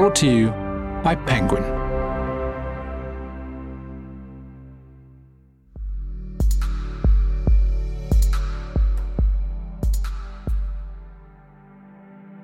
Brought 0.00 0.16
to 0.16 0.34
you 0.34 0.48
by 1.04 1.14
Penguin. 1.14 1.62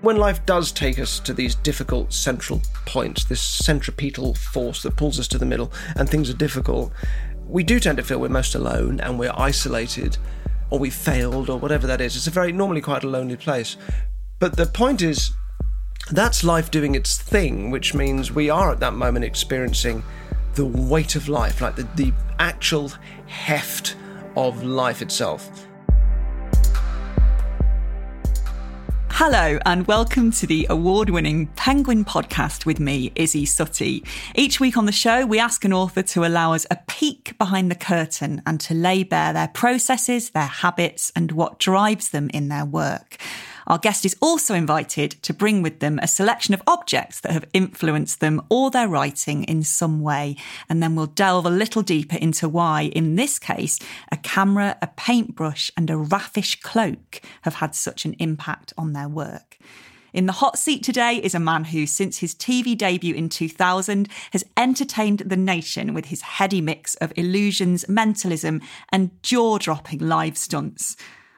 when 0.03 0.19
life 0.19 0.45
does 0.45 0.71
take 0.71 0.99
us 0.99 1.19
to 1.21 1.33
these 1.33 1.54
difficult 1.54 2.13
central 2.13 2.61
points, 2.85 3.24
this 3.24 3.40
centripetal 3.40 4.35
force 4.35 4.83
that 4.83 4.95
pulls 4.97 5.19
us 5.19 5.27
to 5.29 5.38
the 5.38 5.47
middle, 5.47 5.73
and 5.97 6.11
things 6.11 6.29
are 6.29 6.35
difficult, 6.35 6.93
we 7.49 7.65
do 7.65 7.81
tend 7.81 7.97
to 7.97 8.04
feel 8.04 8.21
we're 8.21 8.29
most 8.29 8.54
alone 8.54 9.01
and 9.01 9.19
we're 9.19 9.33
isolated 9.35 10.19
or 10.69 10.79
we 10.79 10.91
failed 10.91 11.49
or 11.49 11.59
whatever 11.59 11.87
that 11.87 12.03
is. 12.03 12.17
It's 12.17 12.27
a 12.27 12.31
very 12.31 12.53
normally 12.53 12.83
quite 12.83 13.03
a 13.03 13.09
lonely 13.09 13.37
place. 13.37 13.79
But 14.41 14.59
the 14.59 14.67
point 14.67 15.01
is, 15.01 15.33
that's 16.12 16.45
life 16.45 16.71
doing 16.71 16.95
its 16.95 17.19
thing, 17.19 17.71
which 17.71 17.93
means 17.93 18.30
we 18.30 18.49
are 18.49 18.71
at 18.71 18.79
that 18.80 18.95
moment 18.95 19.25
experiencing 19.25 20.05
the 20.55 20.65
weight 20.65 21.17
of 21.17 21.29
life, 21.29 21.61
like 21.61 21.75
the, 21.75 21.83
the 21.97 22.13
actual 22.39 22.93
heft 23.27 23.97
of 24.37 24.63
life 24.63 25.03
itself. 25.03 25.66
Hello, 29.11 29.59
and 29.65 29.87
welcome 29.87 30.30
to 30.30 30.47
the 30.47 30.66
award 30.71 31.11
winning 31.11 31.47
Penguin 31.57 32.05
podcast 32.05 32.66
with 32.66 32.79
me, 32.79 33.11
Isy 33.16 33.43
Suttie. 33.43 34.07
Each 34.35 34.61
week 34.61 34.77
on 34.77 34.85
the 34.85 34.93
show, 34.93 35.27
we 35.27 35.41
ask 35.41 35.65
an 35.65 35.73
author 35.73 36.02
to 36.02 36.25
allow 36.25 36.52
us 36.52 36.66
a 36.71 36.77
peek 36.87 37.37
behind 37.38 37.71
the 37.71 37.75
curtain 37.75 38.43
and 38.47 38.61
to 38.61 38.75
lay 38.75 39.02
bare 39.02 39.33
their 39.33 39.49
processes, 39.49 40.30
their 40.30 40.43
habits, 40.43 41.11
and 41.16 41.33
what 41.33 41.59
drives 41.59 42.11
them 42.11 42.30
in 42.33 42.49
their 42.49 42.66
work. 42.66 43.16
Our 43.66 43.79
guest 43.79 44.05
is 44.05 44.16
also 44.20 44.55
invited 44.55 45.11
to 45.23 45.34
bring 45.34 45.61
with 45.61 45.80
them 45.80 45.98
a 45.98 46.07
selection 46.07 46.55
of 46.55 46.62
objects 46.69 47.20
that 47.20 47.33
have 47.33 47.47
influenced 47.52 48.20
them 48.20 48.41
or 48.49 48.71
their 48.71 48.88
writing 48.88 49.43
in 49.45 49.65
some 49.65 50.01
way. 50.01 50.37
And 50.68 50.80
then 50.80 50.95
we'll 50.95 51.07
delve 51.07 51.46
a 51.46 51.51
little 51.51 51.82
deeper 51.82 52.16
into 52.16 52.49
why, 52.49 52.82
in 52.82 53.16
this 53.16 53.41
case, 53.41 53.80
a 54.13 54.16
camera, 54.18 54.79
a 54.80 54.87
paintbrush, 54.87 55.73
and 55.76 55.91
a 55.91 55.96
raffish 55.96 56.60
cloak 56.60 57.21
have 57.43 57.54
had 57.54 57.74
such 57.74 58.04
an 58.04 58.15
impact 58.21 58.73
on 58.79 58.93
their 58.93 59.09
work. 59.09 59.59
In 60.13 60.26
the 60.26 60.32
hot 60.32 60.59
seat 60.59 60.82
today 60.82 61.16
is 61.16 61.35
a 61.35 61.41
man 61.41 61.65
who, 61.65 61.87
since 61.87 62.19
his 62.19 62.35
TV 62.35 62.79
debut 62.79 63.15
in 63.15 63.29
2000, 63.29 64.08
has 64.30 64.44
entertained 64.56 65.19
the 65.26 65.36
nation 65.36 65.92
with 65.92 66.06
his 66.06 66.22
heady 66.22 66.60
mix 66.60 66.94
of 66.96 67.12
illusions, 67.16 67.86
mentalism, 67.88 68.62
and 68.91 69.10
jaw 69.22 69.58
dropping 69.58 69.98
live 69.98 70.38
stunts. 70.38 70.96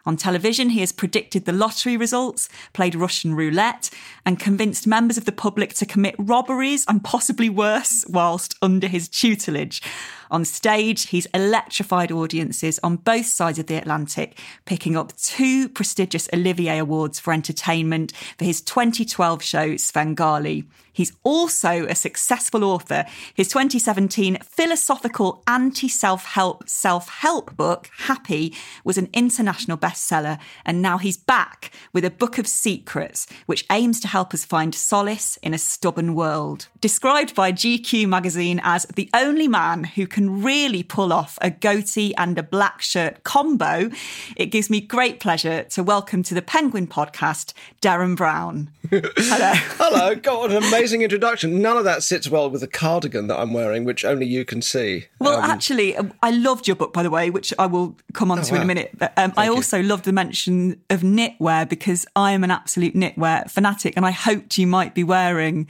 On 0.08 0.16
television, 0.16 0.70
he 0.70 0.80
has 0.80 0.90
predicted 0.90 1.44
the 1.44 1.52
lottery 1.52 1.94
results, 1.94 2.48
played 2.72 2.94
Russian 2.94 3.34
roulette, 3.34 3.90
and 4.24 4.40
convinced 4.40 4.86
members 4.86 5.18
of 5.18 5.26
the 5.26 5.32
public 5.32 5.74
to 5.74 5.84
commit 5.84 6.14
robberies 6.18 6.86
and 6.88 7.04
possibly 7.04 7.50
worse 7.50 8.06
whilst 8.08 8.54
under 8.62 8.88
his 8.88 9.06
tutelage. 9.06 9.82
On 10.30 10.44
stage, 10.44 11.08
he's 11.08 11.26
electrified 11.26 12.12
audiences 12.12 12.78
on 12.82 12.96
both 12.96 13.26
sides 13.26 13.58
of 13.58 13.66
the 13.66 13.76
Atlantic, 13.76 14.38
picking 14.64 14.96
up 14.96 15.16
two 15.16 15.68
prestigious 15.68 16.28
Olivier 16.32 16.78
Awards 16.78 17.18
for 17.18 17.32
entertainment 17.32 18.12
for 18.38 18.44
his 18.44 18.60
2012 18.60 19.42
show 19.42 19.76
Svengali. 19.76 20.64
He's 20.98 21.12
also 21.22 21.86
a 21.86 21.94
successful 21.94 22.64
author. 22.64 23.04
His 23.32 23.46
2017 23.46 24.38
philosophical 24.42 25.44
anti 25.46 25.86
self 25.86 26.24
help 26.24 26.68
self 26.68 27.08
help 27.08 27.56
book, 27.56 27.88
Happy, 27.98 28.52
was 28.82 28.98
an 28.98 29.08
international 29.12 29.78
bestseller, 29.78 30.40
and 30.64 30.82
now 30.82 30.98
he's 30.98 31.16
back 31.16 31.70
with 31.92 32.04
a 32.04 32.10
book 32.10 32.36
of 32.36 32.48
secrets, 32.48 33.28
which 33.46 33.64
aims 33.70 34.00
to 34.00 34.08
help 34.08 34.34
us 34.34 34.44
find 34.44 34.74
solace 34.74 35.36
in 35.36 35.54
a 35.54 35.58
stubborn 35.58 36.16
world. 36.16 36.66
Described 36.80 37.32
by 37.32 37.52
GQ 37.52 38.08
magazine 38.08 38.60
as 38.64 38.84
the 38.96 39.08
only 39.14 39.46
man 39.46 39.84
who 39.84 40.04
can 40.18 40.42
really 40.42 40.82
pull 40.82 41.12
off 41.12 41.38
a 41.42 41.48
goatee 41.48 42.12
and 42.16 42.36
a 42.38 42.42
black 42.42 42.82
shirt 42.82 43.22
combo, 43.22 43.88
it 44.34 44.46
gives 44.46 44.68
me 44.68 44.80
great 44.80 45.20
pleasure 45.20 45.62
to 45.62 45.80
welcome 45.80 46.24
to 46.24 46.34
the 46.34 46.42
Penguin 46.42 46.88
podcast, 46.88 47.52
Derren 47.80 48.16
Brown. 48.16 48.68
Hello. 48.90 49.52
Hello, 49.78 50.16
God, 50.16 50.50
an 50.50 50.56
amazing 50.56 51.02
introduction. 51.02 51.62
None 51.62 51.76
of 51.76 51.84
that 51.84 52.02
sits 52.02 52.28
well 52.28 52.50
with 52.50 52.62
the 52.62 52.66
cardigan 52.66 53.28
that 53.28 53.38
I'm 53.38 53.52
wearing, 53.52 53.84
which 53.84 54.04
only 54.04 54.26
you 54.26 54.44
can 54.44 54.60
see. 54.60 55.06
Well, 55.20 55.38
um, 55.38 55.48
actually, 55.48 55.96
um, 55.96 56.12
I 56.20 56.32
loved 56.32 56.66
your 56.66 56.74
book, 56.74 56.92
by 56.92 57.04
the 57.04 57.10
way, 57.10 57.30
which 57.30 57.54
I 57.56 57.66
will 57.66 57.96
come 58.12 58.32
on 58.32 58.40
oh, 58.40 58.42
to 58.42 58.50
wow. 58.50 58.56
in 58.56 58.62
a 58.64 58.66
minute. 58.66 58.98
But 58.98 59.12
um, 59.16 59.32
I 59.36 59.46
also 59.46 59.80
loved 59.80 60.04
the 60.04 60.12
mention 60.12 60.80
of 60.90 61.02
knitwear 61.02 61.68
because 61.68 62.06
I 62.16 62.32
am 62.32 62.42
an 62.42 62.50
absolute 62.50 62.96
knitwear 62.96 63.48
fanatic 63.48 63.94
and 63.96 64.04
I 64.04 64.10
hoped 64.10 64.58
you 64.58 64.66
might 64.66 64.96
be 64.96 65.04
wearing 65.04 65.68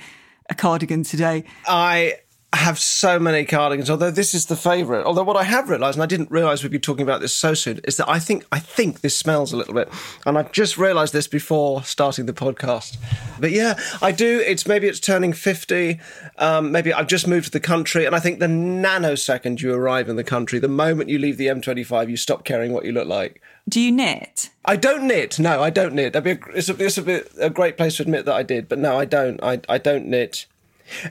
a 0.48 0.54
cardigan 0.54 1.02
today. 1.02 1.44
I 1.66 2.14
have 2.54 2.78
so 2.78 3.18
many 3.18 3.44
cardigans. 3.44 3.90
Although 3.90 4.10
this 4.10 4.32
is 4.32 4.46
the 4.46 4.56
favourite. 4.56 5.04
Although 5.04 5.22
what 5.22 5.36
I 5.36 5.44
have 5.44 5.68
realised, 5.68 5.96
and 5.96 6.02
I 6.02 6.06
didn't 6.06 6.30
realise 6.30 6.62
we'd 6.62 6.72
be 6.72 6.78
talking 6.78 7.02
about 7.02 7.20
this 7.20 7.34
so 7.34 7.52
soon, 7.52 7.80
is 7.84 7.98
that 7.98 8.08
I 8.08 8.18
think 8.18 8.46
I 8.50 8.58
think 8.58 9.00
this 9.00 9.16
smells 9.16 9.52
a 9.52 9.56
little 9.56 9.74
bit, 9.74 9.90
and 10.24 10.38
I've 10.38 10.50
just 10.52 10.78
realised 10.78 11.12
this 11.12 11.28
before 11.28 11.82
starting 11.84 12.24
the 12.24 12.32
podcast. 12.32 12.96
But 13.38 13.50
yeah, 13.50 13.78
I 14.00 14.12
do. 14.12 14.40
It's 14.40 14.66
maybe 14.66 14.86
it's 14.86 15.00
turning 15.00 15.34
fifty. 15.34 16.00
Um, 16.38 16.72
maybe 16.72 16.92
I've 16.92 17.06
just 17.06 17.26
moved 17.26 17.46
to 17.46 17.52
the 17.52 17.60
country, 17.60 18.06
and 18.06 18.14
I 18.16 18.20
think 18.20 18.38
the 18.38 18.46
nanosecond 18.46 19.60
you 19.60 19.74
arrive 19.74 20.08
in 20.08 20.16
the 20.16 20.24
country, 20.24 20.58
the 20.58 20.68
moment 20.68 21.10
you 21.10 21.18
leave 21.18 21.36
the 21.36 21.48
M25, 21.48 22.08
you 22.08 22.16
stop 22.16 22.44
caring 22.44 22.72
what 22.72 22.84
you 22.86 22.92
look 22.92 23.08
like. 23.08 23.42
Do 23.68 23.78
you 23.78 23.92
knit? 23.92 24.48
I 24.64 24.76
don't 24.76 25.06
knit. 25.06 25.38
No, 25.38 25.62
I 25.62 25.68
don't 25.68 25.92
knit. 25.92 26.14
That'd 26.14 26.24
be 26.24 26.42
a, 26.42 26.56
it's, 26.56 26.70
a, 26.70 26.84
it's 26.84 26.96
a, 26.96 27.24
a 27.38 27.50
great 27.50 27.76
place 27.76 27.98
to 27.98 28.02
admit 28.04 28.24
that 28.24 28.34
I 28.34 28.42
did, 28.42 28.68
but 28.68 28.78
no, 28.78 28.98
I 28.98 29.04
don't. 29.04 29.42
I 29.42 29.60
I 29.68 29.76
don't 29.76 30.06
knit. 30.06 30.46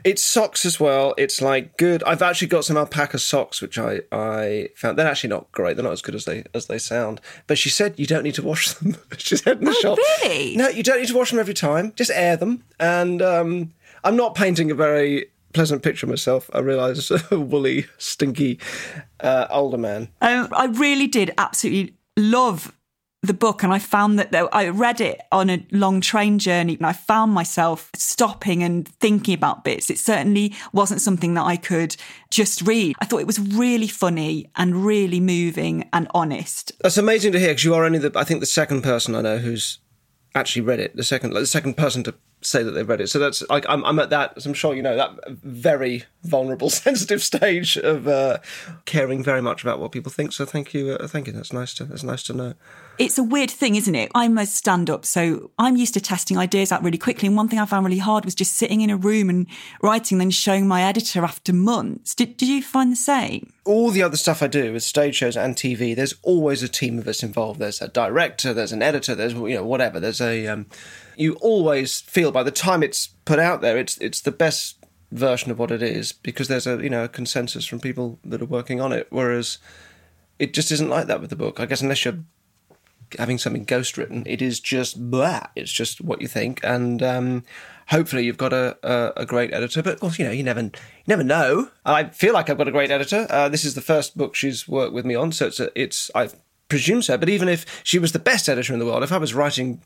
It's 0.04 0.22
socks 0.22 0.66
as 0.66 0.80
well. 0.80 1.14
It's 1.18 1.42
like 1.42 1.78
good. 1.78 2.04
I've 2.04 2.22
actually 2.22 2.48
got 2.48 2.66
some 2.66 2.78
alpaca 2.78 3.20
socks, 3.20 3.62
which 3.62 3.78
I, 3.78 4.02
I 4.12 4.70
found. 4.76 4.98
They're 4.98 5.08
actually 5.08 5.30
not 5.30 5.52
great. 5.52 5.76
They're 5.76 5.84
not 5.84 5.94
as 5.94 6.02
good 6.02 6.16
as 6.16 6.26
they 6.26 6.44
as 6.54 6.68
they 6.68 6.78
sound. 6.78 7.22
But 7.48 7.58
she 7.58 7.70
said 7.70 7.96
you 7.98 8.06
don't 8.06 8.24
need 8.24 8.36
to 8.36 8.44
wash 8.44 8.74
them. 8.74 8.98
she 9.18 9.36
said 9.36 9.60
in 9.60 9.66
the 9.66 9.72
oh, 9.72 9.82
shop. 9.82 9.98
Really? 9.98 10.56
No, 10.56 10.68
you 10.70 10.84
don't 10.84 11.00
need 11.00 11.10
to 11.10 11.18
wash 11.18 11.32
them 11.32 11.40
every 11.40 11.54
time. 11.54 11.94
Just 11.96 12.12
air 12.12 12.38
them. 12.38 12.64
And 12.80 13.22
um, 13.22 13.74
I'm 14.04 14.16
not 14.16 14.36
painting 14.36 14.72
a 14.72 14.76
very 14.76 15.28
pleasant 15.54 15.84
picture 15.84 16.06
of 16.06 16.10
myself. 16.10 16.50
I 16.54 16.60
realise 16.60 17.12
a 17.32 17.40
woolly, 17.40 17.86
stinky 17.98 18.60
uh, 19.20 19.48
older 19.50 19.78
man. 19.78 20.10
Um, 20.22 20.50
I 20.52 20.66
really 20.66 21.08
did 21.08 21.34
absolutely 21.38 21.96
love 22.16 22.74
the 23.24 23.34
book 23.34 23.64
and 23.64 23.74
I 23.74 23.80
found 23.80 24.20
that 24.20 24.32
though 24.32 24.48
I 24.52 24.70
read 24.70 25.02
it 25.02 25.22
on 25.32 25.50
a 25.50 25.66
long 25.72 26.02
train 26.02 26.40
journey 26.40 26.76
and 26.76 26.86
I 26.86 26.94
found 26.94 27.34
myself 27.34 27.90
stopping 27.96 28.64
and 28.64 28.88
thinking 28.88 29.34
about 29.34 29.64
bits. 29.64 29.90
It 29.90 30.00
certainly 30.00 30.56
wasn't 30.72 31.02
something 31.02 31.34
that 31.34 31.44
I 31.44 31.58
could 31.58 31.96
just 32.30 32.62
read. 32.62 32.96
I 33.00 33.06
thought 33.06 33.22
it 33.22 33.28
was 33.28 33.40
really 33.40 33.88
funny 33.88 34.52
and 34.56 34.86
really 34.86 35.20
moving 35.20 35.90
and 35.94 36.08
honest. 36.14 36.72
That's 36.82 36.98
amazing 36.98 37.32
to 37.34 37.40
hear 37.40 37.50
because 37.50 37.64
you 37.64 37.74
are 37.74 37.84
only 37.84 38.00
the, 38.00 38.12
I 38.16 38.24
think, 38.24 38.40
the 38.40 38.46
second 38.46 38.84
person 38.84 39.16
I 39.16 39.22
know 39.22 39.38
who's 39.40 39.80
actually 40.36 40.62
read 40.62 40.80
it. 40.80 40.96
The 40.96 41.04
second, 41.04 41.34
like, 41.34 41.42
the 41.42 41.48
second 41.48 41.76
person 41.76 42.04
to 42.04 42.14
say 42.42 42.64
that 42.64 42.72
they've 42.72 42.88
read 42.88 43.02
it. 43.02 43.08
So 43.08 43.20
that's 43.20 43.42
like 43.50 43.66
I'm, 43.68 43.84
I'm 43.86 44.00
at 44.00 44.10
that. 44.12 44.34
As 44.36 44.46
I'm 44.46 44.54
sure 44.54 44.76
you 44.76 44.82
know 44.82 44.96
that 44.96 45.30
very 45.30 46.06
vulnerable, 46.24 46.70
sensitive 46.88 47.24
stage 47.24 47.78
of 47.78 48.08
uh, 48.08 48.38
caring 48.86 49.24
very 49.24 49.42
much 49.42 49.64
about 49.64 49.80
what 49.80 49.92
people 49.92 50.12
think. 50.12 50.34
So 50.34 50.46
thank 50.46 50.74
you, 50.74 50.92
uh, 50.92 51.08
thank 51.08 51.28
you. 51.28 51.34
That's 51.34 51.54
nice 51.54 51.74
to 51.76 51.86
that's 51.86 52.04
nice 52.04 52.24
to 52.24 52.34
know. 52.34 52.54
It's 52.98 53.20
a 53.20 53.24
weird 53.24 53.52
thing, 53.52 53.76
isn't 53.76 53.94
it? 53.94 54.12
I'm 54.16 54.40
a 54.40 54.46
stand 54.46 54.90
up, 54.90 55.06
so 55.06 55.52
I'm 55.60 55.76
used 55.76 55.94
to 55.94 56.02
testing 56.02 56.38
ideas 56.38 56.72
out 56.72 56.84
really 56.84 56.98
quickly. 56.98 57.28
And 57.28 57.38
one 57.38 57.48
thing 57.48 57.60
I 57.60 57.66
found 57.66 57.86
really 57.86 58.00
hard 58.00 58.26
was 58.26 58.34
just 58.34 58.54
sitting 58.54 58.82
in 58.82 58.90
a 58.90 58.98
room 58.98 59.30
and 59.30 59.46
writing, 59.84 60.18
then 60.18 60.32
showing 60.32 60.68
my 60.68 60.82
editor 60.82 61.24
after 61.24 61.54
months. 61.54 62.16
Did, 62.16 62.38
did 62.38 62.50
you 62.50 62.64
find 62.64 62.92
the 62.92 62.96
same? 62.96 63.54
All 63.66 63.92
the 63.92 64.02
other 64.02 64.18
stuff 64.18 64.42
I 64.42 64.48
do 64.48 64.74
with 64.74 64.82
stage 64.82 65.16
shows 65.16 65.38
and 65.38 65.56
TV, 65.56 65.96
there's 65.96 66.16
always 66.24 66.64
a 66.64 66.68
team 66.68 66.98
of 66.98 67.08
us 67.08 67.22
involved. 67.22 67.60
There's 67.60 67.82
a 67.82 67.88
director, 67.88 68.52
there's 68.52 68.72
an 68.72 68.82
editor, 68.82 69.14
there's 69.14 69.34
you 69.34 69.54
know 69.54 69.66
whatever. 69.66 70.00
There's 70.00 70.22
a 70.22 70.48
um, 70.48 70.66
you 71.18 71.34
always 71.36 72.02
feel 72.02 72.32
by 72.32 72.44
the 72.44 72.52
time 72.52 72.84
it's 72.84 73.08
put 73.26 73.40
out 73.40 73.62
there, 73.62 73.78
it's 73.78 73.98
it's 73.98 74.22
the 74.22 74.32
best 74.32 74.78
version 75.12 75.52
of 75.52 75.58
what 75.58 75.72
it 75.72 75.82
is 75.82 76.12
because 76.12 76.48
there's 76.48 76.68
a 76.68 76.82
you 76.82 76.90
know 76.90 77.06
a 77.06 77.10
consensus 77.10 77.66
from 77.66 77.80
people 77.80 78.20
that 78.24 78.42
are 78.42 78.46
working 78.46 78.80
on 78.80 78.92
it. 78.92 79.08
Whereas 79.10 79.58
it 80.40 80.54
just 80.54 80.72
isn't 80.72 80.90
like 80.90 81.08
that 81.08 81.22
with 81.22 81.30
the 81.30 81.36
book. 81.36 81.60
I 81.60 81.66
guess 81.66 81.82
unless 81.82 82.06
you're 82.06 82.20
having 83.18 83.38
something 83.38 83.64
ghost 83.64 83.98
written, 83.98 84.24
it 84.26 84.42
is 84.42 84.60
just 84.60 85.10
blah. 85.10 85.48
It's 85.56 85.72
just 85.72 86.02
what 86.02 86.22
you 86.22 86.28
think, 86.28 86.60
and 86.64 87.02
um, 87.02 87.44
hopefully 87.88 88.26
you've 88.26 88.38
got 88.38 88.54
a, 88.54 88.78
a, 88.84 89.22
a, 89.22 89.26
great 89.26 89.54
editor. 89.54 89.82
But 89.82 89.94
of 89.94 90.00
course, 90.00 90.20
you 90.20 90.26
know 90.26 90.32
you 90.32 90.44
never 90.44 90.62
you 90.62 90.72
never 91.08 91.24
know. 91.24 91.70
I 91.86 92.06
feel 92.06 92.34
like 92.34 92.50
I've 92.50 92.58
got 92.58 92.68
a 92.68 92.72
great 92.72 92.92
editor. 92.92 93.28
Uh, 93.30 93.50
this 93.50 93.66
is 93.66 93.76
the 93.76 93.82
first 93.82 94.18
book 94.18 94.36
she's 94.36 94.68
worked 94.68 94.94
with 94.94 95.06
me 95.06 95.16
on, 95.16 95.32
so 95.32 95.48
it's 95.48 95.60
a, 95.60 95.72
it's 95.80 96.12
I 96.14 96.30
presume 96.70 97.02
so. 97.02 97.18
But 97.18 97.30
even 97.30 97.50
if 97.50 97.66
she 97.84 98.00
was 98.00 98.12
the 98.12 98.20
best 98.20 98.50
editor 98.50 98.74
in 98.74 98.80
the 98.80 98.86
world, 98.86 99.04
if 99.04 99.12
I 99.12 99.18
was 99.18 99.34
writing 99.34 99.82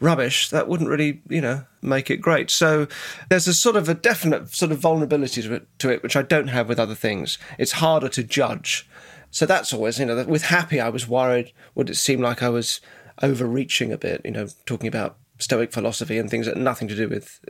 rubbish, 0.00 0.50
that 0.50 0.68
wouldn't 0.68 0.90
really, 0.90 1.22
you 1.28 1.40
know, 1.40 1.64
make 1.80 2.10
it 2.10 2.18
great. 2.18 2.50
So 2.50 2.86
there's 3.28 3.48
a 3.48 3.54
sort 3.54 3.76
of 3.76 3.88
a 3.88 3.94
definite 3.94 4.54
sort 4.54 4.72
of 4.72 4.78
vulnerability 4.78 5.42
to 5.42 5.54
it, 5.54 5.66
to 5.78 5.90
it, 5.90 6.02
which 6.02 6.16
I 6.16 6.22
don't 6.22 6.48
have 6.48 6.68
with 6.68 6.80
other 6.80 6.94
things. 6.94 7.38
It's 7.58 7.72
harder 7.72 8.08
to 8.10 8.22
judge. 8.22 8.88
So 9.30 9.46
that's 9.46 9.72
always, 9.72 9.98
you 9.98 10.06
know, 10.06 10.24
with 10.24 10.44
Happy, 10.44 10.80
I 10.80 10.90
was 10.90 11.08
worried, 11.08 11.52
would 11.74 11.88
it 11.88 11.96
seem 11.96 12.20
like 12.20 12.42
I 12.42 12.50
was 12.50 12.80
overreaching 13.22 13.92
a 13.92 13.98
bit, 13.98 14.20
you 14.24 14.30
know, 14.30 14.48
talking 14.66 14.88
about 14.88 15.16
Stoic 15.38 15.72
philosophy 15.72 16.18
and 16.18 16.30
things 16.30 16.46
that 16.46 16.56
nothing 16.56 16.88
to 16.88 16.94
do 16.94 17.08
with 17.08 17.40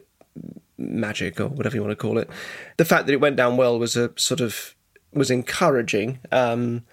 magic 0.79 1.41
or 1.41 1.49
whatever 1.49 1.77
you 1.77 1.83
want 1.83 1.93
to 1.93 1.97
call 1.97 2.19
it. 2.19 2.29
The 2.77 2.85
fact 2.85 3.07
that 3.07 3.13
it 3.13 3.21
went 3.21 3.37
down 3.37 3.57
well 3.57 3.79
was 3.79 3.97
a 3.97 4.13
sort 4.17 4.41
of 4.41 4.75
was 5.13 5.31
encouraging. 5.31 6.21
Um, 6.31 6.85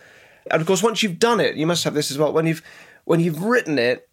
and 0.52 0.62
of 0.62 0.68
course, 0.68 0.84
once 0.84 1.04
you've 1.04 1.20
done 1.20 1.40
it, 1.40 1.56
you 1.56 1.66
must 1.66 1.84
have 1.84 1.94
this 1.94 2.12
as 2.12 2.18
well. 2.18 2.34
When 2.34 2.48
you've 2.48 2.64
when 3.06 3.20
you've 3.20 3.44
written 3.44 3.80
it, 3.80 4.09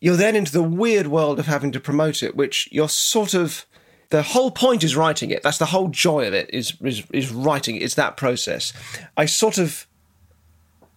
you're 0.00 0.16
then 0.16 0.36
into 0.36 0.52
the 0.52 0.62
weird 0.62 1.06
world 1.06 1.38
of 1.38 1.46
having 1.46 1.72
to 1.72 1.80
promote 1.80 2.22
it, 2.22 2.36
which 2.36 2.68
you're 2.70 2.88
sort 2.88 3.34
of 3.34 3.66
the 4.10 4.22
whole 4.22 4.50
point 4.50 4.84
is 4.84 4.94
writing 4.94 5.30
it. 5.30 5.42
That's 5.42 5.58
the 5.58 5.66
whole 5.66 5.88
joy 5.88 6.26
of 6.26 6.34
it 6.34 6.50
is 6.52 6.74
is, 6.82 7.04
is 7.12 7.30
writing 7.30 7.76
it. 7.76 7.82
It's 7.82 7.94
that 7.94 8.16
process. 8.16 8.72
I 9.16 9.26
sort 9.26 9.58
of 9.58 9.86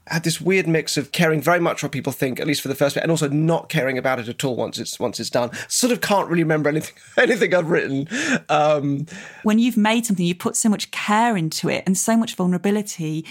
had 0.10 0.24
this 0.24 0.42
weird 0.42 0.68
mix 0.68 0.98
of 0.98 1.12
caring 1.12 1.40
very 1.42 1.60
much 1.60 1.84
what 1.84 1.92
people 1.92 2.12
think, 2.12 2.40
at 2.40 2.48
least 2.48 2.62
for 2.62 2.68
the 2.68 2.75
first 2.75 2.96
bit, 2.96 3.04
and 3.04 3.12
also 3.12 3.30
not 3.30 3.69
caring 3.69 3.98
about 3.98 4.19
it 4.19 4.28
at 4.28 4.44
all 4.44 4.56
once 4.56 4.80
it's 4.80 5.00
once 5.00 5.19
it's 5.19 5.30
done. 5.30 5.52
Sort 5.68 5.92
of 5.92 6.02
can't 6.02 6.28
really 6.28 6.44
remember 6.44 6.69
anything 6.69 6.95
anything 7.18 7.54
I've 7.54 7.69
written. 7.69 8.07
Um, 8.50 9.06
when 9.44 9.60
you've 9.60 9.78
made 9.78 10.06
something, 10.06 10.25
you 10.25 10.36
put 10.36 10.56
so 10.56 10.69
much 10.69 10.92
care 10.92 11.38
into 11.38 11.69
it 11.69 11.84
and 11.86 11.98
so 11.98 12.18
much 12.18 12.36
vulnerability. 12.36 13.25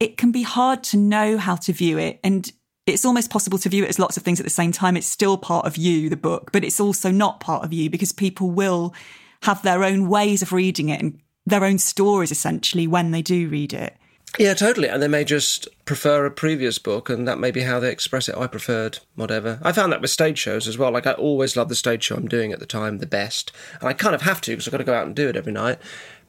It 0.00 0.16
can 0.16 0.30
be 0.30 0.42
hard 0.42 0.84
to 0.84 0.96
know 0.96 1.38
how 1.38 1.56
to 1.56 1.72
view 1.72 1.98
it, 1.98 2.20
and 2.22 2.50
it's 2.92 3.04
almost 3.04 3.30
possible 3.30 3.58
to 3.58 3.68
view 3.68 3.84
it 3.84 3.88
as 3.88 3.98
lots 3.98 4.16
of 4.16 4.22
things 4.22 4.40
at 4.40 4.44
the 4.44 4.50
same 4.50 4.72
time. 4.72 4.96
It's 4.96 5.06
still 5.06 5.36
part 5.36 5.66
of 5.66 5.76
you, 5.76 6.08
the 6.08 6.16
book, 6.16 6.50
but 6.52 6.64
it's 6.64 6.80
also 6.80 7.10
not 7.10 7.40
part 7.40 7.64
of 7.64 7.72
you 7.72 7.90
because 7.90 8.12
people 8.12 8.50
will 8.50 8.94
have 9.42 9.62
their 9.62 9.84
own 9.84 10.08
ways 10.08 10.42
of 10.42 10.52
reading 10.52 10.88
it 10.88 11.00
and 11.00 11.20
their 11.46 11.64
own 11.64 11.78
stories 11.78 12.30
essentially 12.30 12.86
when 12.86 13.10
they 13.10 13.22
do 13.22 13.48
read 13.48 13.72
it. 13.72 13.96
Yeah, 14.38 14.54
totally. 14.54 14.88
And 14.88 15.02
they 15.02 15.08
may 15.08 15.24
just 15.24 15.68
prefer 15.86 16.26
a 16.26 16.30
previous 16.30 16.78
book, 16.78 17.08
and 17.08 17.26
that 17.26 17.38
may 17.38 17.50
be 17.50 17.62
how 17.62 17.80
they 17.80 17.90
express 17.90 18.28
it. 18.28 18.36
I 18.36 18.46
preferred 18.46 18.98
whatever. 19.14 19.58
I 19.62 19.72
found 19.72 19.90
that 19.92 20.02
with 20.02 20.10
stage 20.10 20.38
shows 20.38 20.68
as 20.68 20.76
well. 20.76 20.92
Like, 20.92 21.06
I 21.06 21.12
always 21.12 21.56
love 21.56 21.70
the 21.70 21.74
stage 21.74 22.04
show 22.04 22.16
I'm 22.16 22.28
doing 22.28 22.52
at 22.52 22.60
the 22.60 22.66
time 22.66 22.98
the 22.98 23.06
best. 23.06 23.52
And 23.80 23.88
I 23.88 23.94
kind 23.94 24.14
of 24.14 24.22
have 24.22 24.42
to 24.42 24.50
because 24.50 24.68
I've 24.68 24.72
got 24.72 24.78
to 24.78 24.84
go 24.84 24.94
out 24.94 25.06
and 25.06 25.16
do 25.16 25.28
it 25.28 25.36
every 25.36 25.52
night. 25.52 25.78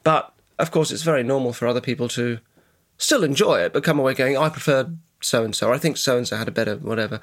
But, 0.03 0.31
of 0.57 0.71
course, 0.71 0.91
it's 0.91 1.03
very 1.03 1.23
normal 1.23 1.51
for 1.51 1.67
other 1.67 1.81
people 1.81 2.07
to 2.09 2.39
still 2.97 3.23
enjoy 3.23 3.59
it, 3.59 3.73
but 3.73 3.83
come 3.83 3.99
away 3.99 4.13
going, 4.13 4.37
I 4.37 4.49
preferred 4.49 4.97
so 5.21 5.43
and 5.43 5.55
so. 5.55 5.71
I 5.71 5.77
think 5.77 5.97
so 5.97 6.17
and 6.17 6.27
so 6.27 6.37
had 6.37 6.47
a 6.47 6.51
better 6.51 6.75
whatever. 6.77 7.19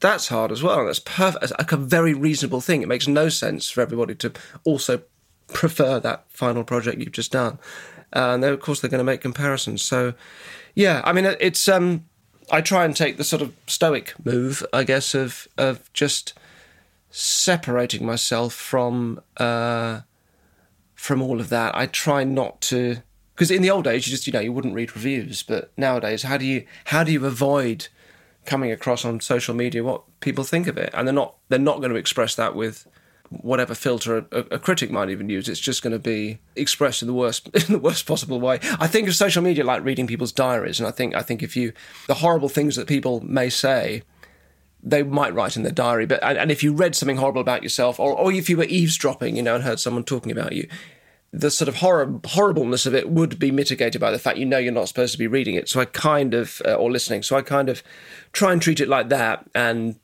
That's 0.00 0.28
hard 0.28 0.52
as 0.52 0.62
well. 0.62 0.86
That's 0.86 1.00
perfect. 1.00 1.50
Like 1.58 1.72
a 1.72 1.76
very 1.76 2.14
reasonable 2.14 2.60
thing. 2.60 2.82
It 2.82 2.88
makes 2.88 3.08
no 3.08 3.28
sense 3.28 3.68
for 3.68 3.80
everybody 3.80 4.14
to 4.16 4.32
also 4.64 5.02
prefer 5.48 5.98
that 6.00 6.24
final 6.28 6.62
project 6.62 6.98
you've 6.98 7.12
just 7.12 7.32
done. 7.32 7.58
Uh, 8.14 8.34
and 8.34 8.44
of 8.44 8.60
course, 8.60 8.80
they're 8.80 8.90
going 8.90 8.98
to 8.98 9.04
make 9.04 9.20
comparisons. 9.20 9.82
So, 9.82 10.14
yeah, 10.74 11.02
I 11.04 11.12
mean, 11.12 11.24
it's. 11.40 11.68
Um, 11.68 12.04
I 12.50 12.62
try 12.62 12.84
and 12.84 12.96
take 12.96 13.18
the 13.18 13.24
sort 13.24 13.42
of 13.42 13.54
stoic 13.66 14.14
move, 14.24 14.64
I 14.72 14.84
guess, 14.84 15.14
of 15.14 15.48
of 15.58 15.92
just 15.92 16.32
separating 17.10 18.06
myself 18.06 18.54
from 18.54 19.20
uh, 19.36 20.00
from 20.94 21.22
all 21.22 21.40
of 21.40 21.48
that. 21.50 21.74
I 21.74 21.86
try 21.86 22.24
not 22.24 22.60
to 22.62 23.02
because 23.38 23.52
in 23.52 23.62
the 23.62 23.70
old 23.70 23.84
days, 23.84 24.04
you 24.04 24.10
just 24.10 24.26
you 24.26 24.32
know 24.32 24.40
you 24.40 24.52
wouldn't 24.52 24.74
read 24.74 24.96
reviews, 24.96 25.44
but 25.44 25.70
nowadays, 25.76 26.24
how 26.24 26.36
do 26.36 26.44
you 26.44 26.64
how 26.86 27.04
do 27.04 27.12
you 27.12 27.24
avoid 27.24 27.86
coming 28.46 28.72
across 28.72 29.04
on 29.04 29.20
social 29.20 29.54
media 29.54 29.84
what 29.84 30.02
people 30.18 30.42
think 30.42 30.66
of 30.66 30.76
it? 30.76 30.90
And 30.92 31.06
they're 31.06 31.14
not 31.14 31.36
they're 31.48 31.60
not 31.60 31.78
going 31.78 31.90
to 31.90 31.96
express 31.96 32.34
that 32.34 32.56
with 32.56 32.88
whatever 33.30 33.76
filter 33.76 34.26
a, 34.32 34.38
a, 34.38 34.58
critic 34.58 34.90
might 34.90 35.10
even 35.10 35.28
use. 35.28 35.48
It's 35.48 35.60
just 35.60 35.82
going 35.82 35.92
to 35.92 36.00
be 36.00 36.40
expressed 36.56 37.00
in 37.00 37.06
the 37.06 37.14
worst 37.14 37.48
in 37.54 37.74
the 37.74 37.78
worst 37.78 38.06
possible 38.06 38.40
way. 38.40 38.58
I 38.80 38.88
think 38.88 39.06
of 39.06 39.14
social 39.14 39.42
media 39.42 39.62
like 39.62 39.84
reading 39.84 40.08
people's 40.08 40.32
diaries, 40.32 40.80
and 40.80 40.88
I 40.88 40.90
think 40.90 41.14
I 41.14 41.22
think 41.22 41.40
if 41.40 41.54
you 41.56 41.72
the 42.08 42.14
horrible 42.14 42.48
things 42.48 42.74
that 42.74 42.88
people 42.88 43.20
may 43.20 43.48
say. 43.50 44.02
They 44.80 45.02
might 45.02 45.34
write 45.34 45.56
in 45.56 45.64
their 45.64 45.72
diary, 45.72 46.06
but 46.06 46.22
and, 46.22 46.38
and 46.38 46.52
if 46.52 46.62
you 46.62 46.72
read 46.72 46.94
something 46.94 47.16
horrible 47.16 47.40
about 47.40 47.64
yourself, 47.64 47.98
or, 47.98 48.16
or 48.16 48.30
if 48.30 48.48
you 48.48 48.56
were 48.56 48.64
eavesdropping, 48.64 49.34
you 49.34 49.42
know, 49.42 49.56
and 49.56 49.64
heard 49.64 49.80
someone 49.80 50.04
talking 50.04 50.30
about 50.30 50.52
you, 50.52 50.68
the 51.30 51.50
sort 51.50 51.68
of 51.68 51.76
horror 51.76 52.20
horribleness 52.24 52.86
of 52.86 52.94
it 52.94 53.10
would 53.10 53.38
be 53.38 53.50
mitigated 53.50 54.00
by 54.00 54.10
the 54.10 54.18
fact 54.18 54.38
you 54.38 54.46
know 54.46 54.58
you're 54.58 54.72
not 54.72 54.88
supposed 54.88 55.12
to 55.12 55.18
be 55.18 55.26
reading 55.26 55.54
it. 55.54 55.68
So 55.68 55.80
I 55.80 55.84
kind 55.84 56.34
of 56.34 56.62
uh, 56.64 56.74
or 56.74 56.90
listening. 56.90 57.22
So 57.22 57.36
I 57.36 57.42
kind 57.42 57.68
of 57.68 57.82
try 58.32 58.52
and 58.52 58.62
treat 58.62 58.80
it 58.80 58.88
like 58.88 59.08
that 59.10 59.48
and 59.54 59.96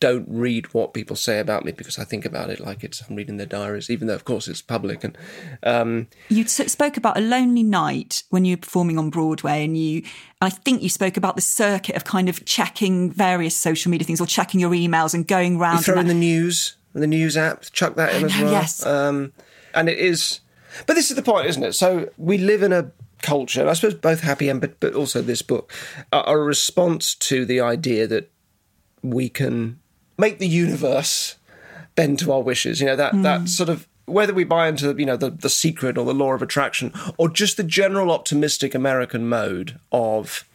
don't 0.00 0.26
read 0.28 0.72
what 0.72 0.94
people 0.94 1.14
say 1.14 1.38
about 1.38 1.62
me 1.64 1.72
because 1.72 1.98
I 1.98 2.04
think 2.04 2.24
about 2.24 2.48
it 2.48 2.58
like 2.58 2.82
it's 2.82 3.02
I'm 3.02 3.16
reading 3.16 3.36
their 3.36 3.46
diaries, 3.46 3.90
even 3.90 4.08
though 4.08 4.14
of 4.14 4.24
course 4.24 4.48
it's 4.48 4.62
public. 4.62 5.04
And 5.04 5.16
um, 5.62 6.08
you 6.30 6.46
spoke 6.46 6.96
about 6.96 7.18
a 7.18 7.20
lonely 7.20 7.62
night 7.62 8.22
when 8.30 8.46
you 8.46 8.54
were 8.54 8.60
performing 8.60 8.98
on 8.98 9.10
Broadway, 9.10 9.62
and 9.62 9.76
you, 9.76 10.02
I 10.40 10.48
think 10.48 10.82
you 10.82 10.88
spoke 10.88 11.18
about 11.18 11.36
the 11.36 11.42
circuit 11.42 11.96
of 11.96 12.04
kind 12.04 12.30
of 12.30 12.44
checking 12.46 13.12
various 13.12 13.54
social 13.54 13.90
media 13.90 14.06
things 14.06 14.20
or 14.20 14.26
checking 14.26 14.58
your 14.58 14.70
emails 14.70 15.12
and 15.12 15.28
going 15.28 15.58
around. 15.60 15.76
You 15.76 15.82
throw 15.82 16.00
in 16.00 16.08
the 16.08 16.14
news, 16.14 16.76
the 16.94 17.06
news 17.06 17.36
app, 17.36 17.64
chuck 17.72 17.94
that 17.96 18.14
in 18.14 18.24
as 18.24 18.40
well. 18.40 18.52
Yes, 18.52 18.84
um, 18.86 19.32
and 19.74 19.88
it 19.88 19.98
is. 19.98 20.40
But 20.86 20.94
this 20.94 21.10
is 21.10 21.16
the 21.16 21.22
point, 21.22 21.46
isn't 21.46 21.62
it? 21.62 21.72
So 21.72 22.10
we 22.16 22.38
live 22.38 22.62
in 22.62 22.72
a 22.72 22.90
culture, 23.22 23.60
and 23.60 23.70
I 23.70 23.74
suppose 23.74 23.94
both 23.94 24.20
happy 24.20 24.48
and 24.48 24.60
but, 24.60 24.78
but 24.80 24.94
also 24.94 25.20
this 25.22 25.42
book, 25.42 25.72
are 26.12 26.38
a 26.38 26.44
response 26.44 27.14
to 27.16 27.44
the 27.44 27.60
idea 27.60 28.06
that 28.06 28.30
we 29.02 29.28
can 29.28 29.80
make 30.18 30.38
the 30.38 30.48
universe 30.48 31.36
bend 31.94 32.18
to 32.20 32.32
our 32.32 32.42
wishes. 32.42 32.80
You 32.80 32.86
know 32.86 32.96
that 32.96 33.12
mm. 33.12 33.22
that 33.22 33.48
sort 33.48 33.68
of 33.68 33.88
whether 34.06 34.34
we 34.34 34.44
buy 34.44 34.68
into 34.68 34.94
you 34.96 35.06
know 35.06 35.16
the 35.16 35.30
the 35.30 35.50
secret 35.50 35.96
or 35.98 36.04
the 36.04 36.14
law 36.14 36.32
of 36.32 36.42
attraction 36.42 36.92
or 37.16 37.28
just 37.28 37.56
the 37.56 37.62
general 37.62 38.10
optimistic 38.10 38.74
American 38.74 39.28
mode 39.28 39.78
of 39.92 40.48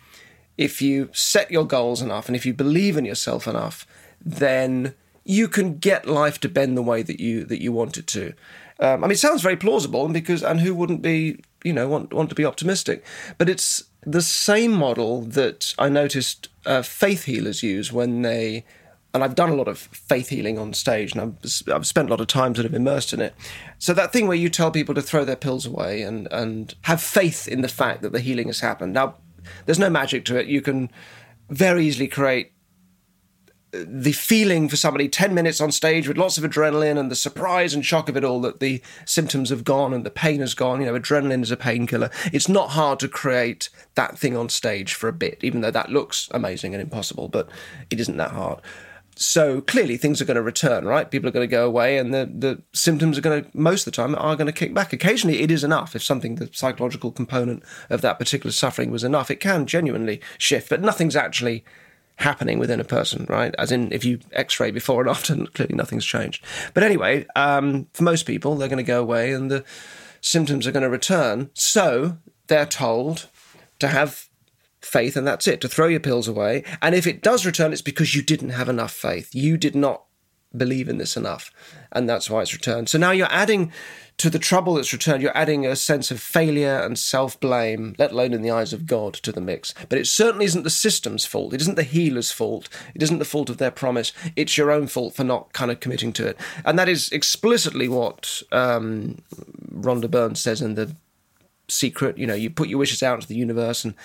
if 0.57 0.81
you 0.81 1.09
set 1.11 1.51
your 1.51 1.65
goals 1.65 2.01
enough 2.01 2.27
and 2.27 2.35
if 2.35 2.45
you 2.45 2.53
believe 2.53 2.95
in 2.95 3.05
yourself 3.05 3.47
enough, 3.47 3.85
then 4.23 4.93
you 5.25 5.47
can 5.47 5.77
get 5.77 6.07
life 6.07 6.39
to 6.39 6.49
bend 6.49 6.77
the 6.77 6.81
way 6.81 7.01
that 7.01 7.19
you 7.19 7.43
that 7.45 7.61
you 7.61 7.71
want 7.71 7.97
it 7.97 8.07
to. 8.07 8.33
Um, 8.79 9.03
I 9.03 9.07
mean, 9.07 9.11
it 9.11 9.19
sounds 9.19 9.41
very 9.41 9.55
plausible, 9.57 10.05
and 10.05 10.13
because 10.13 10.43
and 10.43 10.59
who 10.59 10.75
wouldn't 10.75 11.01
be 11.01 11.39
you 11.63 11.73
know 11.73 11.87
want 11.87 12.13
want 12.13 12.29
to 12.29 12.35
be 12.35 12.45
optimistic? 12.45 13.03
But 13.37 13.49
it's 13.49 13.85
the 14.01 14.21
same 14.21 14.71
model 14.71 15.21
that 15.21 15.73
I 15.79 15.89
noticed 15.89 16.49
uh, 16.65 16.81
faith 16.81 17.23
healers 17.23 17.63
use 17.63 17.91
when 17.91 18.21
they 18.21 18.65
and 19.15 19.23
I've 19.23 19.35
done 19.35 19.49
a 19.49 19.55
lot 19.55 19.69
of 19.69 19.77
faith 19.77 20.27
healing 20.27 20.59
on 20.59 20.73
stage, 20.73 21.13
and 21.13 21.21
I've, 21.21 21.73
I've, 21.73 21.87
spent 21.87 22.09
a 22.09 22.11
lot 22.11 22.19
of 22.19 22.27
time 22.27 22.53
sort 22.53 22.65
of 22.65 22.73
immersed 22.73 23.13
in 23.13 23.21
it. 23.21 23.33
So 23.79 23.93
that 23.93 24.11
thing 24.11 24.27
where 24.27 24.35
you 24.35 24.49
tell 24.49 24.71
people 24.71 24.93
to 24.93 25.01
throw 25.01 25.23
their 25.23 25.37
pills 25.37 25.65
away 25.65 26.01
and 26.01 26.27
and 26.31 26.75
have 26.81 27.01
faith 27.01 27.47
in 27.47 27.61
the 27.61 27.69
fact 27.69 28.01
that 28.01 28.11
the 28.11 28.19
healing 28.19 28.47
has 28.47 28.59
happened. 28.59 28.91
Now, 28.91 29.15
there's 29.65 29.79
no 29.79 29.89
magic 29.89 30.25
to 30.25 30.37
it. 30.37 30.47
You 30.47 30.61
can 30.61 30.91
very 31.49 31.85
easily 31.85 32.09
create 32.09 32.51
the 33.85 34.11
feeling 34.11 34.69
for 34.69 34.75
somebody 34.75 35.09
10 35.09 35.33
minutes 35.33 35.59
on 35.59 35.71
stage 35.71 36.07
with 36.07 36.17
lots 36.17 36.37
of 36.37 36.43
adrenaline 36.43 36.97
and 36.97 37.11
the 37.11 37.15
surprise 37.15 37.73
and 37.73 37.85
shock 37.85 38.07
of 38.09 38.15
it 38.15 38.23
all 38.23 38.39
that 38.41 38.59
the 38.59 38.81
symptoms 39.05 39.49
have 39.49 39.63
gone 39.63 39.93
and 39.93 40.05
the 40.05 40.11
pain 40.11 40.39
has 40.39 40.53
gone. 40.53 40.79
You 40.79 40.87
know, 40.87 40.99
adrenaline 40.99 41.43
is 41.43 41.51
a 41.51 41.57
painkiller. 41.57 42.09
It's 42.31 42.49
not 42.49 42.71
hard 42.71 42.99
to 42.99 43.07
create 43.07 43.69
that 43.95 44.17
thing 44.17 44.37
on 44.37 44.49
stage 44.49 44.93
for 44.93 45.07
a 45.07 45.13
bit, 45.13 45.39
even 45.41 45.61
though 45.61 45.71
that 45.71 45.89
looks 45.89 46.29
amazing 46.31 46.73
and 46.73 46.81
impossible, 46.81 47.27
but 47.27 47.49
it 47.89 47.99
isn't 47.99 48.17
that 48.17 48.31
hard 48.31 48.61
so 49.17 49.61
clearly 49.61 49.97
things 49.97 50.21
are 50.21 50.25
going 50.25 50.35
to 50.35 50.41
return, 50.41 50.85
right? 50.85 51.09
People 51.09 51.29
are 51.29 51.31
going 51.31 51.47
to 51.47 51.51
go 51.51 51.65
away 51.65 51.97
and 51.97 52.13
the, 52.13 52.29
the 52.33 52.61
symptoms 52.73 53.17
are 53.17 53.21
going 53.21 53.43
to, 53.43 53.57
most 53.57 53.87
of 53.87 53.93
the 53.93 53.95
time, 53.95 54.15
are 54.15 54.35
going 54.35 54.47
to 54.47 54.53
kick 54.53 54.73
back. 54.73 54.91
Occasionally 54.91 55.41
it 55.41 55.51
is 55.51 55.63
enough. 55.63 55.95
If 55.95 56.03
something, 56.03 56.35
the 56.35 56.49
psychological 56.51 57.11
component 57.11 57.63
of 57.89 58.01
that 58.01 58.19
particular 58.19 58.51
suffering 58.51 58.91
was 58.91 59.03
enough, 59.03 59.31
it 59.31 59.39
can 59.39 59.65
genuinely 59.65 60.21
shift, 60.37 60.69
but 60.69 60.81
nothing's 60.81 61.15
actually 61.15 61.63
happening 62.17 62.59
within 62.59 62.79
a 62.79 62.85
person, 62.85 63.25
right? 63.29 63.53
As 63.57 63.71
in, 63.71 63.91
if 63.91 64.05
you 64.05 64.19
x 64.31 64.59
ray 64.59 64.71
before 64.71 65.01
and 65.01 65.09
after, 65.15 65.35
clearly 65.47 65.75
nothing's 65.75 66.05
changed. 66.05 66.43
But 66.73 66.83
anyway, 66.83 67.25
um, 67.35 67.87
for 67.93 68.03
most 68.03 68.23
people, 68.23 68.55
they're 68.55 68.69
going 68.69 68.77
to 68.77 68.83
go 68.83 69.01
away 69.01 69.33
and 69.33 69.49
the 69.51 69.63
symptoms 70.21 70.65
are 70.65 70.71
going 70.71 70.83
to 70.83 70.89
return. 70.89 71.49
So 71.53 72.17
they're 72.47 72.65
told 72.65 73.27
to 73.79 73.87
have 73.87 74.27
faith 74.81 75.17
and 75.17 75.27
that's 75.27 75.47
it, 75.47 75.61
to 75.61 75.67
throw 75.67 75.87
your 75.87 75.99
pills 75.99 76.27
away. 76.27 76.63
And 76.81 76.95
if 76.95 77.07
it 77.07 77.21
does 77.21 77.45
return, 77.45 77.73
it's 77.73 77.81
because 77.81 78.15
you 78.15 78.21
didn't 78.21 78.49
have 78.51 78.69
enough 78.69 78.91
faith. 78.91 79.33
You 79.33 79.57
did 79.57 79.75
not 79.75 80.03
believe 80.55 80.87
in 80.87 80.97
this 80.97 81.17
enough. 81.17 81.51
And 81.91 82.07
that's 82.07 82.29
why 82.29 82.41
it's 82.41 82.53
returned. 82.53 82.89
So 82.89 82.97
now 82.97 83.11
you're 83.11 83.27
adding 83.31 83.71
to 84.17 84.29
the 84.29 84.39
trouble 84.39 84.75
that's 84.75 84.93
returned, 84.93 85.21
you're 85.21 85.37
adding 85.37 85.65
a 85.65 85.75
sense 85.75 86.09
of 86.09 86.21
failure 86.21 86.79
and 86.79 86.97
self 86.97 87.39
blame, 87.39 87.95
let 87.97 88.11
alone 88.11 88.33
in 88.33 88.41
the 88.41 88.51
eyes 88.51 88.71
of 88.71 88.85
God, 88.85 89.13
to 89.15 89.31
the 89.31 89.41
mix. 89.41 89.73
But 89.89 89.99
it 89.99 90.07
certainly 90.07 90.45
isn't 90.45 90.63
the 90.63 90.69
system's 90.69 91.25
fault. 91.25 91.53
It 91.53 91.61
isn't 91.61 91.75
the 91.75 91.83
healer's 91.83 92.31
fault. 92.31 92.69
It 92.93 93.03
isn't 93.03 93.19
the 93.19 93.25
fault 93.25 93.49
of 93.49 93.57
their 93.57 93.71
promise. 93.71 94.13
It's 94.35 94.57
your 94.57 94.71
own 94.71 94.87
fault 94.87 95.15
for 95.15 95.23
not 95.23 95.51
kind 95.53 95.69
of 95.69 95.81
committing 95.81 96.13
to 96.13 96.27
it. 96.27 96.39
And 96.63 96.79
that 96.79 96.87
is 96.87 97.11
explicitly 97.11 97.87
what 97.87 98.41
um, 98.51 99.17
Rhonda 99.73 100.09
Byrne 100.09 100.35
says 100.35 100.61
in 100.61 100.75
The 100.75 100.95
Secret. 101.67 102.17
You 102.17 102.27
know, 102.27 102.35
you 102.35 102.49
put 102.49 102.69
your 102.69 102.79
wishes 102.79 103.03
out 103.03 103.15
into 103.15 103.27
the 103.27 103.35
universe 103.35 103.83
and 103.83 103.95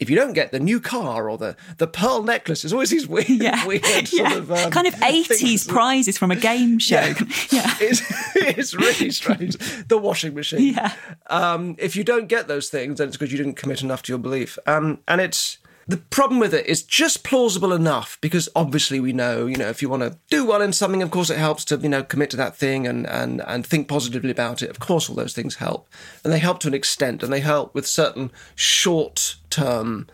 if 0.00 0.08
you 0.08 0.16
don't 0.16 0.32
get 0.32 0.50
the 0.50 0.58
new 0.58 0.80
car 0.80 1.28
or 1.28 1.36
the, 1.36 1.54
the 1.76 1.86
pearl 1.86 2.22
necklace, 2.22 2.62
there's 2.62 2.72
always 2.72 2.88
these 2.88 3.06
weird, 3.06 3.28
yeah. 3.28 3.66
weird 3.66 4.10
yeah. 4.10 4.34
of 4.34 4.50
um, 4.50 4.70
kind 4.70 4.86
of 4.86 4.94
80s 4.94 5.68
prizes 5.68 6.16
from 6.16 6.30
a 6.30 6.36
game 6.36 6.78
show. 6.80 6.96
Yeah, 6.96 7.14
yeah. 7.50 7.74
It's, 7.80 8.02
it's 8.34 8.74
really 8.74 9.10
strange. 9.10 9.56
the 9.86 9.98
washing 9.98 10.34
machine. 10.34 10.74
Yeah. 10.74 10.94
Um, 11.28 11.76
if 11.78 11.94
you 11.94 12.02
don't 12.02 12.28
get 12.28 12.48
those 12.48 12.70
things, 12.70 12.98
then 12.98 13.08
it's 13.08 13.18
because 13.18 13.30
you 13.30 13.38
didn't 13.38 13.54
commit 13.56 13.82
enough 13.82 14.02
to 14.04 14.12
your 14.12 14.18
belief. 14.18 14.58
Um, 14.66 15.00
and 15.06 15.20
it's 15.20 15.58
the 15.90 15.96
problem 15.96 16.38
with 16.38 16.54
it 16.54 16.66
is 16.66 16.84
just 16.84 17.24
plausible 17.24 17.72
enough 17.72 18.16
because 18.20 18.48
obviously 18.54 19.00
we 19.00 19.12
know, 19.12 19.46
you 19.46 19.56
know, 19.56 19.68
if 19.68 19.82
you 19.82 19.88
want 19.88 20.04
to 20.04 20.16
do 20.30 20.46
well 20.46 20.62
in 20.62 20.72
something, 20.72 21.02
of 21.02 21.10
course 21.10 21.30
it 21.30 21.38
helps 21.38 21.64
to, 21.64 21.76
you 21.78 21.88
know, 21.88 22.04
commit 22.04 22.30
to 22.30 22.36
that 22.36 22.56
thing 22.56 22.86
and, 22.86 23.08
and, 23.08 23.42
and 23.48 23.66
think 23.66 23.88
positively 23.88 24.30
about 24.30 24.62
it. 24.62 24.70
Of 24.70 24.78
course, 24.78 25.08
all 25.08 25.16
those 25.16 25.34
things 25.34 25.56
help. 25.56 25.88
And 26.22 26.32
they 26.32 26.38
help 26.38 26.60
to 26.60 26.68
an 26.68 26.74
extent 26.74 27.24
and 27.24 27.32
they 27.32 27.40
help 27.40 27.74
with 27.74 27.88
certain 27.88 28.30
short 28.54 29.34
term 29.50 30.06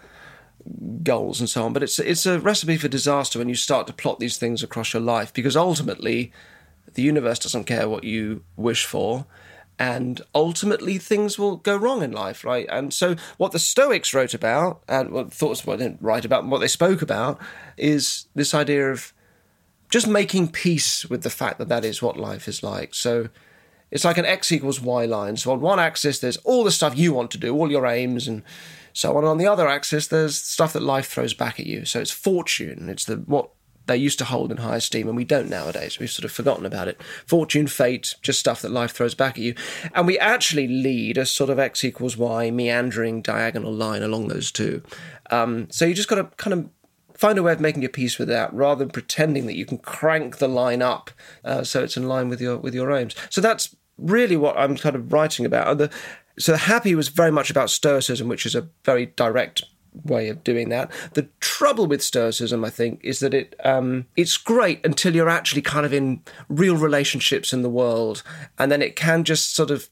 goals 1.03 1.41
and 1.41 1.49
so 1.49 1.65
on. 1.65 1.75
But 1.75 1.83
it's, 1.83 1.99
it's 1.99 2.25
a 2.25 2.41
recipe 2.41 2.79
for 2.79 2.89
disaster 2.89 3.39
when 3.39 3.51
you 3.51 3.55
start 3.55 3.87
to 3.89 3.93
plot 3.93 4.19
these 4.19 4.39
things 4.39 4.63
across 4.63 4.95
your 4.95 5.03
life 5.03 5.31
because 5.35 5.59
ultimately 5.59 6.33
the 6.95 7.03
universe 7.03 7.39
doesn't 7.39 7.65
care 7.65 7.87
what 7.87 8.05
you 8.05 8.45
wish 8.57 8.87
for 8.87 9.27
and 9.79 10.23
ultimately 10.35 10.99
things 10.99 11.39
will 11.39 11.57
go 11.57 11.77
wrong 11.77 12.03
in 12.03 12.13
life, 12.13 12.45
right? 12.45 12.67
And 12.71 12.93
so, 12.95 13.17
what 13.37 13.53
the 13.53 13.59
Stoics 13.59 14.15
wrote 14.15 14.35
about, 14.35 14.83
and 14.89 15.11
what 15.11 15.33
thoughts 15.33 15.63
they 15.63 15.77
didn't 15.77 16.01
write 16.01 16.25
about, 16.25 16.47
what 16.47 16.61
they 16.61 16.69
spoke 16.69 17.03
about, 17.03 17.39
is 17.77 18.27
this 18.35 18.55
idea 18.55 18.91
of 18.91 19.13
just 19.91 20.09
making 20.09 20.49
peace 20.49 21.05
with 21.05 21.23
the 21.23 21.31
fact 21.31 21.59
that 21.59 21.69
that 21.69 21.85
is 21.85 22.03
what 22.03 22.17
life 22.17 22.49
is 22.49 22.63
like. 22.63 22.95
So, 22.95 23.29
it's 23.91 24.05
like 24.05 24.19
an 24.19 24.25
x 24.25 24.51
equals 24.51 24.81
y 24.81 25.05
line. 25.05 25.37
So, 25.37 25.53
on 25.53 25.61
one 25.61 25.79
axis, 25.79 26.19
there's 26.19 26.39
all 26.39 26.65
the 26.65 26.71
stuff 26.71 26.97
you 26.97 27.13
want 27.13 27.31
to 27.33 27.39
do, 27.39 27.55
all 27.55 27.71
your 27.71 27.87
aims, 27.87 28.27
and 28.27 28.43
so 28.95 29.17
on. 29.17 29.25
On 29.25 29.37
the 29.37 29.47
other 29.47 29.69
axis, 29.69 30.09
there's 30.09 30.39
stuff 30.39 30.73
that 30.73 30.83
life 30.83 31.09
throws 31.09 31.35
back 31.35 31.61
at 31.61 31.67
you. 31.67 31.85
So, 31.85 32.01
it's 32.01 32.11
fortune. 32.11 32.89
It's 32.89 33.05
the 33.05 33.17
what 33.17 33.51
they 33.87 33.97
used 33.97 34.19
to 34.19 34.25
hold 34.25 34.51
in 34.51 34.59
high 34.59 34.77
esteem, 34.77 35.09
and 35.09 35.17
we 35.17 35.25
don't 35.25 35.49
nowadays. 35.49 35.99
We've 35.99 36.11
sort 36.11 36.25
of 36.25 36.33
forgotten 36.33 36.67
about 36.67 36.89
it. 36.89 37.01
Fortune, 37.27 37.67
fate, 37.67 38.15
just 38.23 38.41
stuff 38.41 38.63
that 38.63 38.71
life 38.71 38.93
throws 38.93 39.15
back 39.15 39.39
at 39.39 39.45
you. 39.45 39.55
And 39.95 40.07
we 40.07 40.19
actually 40.19 40.69
lead 40.69 41.19
a 41.19 41.27
sort 41.27 41.51
of 41.51 41.59
x 41.59 41.85
equals 41.85 42.17
y 42.17 42.51
meandering 42.51 43.23
diagonal 43.23 43.73
line 43.73 44.03
along 44.03 44.29
those 44.29 44.51
two. 44.51 44.83
Um, 45.31 45.69
so 45.71 45.85
you 45.85 45.95
just 45.95 46.09
got 46.09 46.17
to 46.17 46.25
kind 46.37 46.53
of 46.53 46.71
find 47.15 47.39
a 47.39 47.43
way 47.43 47.53
of 47.53 47.61
making 47.61 47.83
your 47.83 47.91
peace 47.91 48.19
with 48.19 48.29
that 48.29 48.53
rather 48.53 48.81
than 48.81 48.91
pretending 48.91 49.47
that 49.47 49.57
you 49.57 49.65
can 49.65 49.79
crank 49.79 50.37
the 50.37 50.49
line 50.49 50.83
up 50.83 51.11
uh, 51.45 51.65
so 51.65 51.83
it's 51.83 51.97
in 51.97 52.07
line 52.07 52.29
with 52.29 52.41
your 52.41 52.59
with 52.59 52.75
your 52.75 52.93
aims. 52.93 53.15
So 53.31 53.41
that's 53.41 53.75
really 53.99 54.37
what 54.37 54.57
I'm 54.59 54.77
kind 54.77 54.97
of 54.97 55.13
writing 55.13 55.47
about. 55.47 55.79
The, 55.79 55.91
so 56.39 56.55
happy 56.55 56.95
was 56.95 57.09
very 57.09 57.33
much 57.33 57.51
about 57.51 57.71
stoicism, 57.71 58.29
which 58.29 58.45
is 58.45 58.55
a 58.55 58.69
very 58.85 59.07
direct 59.07 59.65
way 60.05 60.29
of 60.29 60.45
doing 60.45 60.69
that. 60.71 60.91
The 61.15 61.29
trouble 61.41 61.87
with 61.87 62.03
Stoicism, 62.03 62.65
I 62.65 62.71
think, 62.71 63.01
is 63.03 63.21
that 63.21 63.35
it 63.35 63.55
um, 63.65 64.07
it's 64.17 64.37
great 64.37 64.85
until 64.85 65.15
you're 65.15 65.29
actually 65.29 65.63
kind 65.63 65.87
of 65.87 65.93
in 65.93 66.23
real 66.49 66.77
relationships 66.77 67.53
in 67.53 67.63
the 67.63 67.71
world, 67.71 68.23
and 68.59 68.71
then 68.71 68.83
it 68.83 68.97
can 68.97 69.25
just 69.25 69.55
sort 69.55 69.71
of 69.71 69.89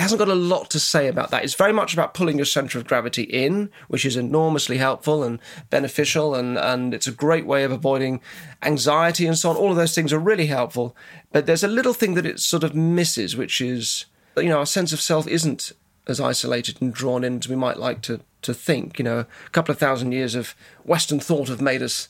it 0.00 0.02
hasn't 0.02 0.18
got 0.18 0.28
a 0.28 0.34
lot 0.34 0.70
to 0.70 0.80
say 0.80 1.08
about 1.08 1.30
that. 1.30 1.44
It's 1.44 1.54
very 1.54 1.72
much 1.72 1.92
about 1.92 2.14
pulling 2.14 2.36
your 2.36 2.46
center 2.46 2.78
of 2.78 2.86
gravity 2.86 3.24
in, 3.24 3.70
which 3.88 4.06
is 4.06 4.16
enormously 4.16 4.78
helpful 4.78 5.22
and 5.22 5.40
beneficial, 5.68 6.34
and, 6.34 6.56
and 6.56 6.94
it's 6.94 7.06
a 7.06 7.12
great 7.12 7.44
way 7.44 7.64
of 7.64 7.72
avoiding 7.72 8.20
anxiety 8.62 9.26
and 9.26 9.36
so 9.36 9.50
on. 9.50 9.56
All 9.56 9.70
of 9.70 9.76
those 9.76 9.94
things 9.94 10.12
are 10.12 10.18
really 10.18 10.46
helpful. 10.46 10.96
But 11.32 11.46
there's 11.46 11.64
a 11.64 11.68
little 11.68 11.92
thing 11.92 12.14
that 12.14 12.24
it 12.24 12.40
sort 12.40 12.64
of 12.64 12.74
misses, 12.74 13.36
which 13.36 13.60
is, 13.60 14.06
you 14.36 14.44
know, 14.44 14.60
our 14.60 14.66
sense 14.66 14.92
of 14.92 15.00
self 15.00 15.26
isn't 15.26 15.72
as 16.06 16.20
isolated 16.20 16.80
and 16.80 16.94
drawn 16.94 17.22
in 17.22 17.38
as 17.38 17.48
we 17.48 17.56
might 17.56 17.78
like 17.78 18.00
to 18.02 18.20
to 18.42 18.54
think. 18.54 18.98
You 18.98 19.04
know, 19.04 19.18
a 19.20 19.50
couple 19.50 19.72
of 19.72 19.78
thousand 19.78 20.12
years 20.12 20.34
of 20.34 20.54
Western 20.84 21.20
thought 21.20 21.48
have 21.48 21.60
made 21.60 21.82
us 21.82 22.08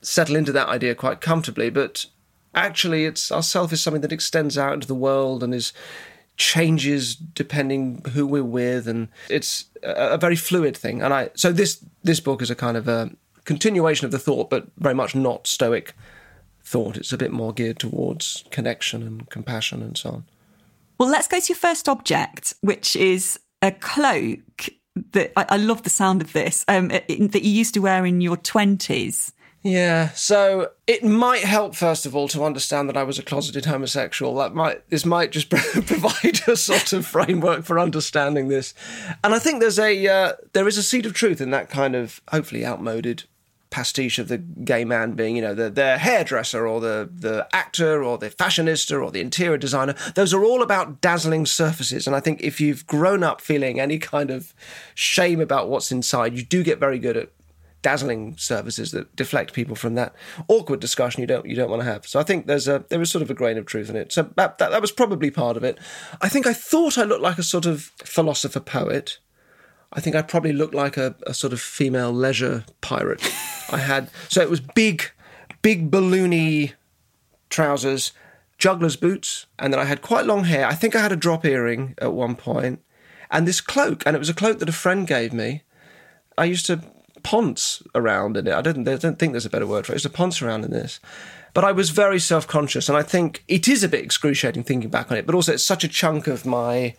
settle 0.00 0.36
into 0.36 0.52
that 0.52 0.68
idea 0.68 0.94
quite 0.94 1.20
comfortably, 1.20 1.70
but 1.70 2.06
actually, 2.54 3.04
it's 3.04 3.30
our 3.30 3.42
self 3.42 3.72
is 3.72 3.82
something 3.82 4.02
that 4.02 4.12
extends 4.12 4.56
out 4.56 4.74
into 4.74 4.86
the 4.86 4.94
world 4.94 5.42
and 5.42 5.54
is 5.54 5.72
changes 6.36 7.16
depending 7.16 8.02
who 8.12 8.26
we're 8.26 8.44
with, 8.44 8.86
and 8.88 9.08
it's 9.28 9.66
a, 9.82 10.10
a 10.10 10.18
very 10.18 10.36
fluid 10.36 10.76
thing. 10.76 11.02
And 11.02 11.12
I 11.12 11.30
so 11.34 11.52
this 11.52 11.84
this 12.02 12.20
book 12.20 12.42
is 12.42 12.50
a 12.50 12.54
kind 12.54 12.76
of 12.76 12.88
a 12.88 13.10
continuation 13.44 14.04
of 14.04 14.12
the 14.12 14.18
thought, 14.18 14.50
but 14.50 14.66
very 14.76 14.94
much 14.94 15.14
not 15.14 15.46
stoic 15.46 15.94
thought. 16.62 16.96
It's 16.96 17.12
a 17.12 17.18
bit 17.18 17.32
more 17.32 17.52
geared 17.52 17.78
towards 17.78 18.44
connection 18.50 19.02
and 19.02 19.28
compassion 19.30 19.82
and 19.82 19.96
so 19.96 20.10
on. 20.10 20.24
Well, 20.98 21.08
let's 21.08 21.28
go 21.28 21.40
to 21.40 21.48
your 21.48 21.56
first 21.56 21.88
object, 21.88 22.54
which 22.60 22.94
is 22.96 23.38
a 23.62 23.70
cloak 23.70 24.68
that 25.12 25.32
I, 25.36 25.46
I 25.50 25.56
love 25.56 25.82
the 25.82 25.90
sound 25.90 26.22
of 26.22 26.32
this 26.32 26.64
um, 26.68 26.88
that 26.88 27.08
you 27.42 27.50
used 27.50 27.74
to 27.74 27.80
wear 27.80 28.04
in 28.06 28.20
your 28.20 28.36
twenties. 28.36 29.32
Yeah, 29.62 30.10
so 30.10 30.70
it 30.86 31.02
might 31.02 31.42
help 31.42 31.74
first 31.74 32.06
of 32.06 32.14
all 32.14 32.28
to 32.28 32.44
understand 32.44 32.88
that 32.88 32.96
I 32.96 33.02
was 33.02 33.18
a 33.18 33.24
closeted 33.24 33.64
homosexual. 33.64 34.36
That 34.36 34.54
might 34.54 34.88
this 34.88 35.04
might 35.04 35.32
just 35.32 35.50
provide 35.50 36.40
a 36.46 36.56
sort 36.56 36.92
of 36.92 37.06
framework 37.06 37.64
for 37.64 37.78
understanding 37.78 38.48
this, 38.48 38.72
and 39.24 39.34
I 39.34 39.38
think 39.38 39.60
there's 39.60 39.78
a 39.78 40.06
uh, 40.06 40.32
there 40.52 40.68
is 40.68 40.78
a 40.78 40.82
seed 40.82 41.06
of 41.06 41.12
truth 41.12 41.40
in 41.40 41.50
that 41.50 41.70
kind 41.70 41.96
of 41.96 42.20
hopefully 42.30 42.64
outmoded 42.64 43.24
pastiche 43.70 44.18
of 44.18 44.28
the 44.28 44.38
gay 44.38 44.84
man 44.84 45.12
being, 45.12 45.36
you 45.36 45.42
know, 45.42 45.54
the, 45.54 45.70
the 45.70 45.98
hairdresser 45.98 46.66
or 46.66 46.80
the, 46.80 47.08
the 47.12 47.46
actor 47.52 48.02
or 48.02 48.18
the 48.18 48.30
fashionista 48.30 49.02
or 49.02 49.10
the 49.10 49.20
interior 49.20 49.58
designer. 49.58 49.94
Those 50.14 50.32
are 50.32 50.44
all 50.44 50.62
about 50.62 51.00
dazzling 51.00 51.46
surfaces. 51.46 52.06
And 52.06 52.16
I 52.16 52.20
think 52.20 52.42
if 52.42 52.60
you've 52.60 52.86
grown 52.86 53.22
up 53.22 53.40
feeling 53.40 53.80
any 53.80 53.98
kind 53.98 54.30
of 54.30 54.54
shame 54.94 55.40
about 55.40 55.68
what's 55.68 55.92
inside, 55.92 56.36
you 56.36 56.42
do 56.42 56.62
get 56.62 56.78
very 56.78 56.98
good 56.98 57.16
at 57.16 57.30
dazzling 57.82 58.36
surfaces 58.36 58.90
that 58.90 59.14
deflect 59.14 59.52
people 59.52 59.76
from 59.76 59.94
that 59.94 60.12
awkward 60.48 60.80
discussion 60.80 61.20
you 61.20 61.26
don't 61.26 61.46
you 61.46 61.54
don't 61.54 61.70
want 61.70 61.80
to 61.80 61.88
have. 61.88 62.06
So 62.06 62.18
I 62.18 62.22
think 62.24 62.46
there's 62.46 62.66
a 62.66 62.84
there 62.88 63.00
is 63.00 63.10
sort 63.10 63.22
of 63.22 63.30
a 63.30 63.34
grain 63.34 63.56
of 63.56 63.66
truth 63.66 63.88
in 63.88 63.96
it. 63.96 64.12
So 64.12 64.24
that, 64.36 64.58
that, 64.58 64.70
that 64.70 64.80
was 64.80 64.90
probably 64.90 65.30
part 65.30 65.56
of 65.56 65.64
it. 65.64 65.78
I 66.20 66.28
think 66.28 66.46
I 66.46 66.52
thought 66.52 66.98
I 66.98 67.04
looked 67.04 67.22
like 67.22 67.38
a 67.38 67.42
sort 67.42 67.66
of 67.66 67.92
philosopher 68.04 68.60
poet. 68.60 69.18
I 69.92 70.00
think 70.00 70.16
I 70.16 70.22
probably 70.22 70.52
looked 70.52 70.74
like 70.74 70.96
a, 70.96 71.14
a 71.26 71.34
sort 71.34 71.52
of 71.52 71.60
female 71.60 72.12
leisure 72.12 72.64
pirate. 72.80 73.22
I 73.70 73.78
had 73.78 74.10
so 74.28 74.40
it 74.40 74.50
was 74.50 74.60
big, 74.60 75.10
big 75.62 75.90
balloony 75.90 76.72
trousers, 77.50 78.12
juggler's 78.58 78.96
boots, 78.96 79.46
and 79.58 79.72
then 79.72 79.80
I 79.80 79.84
had 79.84 80.02
quite 80.02 80.26
long 80.26 80.44
hair. 80.44 80.66
I 80.66 80.74
think 80.74 80.94
I 80.94 81.00
had 81.00 81.12
a 81.12 81.16
drop 81.16 81.44
earring 81.44 81.94
at 81.98 82.12
one 82.12 82.36
point, 82.36 82.82
and 83.30 83.46
this 83.46 83.60
cloak, 83.60 84.02
and 84.06 84.14
it 84.14 84.18
was 84.18 84.28
a 84.28 84.34
cloak 84.34 84.58
that 84.58 84.68
a 84.68 84.72
friend 84.72 85.06
gave 85.06 85.32
me. 85.32 85.62
I 86.36 86.44
used 86.44 86.66
to 86.66 86.82
ponce 87.22 87.82
around 87.94 88.36
in 88.36 88.46
it. 88.46 88.54
I 88.54 88.62
don't, 88.62 88.86
I 88.86 88.96
don't 88.96 89.18
think 89.18 89.32
there's 89.32 89.46
a 89.46 89.50
better 89.50 89.66
word 89.66 89.86
for 89.86 89.92
it. 89.92 89.94
I 89.94 89.96
used 89.96 90.06
to 90.06 90.10
ponce 90.10 90.40
around 90.40 90.64
in 90.64 90.70
this. 90.70 91.00
But 91.54 91.64
I 91.64 91.72
was 91.72 91.90
very 91.90 92.20
self 92.20 92.46
conscious, 92.46 92.88
and 92.88 92.96
I 92.96 93.02
think 93.02 93.42
it 93.48 93.68
is 93.68 93.82
a 93.82 93.88
bit 93.88 94.04
excruciating 94.04 94.64
thinking 94.64 94.90
back 94.90 95.10
on 95.10 95.16
it, 95.16 95.26
but 95.26 95.34
also 95.34 95.54
it's 95.54 95.64
such 95.64 95.84
a 95.84 95.88
chunk 95.88 96.26
of 96.26 96.46
my 96.46 96.94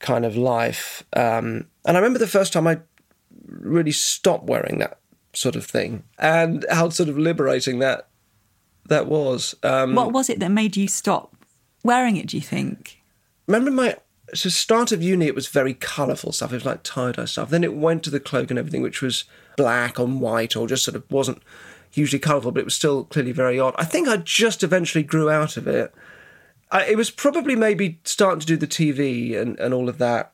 kind 0.00 0.24
of 0.24 0.36
life. 0.36 1.04
Um, 1.14 1.66
and 1.84 1.96
I 1.96 2.00
remember 2.00 2.18
the 2.18 2.26
first 2.26 2.52
time 2.52 2.66
I 2.66 2.80
really 3.46 3.92
stopped 3.92 4.46
wearing 4.46 4.78
that 4.78 4.98
sort 5.32 5.56
of 5.56 5.64
thing, 5.64 6.04
and 6.18 6.66
how 6.70 6.88
sort 6.88 7.08
of 7.08 7.16
liberating 7.16 7.78
that 7.78 8.08
that 8.86 9.06
was. 9.06 9.54
Um, 9.62 9.94
what 9.94 10.12
was 10.12 10.28
it 10.28 10.40
that 10.40 10.50
made 10.50 10.76
you 10.76 10.88
stop 10.88 11.36
wearing 11.84 12.16
it? 12.16 12.26
Do 12.26 12.36
you 12.36 12.42
think? 12.42 13.00
Remember 13.46 13.70
my 13.70 13.96
so 14.34 14.48
start 14.48 14.92
of 14.92 15.02
uni, 15.02 15.26
it 15.26 15.34
was 15.34 15.48
very 15.48 15.74
colourful 15.74 16.32
stuff. 16.32 16.52
It 16.52 16.56
was 16.56 16.64
like 16.64 16.82
tie 16.82 17.12
dye 17.12 17.24
stuff. 17.24 17.50
Then 17.50 17.64
it 17.64 17.74
went 17.74 18.02
to 18.04 18.10
the 18.10 18.20
cloak 18.20 18.50
and 18.50 18.58
everything, 18.58 18.82
which 18.82 19.02
was 19.02 19.24
black 19.56 19.98
on 19.98 20.20
white, 20.20 20.56
or 20.56 20.66
just 20.66 20.84
sort 20.84 20.96
of 20.96 21.04
wasn't 21.10 21.42
hugely 21.90 22.18
colourful, 22.18 22.52
but 22.52 22.60
it 22.60 22.64
was 22.64 22.74
still 22.74 23.04
clearly 23.04 23.32
very 23.32 23.58
odd. 23.58 23.74
I 23.76 23.84
think 23.84 24.08
I 24.08 24.18
just 24.18 24.62
eventually 24.62 25.02
grew 25.02 25.28
out 25.30 25.56
of 25.56 25.66
it. 25.66 25.92
I, 26.70 26.84
it 26.86 26.96
was 26.96 27.10
probably 27.10 27.56
maybe 27.56 28.00
starting 28.04 28.40
to 28.40 28.46
do 28.46 28.56
the 28.56 28.66
TV 28.66 29.36
and, 29.36 29.58
and 29.58 29.74
all 29.74 29.88
of 29.88 29.98
that 29.98 30.32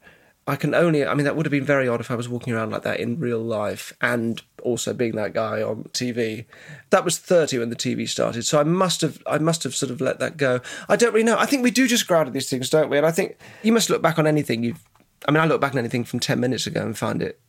I 0.48 0.54
can 0.54 0.74
only, 0.74 1.04
I 1.04 1.14
mean, 1.14 1.24
that 1.24 1.34
would 1.34 1.44
have 1.44 1.50
been 1.50 1.64
very 1.64 1.88
odd 1.88 2.00
if 2.00 2.10
I 2.10 2.14
was 2.14 2.28
walking 2.28 2.52
around 2.52 2.70
like 2.70 2.82
that 2.82 3.00
in 3.00 3.18
real 3.18 3.40
life 3.40 3.92
and 4.00 4.40
also 4.62 4.94
being 4.94 5.16
that 5.16 5.34
guy 5.34 5.60
on 5.60 5.84
TV. 5.92 6.44
That 6.90 7.04
was 7.04 7.18
30 7.18 7.58
when 7.58 7.70
the 7.70 7.76
TV 7.76 8.08
started. 8.08 8.44
So 8.44 8.60
I 8.60 8.62
must 8.62 9.00
have, 9.00 9.20
I 9.26 9.38
must 9.38 9.64
have 9.64 9.74
sort 9.74 9.90
of 9.90 10.00
let 10.00 10.20
that 10.20 10.36
go. 10.36 10.60
I 10.88 10.94
don't 10.94 11.12
really 11.12 11.24
know. 11.24 11.36
I 11.36 11.46
think 11.46 11.64
we 11.64 11.72
do 11.72 11.88
just 11.88 12.06
grow 12.06 12.20
out 12.20 12.28
of 12.28 12.32
these 12.32 12.48
things, 12.48 12.70
don't 12.70 12.88
we? 12.88 12.96
And 12.96 13.06
I 13.06 13.10
think 13.10 13.36
you 13.64 13.72
must 13.72 13.90
look 13.90 14.02
back 14.02 14.20
on 14.20 14.26
anything 14.26 14.62
you've, 14.62 14.84
I 15.26 15.32
mean, 15.32 15.40
I 15.40 15.46
look 15.46 15.60
back 15.60 15.72
on 15.72 15.78
anything 15.78 16.04
from 16.04 16.20
10 16.20 16.38
minutes 16.38 16.68
ago 16.68 16.80
and 16.80 16.96
find 16.96 17.22
it 17.22 17.40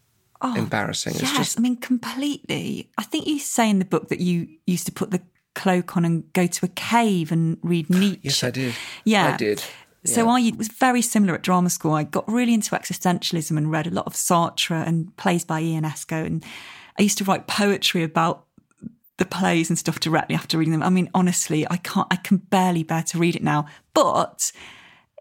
oh, 0.41 0.56
embarrassing. 0.56 1.13
Yes, 1.20 1.38
just... 1.38 1.60
I 1.60 1.62
mean, 1.62 1.75
completely. 1.75 2.89
I 2.98 3.03
think 3.03 3.27
you 3.27 3.38
say 3.38 3.70
in 3.70 3.77
the 3.77 3.86
book 3.86 4.08
that 4.08 4.22
you 4.22 4.48
used 4.65 4.88
to 4.88 4.91
put 4.91 5.12
the 5.12 5.22
cloak 5.57 5.97
on 5.97 6.05
and 6.05 6.31
go 6.33 6.47
to 6.47 6.65
a 6.65 6.69
cave 6.69 7.31
and 7.31 7.57
read 7.61 7.89
Nietzsche. 7.89 8.19
Yes, 8.23 8.43
I 8.43 8.51
did. 8.51 8.75
Yeah. 9.03 9.33
I 9.33 9.37
did. 9.37 9.63
So 10.05 10.29
I 10.29 10.51
was 10.55 10.69
very 10.69 11.01
similar 11.01 11.35
at 11.35 11.41
drama 11.41 11.69
school. 11.69 11.91
I 11.91 12.03
got 12.03 12.31
really 12.31 12.53
into 12.53 12.71
existentialism 12.75 13.57
and 13.57 13.69
read 13.69 13.87
a 13.87 13.89
lot 13.89 14.07
of 14.07 14.13
Sartre 14.13 14.87
and 14.87 15.15
plays 15.17 15.43
by 15.43 15.61
Ionesco. 15.61 16.25
And 16.25 16.45
I 16.97 17.01
used 17.01 17.17
to 17.17 17.25
write 17.25 17.47
poetry 17.47 18.03
about 18.03 18.45
the 19.17 19.25
plays 19.25 19.69
and 19.69 19.77
stuff 19.77 19.99
directly 19.99 20.35
after 20.35 20.57
reading 20.57 20.71
them. 20.71 20.83
I 20.83 20.89
mean, 20.89 21.09
honestly, 21.13 21.67
I 21.69 21.77
can't, 21.77 22.07
I 22.09 22.15
can 22.15 22.37
barely 22.37 22.83
bear 22.83 23.03
to 23.03 23.17
read 23.17 23.35
it 23.35 23.43
now. 23.43 23.65
But 23.93 24.53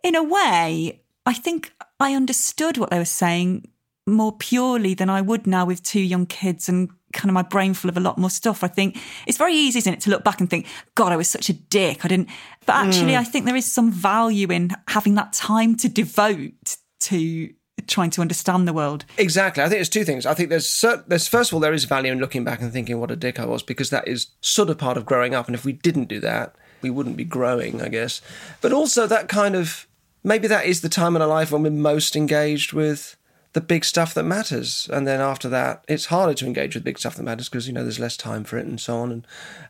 in 0.04 0.14
a 0.14 0.22
way, 0.22 1.00
I 1.24 1.32
think 1.32 1.72
I 1.98 2.14
understood 2.14 2.78
what 2.78 2.90
they 2.90 2.98
were 2.98 3.04
saying 3.04 3.68
more 4.06 4.36
purely 4.36 4.94
than 4.94 5.10
I 5.10 5.20
would 5.20 5.46
now 5.46 5.64
with 5.64 5.82
two 5.82 6.00
young 6.00 6.26
kids 6.26 6.68
and 6.68 6.90
kind 7.16 7.28
of 7.28 7.34
my 7.34 7.42
brain 7.42 7.74
full 7.74 7.88
of 7.88 7.96
a 7.96 8.00
lot 8.00 8.18
more 8.18 8.30
stuff. 8.30 8.62
I 8.62 8.68
think 8.68 8.98
it's 9.26 9.38
very 9.38 9.54
easy, 9.54 9.78
isn't 9.78 9.92
it, 9.92 10.00
to 10.02 10.10
look 10.10 10.22
back 10.22 10.40
and 10.40 10.48
think, 10.48 10.66
God, 10.94 11.12
I 11.12 11.16
was 11.16 11.28
such 11.28 11.48
a 11.48 11.52
dick. 11.52 12.04
I 12.04 12.08
didn't. 12.08 12.28
But 12.66 12.76
actually, 12.76 13.12
mm. 13.12 13.18
I 13.18 13.24
think 13.24 13.46
there 13.46 13.56
is 13.56 13.70
some 13.70 13.90
value 13.90 14.50
in 14.52 14.70
having 14.88 15.14
that 15.14 15.32
time 15.32 15.76
to 15.76 15.88
devote 15.88 16.76
to 17.00 17.52
trying 17.86 18.10
to 18.10 18.20
understand 18.20 18.66
the 18.66 18.72
world. 18.72 19.04
Exactly. 19.18 19.62
I 19.62 19.66
think 19.66 19.78
there's 19.78 19.88
two 19.88 20.04
things. 20.04 20.26
I 20.26 20.34
think 20.34 20.50
there's, 20.50 20.66
cert- 20.66 21.06
there's 21.06 21.28
first 21.28 21.50
of 21.50 21.54
all, 21.54 21.60
there 21.60 21.72
is 21.72 21.84
value 21.84 22.10
in 22.10 22.18
looking 22.18 22.44
back 22.44 22.60
and 22.60 22.72
thinking 22.72 22.98
what 22.98 23.10
a 23.10 23.16
dick 23.16 23.38
I 23.38 23.46
was 23.46 23.62
because 23.62 23.90
that 23.90 24.08
is 24.08 24.28
sort 24.40 24.70
of 24.70 24.78
part 24.78 24.96
of 24.96 25.06
growing 25.06 25.34
up. 25.34 25.46
And 25.46 25.54
if 25.54 25.64
we 25.64 25.72
didn't 25.72 26.06
do 26.06 26.20
that, 26.20 26.54
we 26.82 26.90
wouldn't 26.90 27.16
be 27.16 27.24
growing, 27.24 27.82
I 27.82 27.88
guess. 27.88 28.22
But 28.60 28.72
also 28.72 29.06
that 29.06 29.28
kind 29.28 29.54
of 29.54 29.86
maybe 30.24 30.48
that 30.48 30.66
is 30.66 30.80
the 30.80 30.88
time 30.88 31.16
in 31.16 31.22
our 31.22 31.28
life 31.28 31.52
when 31.52 31.62
we're 31.62 31.70
most 31.70 32.16
engaged 32.16 32.72
with 32.72 33.16
the 33.56 33.62
big 33.62 33.86
stuff 33.86 34.12
that 34.12 34.24
matters. 34.24 34.86
And 34.92 35.06
then 35.06 35.18
after 35.18 35.48
that, 35.48 35.82
it's 35.88 36.04
harder 36.04 36.34
to 36.34 36.46
engage 36.46 36.74
with 36.74 36.84
big 36.84 36.98
stuff 36.98 37.14
that 37.14 37.22
matters 37.22 37.48
because 37.48 37.66
you 37.66 37.72
know 37.72 37.82
there's 37.82 37.98
less 37.98 38.14
time 38.14 38.44
for 38.44 38.58
it 38.58 38.66
and 38.66 38.78
so 38.78 38.98
on. 38.98 39.10
And 39.10 39.26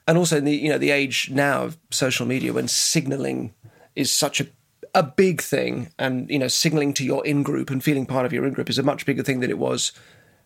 and 0.09 0.19
also 0.19 0.40
the 0.40 0.57
you 0.57 0.69
know 0.69 0.76
the 0.76 0.90
age 0.90 1.31
now 1.31 1.62
of 1.62 1.78
social 1.93 2.26
media 2.26 2.52
when 2.52 2.66
signaling 2.66 3.55
is 3.95 4.12
such 4.12 4.40
a 4.40 4.49
a 4.93 5.05
big 5.05 5.40
thing, 5.40 5.93
and 6.00 6.28
you 6.28 6.37
know 6.37 6.49
signaling 6.49 6.95
to 6.95 7.05
your 7.05 7.25
in 7.25 7.45
group 7.45 7.71
and 7.71 7.85
feeling 7.85 8.07
part 8.07 8.26
of 8.26 8.33
your 8.33 8.45
in 8.45 8.55
group 8.55 8.69
is 8.69 8.76
a 8.76 8.83
much 8.83 9.07
bigger 9.07 9.23
thing 9.23 9.38
than 9.38 9.50
it 9.50 9.59
was 9.59 9.93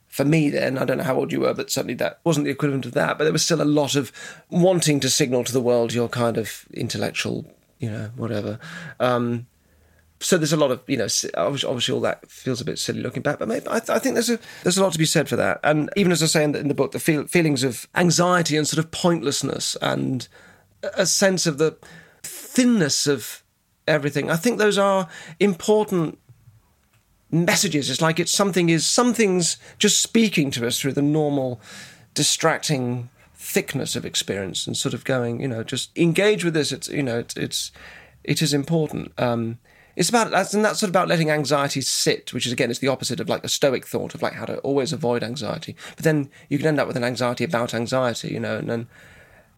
for 0.07 0.27
me 0.27 0.51
then. 0.51 0.77
I 0.77 0.85
don't 0.85 0.99
know 0.99 1.05
how 1.05 1.17
old 1.17 1.33
you 1.33 1.41
were, 1.41 1.55
but 1.55 1.71
certainly 1.71 1.95
that 1.95 2.21
wasn't 2.25 2.45
the 2.45 2.53
equivalent 2.53 2.85
of 2.85 2.93
that. 2.93 3.17
But 3.17 3.25
there 3.25 3.33
was 3.33 3.43
still 3.43 3.63
a 3.63 3.65
lot 3.65 3.95
of 3.95 4.13
wanting 4.51 5.01
to 5.01 5.09
signal 5.09 5.45
to 5.45 5.53
the 5.53 5.63
world 5.63 5.95
your 5.95 6.11
kind 6.11 6.37
of 6.37 6.67
intellectual, 6.75 7.51
you 7.79 7.91
know, 7.91 8.11
whatever. 8.17 8.59
Um, 8.99 9.47
so 10.21 10.37
there's 10.37 10.53
a 10.53 10.57
lot 10.57 10.71
of 10.71 10.83
you 10.87 10.97
know 10.97 11.09
obviously 11.37 11.95
all 11.95 12.01
that 12.01 12.31
feels 12.31 12.61
a 12.61 12.65
bit 12.65 12.79
silly 12.79 13.01
looking 13.01 13.23
back 13.23 13.39
but 13.39 13.49
maybe 13.49 13.67
I, 13.67 13.77
I, 13.77 13.99
think 13.99 14.15
there's 14.15 14.29
a 14.29 14.39
there's 14.63 14.77
a 14.77 14.83
lot 14.83 14.93
to 14.93 14.99
be 14.99 15.07
said 15.07 15.29
for 15.29 15.37
that. 15.37 15.61
And 15.65 15.91
even 15.97 16.13
as 16.13 16.23
I 16.23 16.27
say 16.27 16.45
in 16.45 16.53
the, 16.53 16.61
in 16.61 16.69
the 16.69 16.75
book 16.75 16.93
the 16.93 17.01
feel, 17.01 17.27
feelings 17.27 17.65
of 17.65 17.89
anxiety 17.95 18.57
and 18.57 18.69
sort 18.69 18.85
of 18.85 18.91
pointlessness 18.91 19.77
and 19.81 20.29
a 20.83 21.07
sense 21.07 21.47
of 21.47 21.59
the 21.59 21.77
thinness 22.23 23.07
of 23.07 23.43
everything 23.89 24.31
I 24.31 24.37
think 24.37 24.59
those 24.59 24.79
are 24.79 25.09
important 25.41 26.19
messages. 27.31 27.89
It's 27.89 28.03
like 28.03 28.21
it's 28.21 28.33
something 28.33 28.69
is 28.69 28.85
something's 28.85 29.57
just 29.79 30.01
speaking 30.01 30.51
to 30.53 30.67
us 30.67 30.79
through 30.79 30.93
the 30.93 31.03
normal 31.03 31.61
distracting 32.13 33.09
thickness 33.35 33.97
of 33.97 34.05
experience 34.05 34.67
and 34.67 34.77
sort 34.77 34.93
of 34.93 35.05
going 35.05 35.41
you 35.41 35.49
know 35.49 35.63
just 35.63 35.97
engage 35.97 36.45
with 36.45 36.53
this. 36.53 36.73
It's 36.73 36.89
you 36.89 37.03
know 37.03 37.21
it's 37.21 37.37
it's 37.37 37.73
it 38.23 38.43
is 38.43 38.53
important. 38.53 39.13
Um, 39.19 39.59
it's 39.97 40.09
about 40.09 40.31
that's 40.31 40.55
and 40.55 40.65
that's 40.65 40.81
sort 40.81 40.89
of 40.89 40.93
about 40.93 41.09
letting 41.09 41.31
anxiety 41.31 41.81
sit, 41.81 42.33
which 42.33 42.47
is 42.47 42.53
again 42.53 42.71
it's 42.71 42.81
the 42.81 42.89
opposite 42.89 43.21
of 43.21 43.29
like 43.29 43.45
a 43.45 43.49
stoic 43.49 43.87
thought 43.87 44.15
of 44.15 44.23
like 44.23 44.35
how 44.35 44.45
to 44.45 44.59
always 44.59 44.93
avoid 44.93 45.23
anxiety. 45.23 45.77
But 45.97 46.05
then 46.05 46.31
you 46.49 46.59
can 46.59 46.67
end 46.67 46.81
up 46.81 46.87
with 46.87 46.97
an 46.97 47.05
anxiety 47.05 47.45
about 47.45 47.75
anxiety, 47.75 48.29
you 48.29 48.41
know, 48.41 48.57
and 48.57 48.69
then 48.69 48.89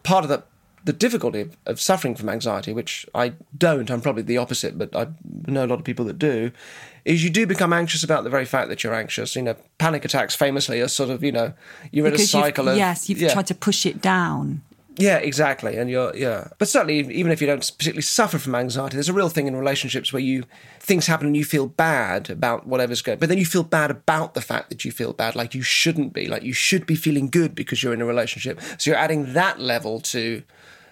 part 0.03 0.23
of 0.23 0.29
the 0.29 0.43
the 0.85 0.93
difficulty 0.93 1.41
of, 1.41 1.57
of 1.65 1.79
suffering 1.79 2.13
from 2.15 2.29
anxiety, 2.29 2.73
which 2.73 3.05
I 3.15 3.33
don't, 3.57 3.89
I'm 3.89 4.01
probably 4.01 4.23
the 4.23 4.37
opposite, 4.37 4.77
but 4.77 4.93
I 4.95 5.07
know 5.47 5.65
a 5.65 5.67
lot 5.67 5.79
of 5.79 5.85
people 5.85 6.03
that 6.05 6.19
do, 6.19 6.51
is 7.05 7.23
you 7.23 7.29
do 7.29 7.47
become 7.47 7.71
anxious 7.71 8.03
about 8.03 8.23
the 8.23 8.29
very 8.29 8.45
fact 8.45 8.69
that 8.69 8.83
you're 8.83 8.93
anxious. 8.93 9.35
You 9.35 9.43
know, 9.43 9.55
panic 9.77 10.03
attacks 10.03 10.35
famously 10.35 10.81
are 10.81 10.89
sort 10.89 11.09
of, 11.09 11.23
you 11.23 11.31
know, 11.31 11.53
you're 11.91 12.03
because 12.03 12.33
in 12.33 12.39
a 12.39 12.43
cycle 12.43 12.65
you've, 12.65 12.73
of. 12.73 12.77
Yes, 12.77 13.09
you've 13.09 13.21
yeah. 13.21 13.31
tried 13.31 13.47
to 13.47 13.55
push 13.55 13.85
it 13.85 14.01
down. 14.01 14.61
Yeah, 14.97 15.17
exactly. 15.17 15.75
And 15.77 15.89
you're, 15.89 16.15
yeah. 16.15 16.49
But 16.57 16.67
certainly, 16.67 16.99
even 16.99 17.31
if 17.31 17.41
you 17.41 17.47
don't 17.47 17.61
particularly 17.61 18.03
suffer 18.03 18.37
from 18.37 18.55
anxiety, 18.55 18.95
there's 18.95 19.09
a 19.09 19.13
real 19.13 19.29
thing 19.29 19.47
in 19.47 19.55
relationships 19.55 20.13
where 20.13 20.21
you, 20.21 20.43
things 20.79 21.07
happen 21.07 21.27
and 21.27 21.37
you 21.37 21.45
feel 21.45 21.67
bad 21.67 22.29
about 22.29 22.67
whatever's 22.67 23.01
going, 23.01 23.19
but 23.19 23.29
then 23.29 23.37
you 23.37 23.45
feel 23.45 23.63
bad 23.63 23.89
about 23.89 24.33
the 24.33 24.41
fact 24.41 24.69
that 24.69 24.85
you 24.85 24.91
feel 24.91 25.13
bad, 25.13 25.35
like 25.35 25.55
you 25.55 25.61
shouldn't 25.61 26.13
be, 26.13 26.27
like 26.27 26.43
you 26.43 26.53
should 26.53 26.85
be 26.85 26.95
feeling 26.95 27.29
good 27.29 27.55
because 27.55 27.81
you're 27.81 27.93
in 27.93 28.01
a 28.01 28.05
relationship. 28.05 28.59
So 28.77 28.91
you're 28.91 28.99
adding 28.99 29.33
that 29.33 29.59
level 29.59 29.99
to 30.01 30.43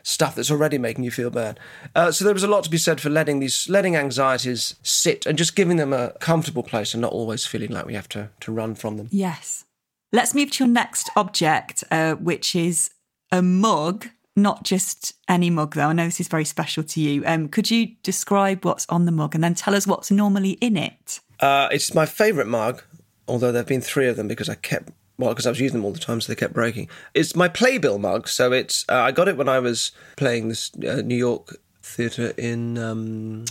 stuff 0.04 0.34
that's 0.34 0.50
already 0.50 0.80
making 0.80 1.04
you 1.04 1.12
feel 1.12 1.30
bad. 1.30 1.60
Uh, 1.96 2.12
so 2.12 2.26
there 2.26 2.34
was 2.34 2.44
a 2.44 2.48
lot 2.48 2.64
to 2.64 2.72
be 2.72 2.78
said 2.78 3.00
for 3.00 3.10
letting 3.10 3.40
these, 3.40 3.70
letting 3.70 3.96
anxieties 3.96 4.76
sit 4.82 5.28
and 5.28 5.38
just 5.38 5.56
giving 5.56 5.78
them 5.78 5.94
a 5.94 6.14
comfortable 6.20 6.64
place 6.64 6.96
and 6.96 7.02
not 7.02 7.12
always 7.12 7.46
feeling 7.46 7.70
like 7.70 7.86
we 7.86 7.94
have 7.94 8.10
to, 8.10 8.30
to 8.40 8.52
run 8.52 8.74
from 8.74 8.98
them. 8.98 9.08
Yes. 9.12 9.66
Let's 10.12 10.34
move 10.34 10.52
to 10.52 10.66
your 10.66 10.74
next 10.74 11.10
object, 11.16 11.84
uh, 11.92 12.16
which 12.16 12.56
is 12.56 12.90
a 13.32 13.42
mug, 13.42 14.08
not 14.36 14.64
just 14.64 15.14
any 15.28 15.50
mug, 15.50 15.76
though. 15.76 15.88
I 15.88 15.94
know 15.94 16.06
this 16.06 16.20
is 16.20 16.28
very 16.28 16.46
special 16.46 16.84
to 16.84 17.00
you. 17.00 17.24
Um, 17.26 17.48
could 17.48 17.72
you 17.72 17.96
describe 18.04 18.66
what's 18.66 18.86
on 18.90 19.06
the 19.06 19.12
mug 19.12 19.36
and 19.36 19.44
then 19.44 19.56
tell 19.56 19.76
us 19.76 19.88
what's 19.88 20.12
normally 20.12 20.52
in 20.52 20.78
it? 20.78 21.20
Uh, 21.40 21.70
it's 21.72 21.94
my 21.94 22.06
favourite 22.06 22.48
mug, 22.48 22.84
although 23.28 23.52
there 23.52 23.62
have 23.62 23.68
been 23.68 23.82
three 23.82 24.08
of 24.08 24.18
them 24.18 24.28
because 24.28 24.50
I 24.50 24.56
kept 24.56 24.92
well 25.18 25.30
because 25.30 25.46
I 25.46 25.50
was 25.50 25.60
using 25.60 25.80
them 25.80 25.86
all 25.86 25.92
the 25.92 26.00
time, 26.00 26.22
so 26.22 26.32
they 26.32 26.36
kept 26.36 26.54
breaking. 26.54 26.90
It's 27.14 27.36
my 27.36 27.48
playbill 27.48 28.00
mug. 28.00 28.28
So 28.28 28.52
it's 28.52 28.86
uh, 28.90 28.96
I 28.96 29.12
got 29.12 29.28
it 29.28 29.38
when 29.38 29.50
I 29.50 29.60
was 29.60 29.92
playing 30.18 30.50
this 30.50 30.72
uh, 30.88 31.02
New 31.02 31.16
York 31.16 31.58
theatre 31.82 32.34
in 32.38 32.78
um, 32.78 33.46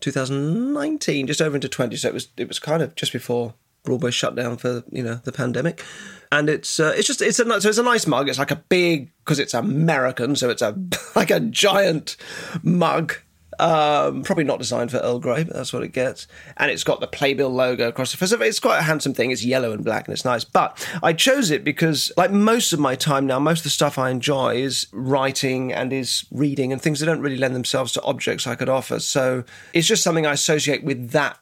2019, 0.00 1.26
just 1.26 1.40
over 1.40 1.56
into 1.56 1.68
20. 1.68 1.96
So 1.96 2.08
it 2.08 2.14
was 2.14 2.28
it 2.36 2.48
was 2.48 2.58
kind 2.58 2.82
of 2.82 2.94
just 2.94 3.12
before 3.12 3.54
Broadway 3.84 4.10
shut 4.10 4.34
down 4.34 4.56
for 4.56 4.82
you 4.90 5.02
know 5.02 5.16
the 5.24 5.32
pandemic, 5.32 5.84
and 6.32 6.48
it's 6.48 6.80
uh, 6.80 6.94
it's 6.96 7.06
just 7.06 7.22
it's 7.22 7.38
a 7.38 7.60
so 7.60 7.68
it's 7.68 7.78
a 7.78 7.82
nice 7.82 8.06
mug. 8.06 8.28
It's 8.28 8.38
like 8.38 8.50
a 8.50 8.56
big 8.56 9.12
because 9.18 9.38
it's 9.38 9.54
American, 9.54 10.34
so 10.34 10.50
it's 10.50 10.62
a 10.62 10.76
like 11.14 11.30
a 11.30 11.40
giant 11.40 12.16
mug. 12.62 13.14
Um, 13.60 14.24
probably 14.24 14.42
not 14.42 14.58
designed 14.58 14.90
for 14.90 14.96
Earl 14.96 15.20
Grey, 15.20 15.44
but 15.44 15.54
that's 15.54 15.72
what 15.72 15.84
it 15.84 15.92
gets. 15.92 16.26
And 16.56 16.72
it's 16.72 16.82
got 16.82 16.98
the 16.98 17.06
Playbill 17.06 17.50
logo 17.50 17.86
across 17.86 18.10
the 18.10 18.16
front. 18.16 18.42
It's 18.42 18.58
quite 18.58 18.78
a 18.78 18.82
handsome 18.82 19.14
thing. 19.14 19.30
It's 19.30 19.44
yellow 19.44 19.70
and 19.70 19.84
black, 19.84 20.08
and 20.08 20.12
it's 20.12 20.24
nice. 20.24 20.42
But 20.42 20.84
I 21.04 21.12
chose 21.12 21.52
it 21.52 21.62
because, 21.62 22.10
like 22.16 22.32
most 22.32 22.72
of 22.72 22.80
my 22.80 22.96
time 22.96 23.28
now, 23.28 23.38
most 23.38 23.60
of 23.60 23.64
the 23.64 23.70
stuff 23.70 23.96
I 23.96 24.10
enjoy 24.10 24.56
is 24.56 24.88
writing 24.92 25.72
and 25.72 25.92
is 25.92 26.24
reading 26.32 26.72
and 26.72 26.82
things 26.82 26.98
that 26.98 27.06
don't 27.06 27.20
really 27.20 27.36
lend 27.36 27.54
themselves 27.54 27.92
to 27.92 28.02
objects 28.02 28.46
I 28.46 28.56
could 28.56 28.68
offer. 28.68 28.98
So 28.98 29.44
it's 29.72 29.86
just 29.86 30.02
something 30.02 30.26
I 30.26 30.32
associate 30.32 30.82
with 30.82 31.10
that 31.10 31.38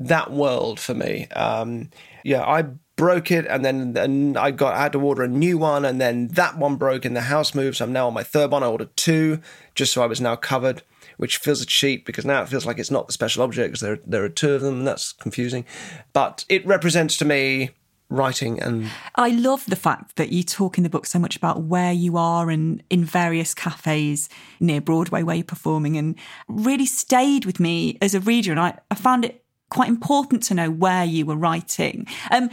that 0.00 0.32
world 0.32 0.80
for 0.80 0.94
me. 0.94 1.28
Um, 1.28 1.90
yeah, 2.24 2.42
I 2.44 2.62
broke 2.96 3.30
it, 3.30 3.46
and 3.46 3.64
then 3.64 3.96
and 3.96 4.36
I 4.36 4.50
got 4.50 4.74
I 4.74 4.82
had 4.82 4.92
to 4.92 5.00
order 5.00 5.22
a 5.22 5.28
new 5.28 5.58
one, 5.58 5.84
and 5.84 6.00
then 6.00 6.28
that 6.28 6.58
one 6.58 6.76
broke 6.76 7.04
in 7.04 7.14
the 7.14 7.20
house 7.22 7.54
move. 7.54 7.76
So 7.76 7.84
I'm 7.84 7.92
now 7.92 8.08
on 8.08 8.14
my 8.14 8.24
third 8.24 8.50
one. 8.50 8.62
I 8.62 8.66
ordered 8.66 8.96
two 8.96 9.40
just 9.74 9.92
so 9.92 10.02
I 10.02 10.06
was 10.06 10.20
now 10.20 10.34
covered, 10.36 10.82
which 11.18 11.36
feels 11.36 11.62
a 11.62 11.66
cheat 11.66 12.04
because 12.04 12.24
now 12.24 12.42
it 12.42 12.48
feels 12.48 12.66
like 12.66 12.78
it's 12.78 12.90
not 12.90 13.06
the 13.06 13.12
special 13.12 13.42
object 13.44 13.68
because 13.68 13.80
there 13.80 14.00
there 14.04 14.24
are 14.24 14.28
two 14.28 14.54
of 14.54 14.62
them. 14.62 14.78
And 14.78 14.86
that's 14.86 15.12
confusing, 15.12 15.64
but 16.12 16.44
it 16.48 16.66
represents 16.66 17.16
to 17.18 17.24
me 17.24 17.70
writing 18.12 18.60
and 18.60 18.90
I 19.14 19.28
love 19.30 19.64
the 19.66 19.76
fact 19.76 20.16
that 20.16 20.32
you 20.32 20.42
talk 20.42 20.76
in 20.76 20.82
the 20.82 20.90
book 20.90 21.06
so 21.06 21.20
much 21.20 21.36
about 21.36 21.62
where 21.62 21.92
you 21.92 22.16
are 22.16 22.50
and 22.50 22.82
in 22.90 23.04
various 23.04 23.54
cafes 23.54 24.28
near 24.58 24.80
Broadway 24.80 25.22
where 25.22 25.36
you're 25.36 25.44
performing 25.44 25.96
and 25.96 26.16
really 26.48 26.86
stayed 26.86 27.44
with 27.44 27.60
me 27.60 27.98
as 28.02 28.12
a 28.12 28.18
reader 28.18 28.50
and 28.50 28.58
I, 28.58 28.76
I 28.90 28.96
found 28.96 29.24
it 29.24 29.44
quite 29.70 29.88
important 29.88 30.42
to 30.44 30.54
know 30.54 30.70
where 30.70 31.04
you 31.04 31.24
were 31.24 31.36
writing. 31.36 32.06
Um, 32.30 32.50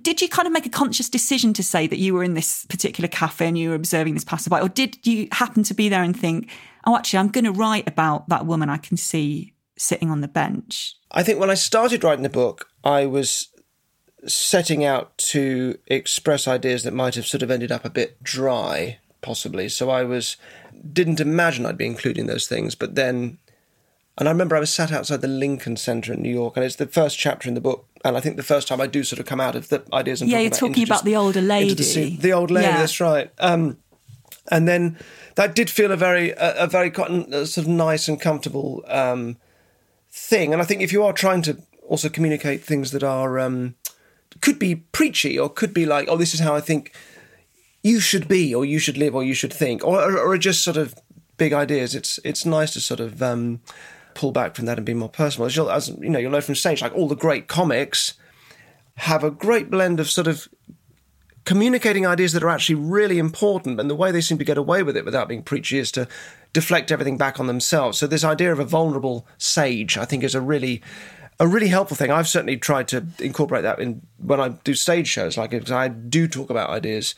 did 0.00 0.20
you 0.22 0.28
kind 0.28 0.46
of 0.46 0.52
make 0.52 0.66
a 0.66 0.70
conscious 0.70 1.08
decision 1.08 1.52
to 1.54 1.62
say 1.62 1.86
that 1.86 1.98
you 1.98 2.14
were 2.14 2.24
in 2.24 2.34
this 2.34 2.64
particular 2.66 3.08
cafe 3.08 3.46
and 3.46 3.58
you 3.58 3.70
were 3.70 3.74
observing 3.74 4.14
this 4.14 4.24
passerby, 4.24 4.56
or 4.56 4.68
did 4.68 5.06
you 5.06 5.28
happen 5.32 5.62
to 5.64 5.74
be 5.74 5.88
there 5.88 6.02
and 6.02 6.18
think, 6.18 6.50
oh, 6.86 6.96
actually, 6.96 7.18
I'm 7.18 7.28
going 7.28 7.44
to 7.44 7.52
write 7.52 7.86
about 7.86 8.28
that 8.28 8.46
woman 8.46 8.70
I 8.70 8.78
can 8.78 8.96
see 8.96 9.54
sitting 9.76 10.10
on 10.10 10.20
the 10.20 10.28
bench? 10.28 10.94
I 11.10 11.22
think 11.22 11.38
when 11.38 11.50
I 11.50 11.54
started 11.54 12.04
writing 12.04 12.22
the 12.22 12.30
book, 12.30 12.68
I 12.82 13.06
was 13.06 13.48
setting 14.26 14.84
out 14.84 15.16
to 15.18 15.76
express 15.88 16.46
ideas 16.48 16.84
that 16.84 16.94
might 16.94 17.14
have 17.16 17.26
sort 17.26 17.42
of 17.42 17.50
ended 17.50 17.72
up 17.72 17.84
a 17.84 17.90
bit 17.90 18.22
dry, 18.22 18.98
possibly. 19.20 19.68
So 19.68 19.90
I 19.90 20.04
was 20.04 20.36
didn't 20.92 21.20
imagine 21.20 21.66
I'd 21.66 21.76
be 21.76 21.86
including 21.86 22.26
those 22.26 22.46
things, 22.46 22.74
but 22.74 22.94
then 22.94 23.38
and 24.18 24.28
I 24.28 24.32
remember 24.32 24.56
I 24.56 24.60
was 24.60 24.72
sat 24.72 24.92
outside 24.92 25.22
the 25.22 25.28
Lincoln 25.28 25.76
Center 25.76 26.12
in 26.12 26.22
New 26.22 26.32
York, 26.32 26.56
and 26.56 26.64
it's 26.64 26.76
the 26.76 26.86
first 26.86 27.18
chapter 27.18 27.48
in 27.48 27.54
the 27.54 27.60
book. 27.60 27.86
And 28.04 28.16
I 28.16 28.20
think 28.20 28.36
the 28.36 28.42
first 28.42 28.68
time 28.68 28.80
I 28.80 28.86
do 28.86 29.04
sort 29.04 29.20
of 29.20 29.26
come 29.26 29.40
out 29.40 29.54
of 29.54 29.68
the 29.68 29.84
ideas 29.92 30.20
and 30.20 30.30
yeah, 30.30 30.38
you're 30.38 30.48
about 30.48 30.58
talking 30.58 30.82
about 30.84 31.04
the 31.04 31.16
older 31.16 31.40
lady, 31.40 31.74
the, 31.74 32.16
the, 32.16 32.32
old 32.32 32.50
lady. 32.50 32.66
Yeah. 32.66 32.78
That's 32.78 33.00
right. 33.00 33.30
Um, 33.38 33.78
and 34.50 34.66
then 34.66 34.98
that 35.36 35.54
did 35.54 35.70
feel 35.70 35.92
a 35.92 35.96
very 35.96 36.30
a, 36.30 36.64
a 36.64 36.66
very 36.66 36.90
a 36.90 37.46
sort 37.46 37.58
of 37.58 37.68
nice 37.68 38.08
and 38.08 38.20
comfortable 38.20 38.84
um, 38.88 39.36
thing. 40.10 40.52
And 40.52 40.60
I 40.60 40.64
think 40.64 40.82
if 40.82 40.92
you 40.92 41.04
are 41.04 41.12
trying 41.12 41.42
to 41.42 41.62
also 41.88 42.08
communicate 42.08 42.64
things 42.64 42.90
that 42.90 43.04
are 43.04 43.38
um, 43.38 43.76
could 44.40 44.58
be 44.58 44.76
preachy 44.76 45.38
or 45.38 45.48
could 45.48 45.72
be 45.72 45.86
like, 45.86 46.08
oh, 46.08 46.16
this 46.16 46.34
is 46.34 46.40
how 46.40 46.54
I 46.54 46.60
think 46.60 46.92
you 47.82 48.00
should 48.00 48.28
be, 48.28 48.54
or 48.54 48.64
you 48.64 48.78
should 48.78 48.98
live, 48.98 49.14
or 49.14 49.24
you 49.24 49.34
should 49.34 49.52
think, 49.52 49.84
or, 49.84 50.00
or, 50.00 50.18
or 50.18 50.38
just 50.38 50.62
sort 50.62 50.76
of 50.76 50.94
big 51.36 51.52
ideas. 51.52 51.94
It's 51.94 52.18
it's 52.24 52.44
nice 52.44 52.72
to 52.72 52.80
sort 52.80 53.00
of 53.00 53.22
um, 53.22 53.60
pull 54.14 54.32
back 54.32 54.54
from 54.54 54.66
that 54.66 54.78
and 54.78 54.86
be 54.86 54.94
more 54.94 55.08
personal. 55.08 55.46
As, 55.46 55.56
you'll, 55.56 55.70
as 55.70 55.88
you 55.88 56.10
know, 56.10 56.18
you'll 56.18 56.30
know 56.30 56.40
from 56.40 56.54
stage, 56.54 56.82
like 56.82 56.94
all 56.94 57.08
the 57.08 57.16
great 57.16 57.48
comics 57.48 58.14
have 58.96 59.24
a 59.24 59.30
great 59.30 59.70
blend 59.70 60.00
of 60.00 60.10
sort 60.10 60.26
of 60.26 60.48
communicating 61.44 62.06
ideas 62.06 62.32
that 62.32 62.42
are 62.42 62.50
actually 62.50 62.76
really 62.76 63.18
important, 63.18 63.80
and 63.80 63.90
the 63.90 63.96
way 63.96 64.12
they 64.12 64.20
seem 64.20 64.38
to 64.38 64.44
get 64.44 64.58
away 64.58 64.82
with 64.82 64.96
it 64.96 65.04
without 65.04 65.28
being 65.28 65.42
preachy 65.42 65.78
is 65.78 65.90
to 65.92 66.06
deflect 66.52 66.92
everything 66.92 67.16
back 67.16 67.40
on 67.40 67.46
themselves. 67.46 67.98
So 67.98 68.06
this 68.06 68.24
idea 68.24 68.52
of 68.52 68.58
a 68.58 68.64
vulnerable 68.64 69.26
sage, 69.38 69.96
I 69.96 70.04
think, 70.04 70.22
is 70.22 70.34
a 70.34 70.40
really 70.40 70.82
a 71.40 71.48
really 71.48 71.68
helpful 71.68 71.96
thing. 71.96 72.10
I've 72.10 72.28
certainly 72.28 72.56
tried 72.56 72.86
to 72.88 73.04
incorporate 73.18 73.62
that 73.62 73.80
in 73.80 74.02
when 74.18 74.40
I 74.40 74.50
do 74.50 74.74
stage 74.74 75.08
shows. 75.08 75.36
Like 75.36 75.70
I 75.70 75.88
do 75.88 76.28
talk 76.28 76.50
about 76.50 76.70
ideas, 76.70 77.14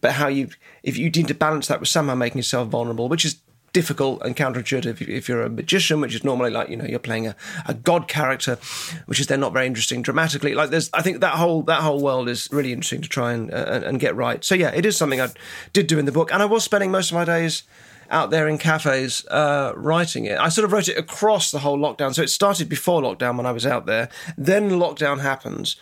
but 0.00 0.12
how 0.12 0.28
you 0.28 0.48
if 0.82 0.98
you 0.98 1.08
need 1.10 1.28
to 1.28 1.34
balance 1.34 1.68
that 1.68 1.80
with 1.80 1.88
somehow 1.88 2.14
making 2.14 2.38
yourself 2.38 2.68
vulnerable, 2.68 3.08
which 3.08 3.24
is 3.24 3.36
difficult 3.74 4.22
and 4.22 4.34
counterintuitive 4.34 5.06
if 5.06 5.28
you're 5.28 5.42
a 5.42 5.50
magician, 5.50 6.00
which 6.00 6.14
is 6.14 6.24
normally 6.24 6.50
like 6.50 6.70
you 6.70 6.76
know 6.76 6.86
you're 6.86 6.98
playing 6.98 7.26
a, 7.26 7.36
a 7.66 7.74
god 7.74 8.08
character, 8.08 8.56
which 9.04 9.20
is 9.20 9.26
then 9.26 9.40
not 9.40 9.52
very 9.52 9.66
interesting 9.66 10.00
dramatically. 10.00 10.54
Like 10.54 10.70
there's, 10.70 10.88
I 10.94 11.02
think 11.02 11.20
that 11.20 11.34
whole 11.34 11.62
that 11.64 11.82
whole 11.82 12.00
world 12.00 12.30
is 12.30 12.48
really 12.50 12.72
interesting 12.72 13.02
to 13.02 13.08
try 13.08 13.34
and 13.34 13.52
uh, 13.52 13.82
and 13.84 14.00
get 14.00 14.16
right. 14.16 14.42
So 14.42 14.54
yeah, 14.54 14.70
it 14.74 14.86
is 14.86 14.96
something 14.96 15.20
I 15.20 15.28
did 15.74 15.88
do 15.88 15.98
in 15.98 16.06
the 16.06 16.12
book, 16.12 16.32
and 16.32 16.42
I 16.42 16.46
was 16.46 16.64
spending 16.64 16.90
most 16.90 17.10
of 17.10 17.16
my 17.16 17.26
days 17.26 17.64
out 18.10 18.30
there 18.30 18.48
in 18.48 18.58
cafes 18.58 19.26
uh, 19.26 19.72
writing 19.76 20.24
it. 20.24 20.38
I 20.38 20.48
sort 20.48 20.64
of 20.64 20.72
wrote 20.72 20.88
it 20.88 20.96
across 20.96 21.50
the 21.50 21.58
whole 21.58 21.78
lockdown. 21.78 22.14
So 22.14 22.22
it 22.22 22.30
started 22.30 22.68
before 22.68 23.02
lockdown 23.02 23.36
when 23.36 23.46
I 23.46 23.52
was 23.52 23.66
out 23.66 23.86
there. 23.86 24.08
Then 24.38 24.70
lockdown 24.70 25.20
happens, 25.20 25.76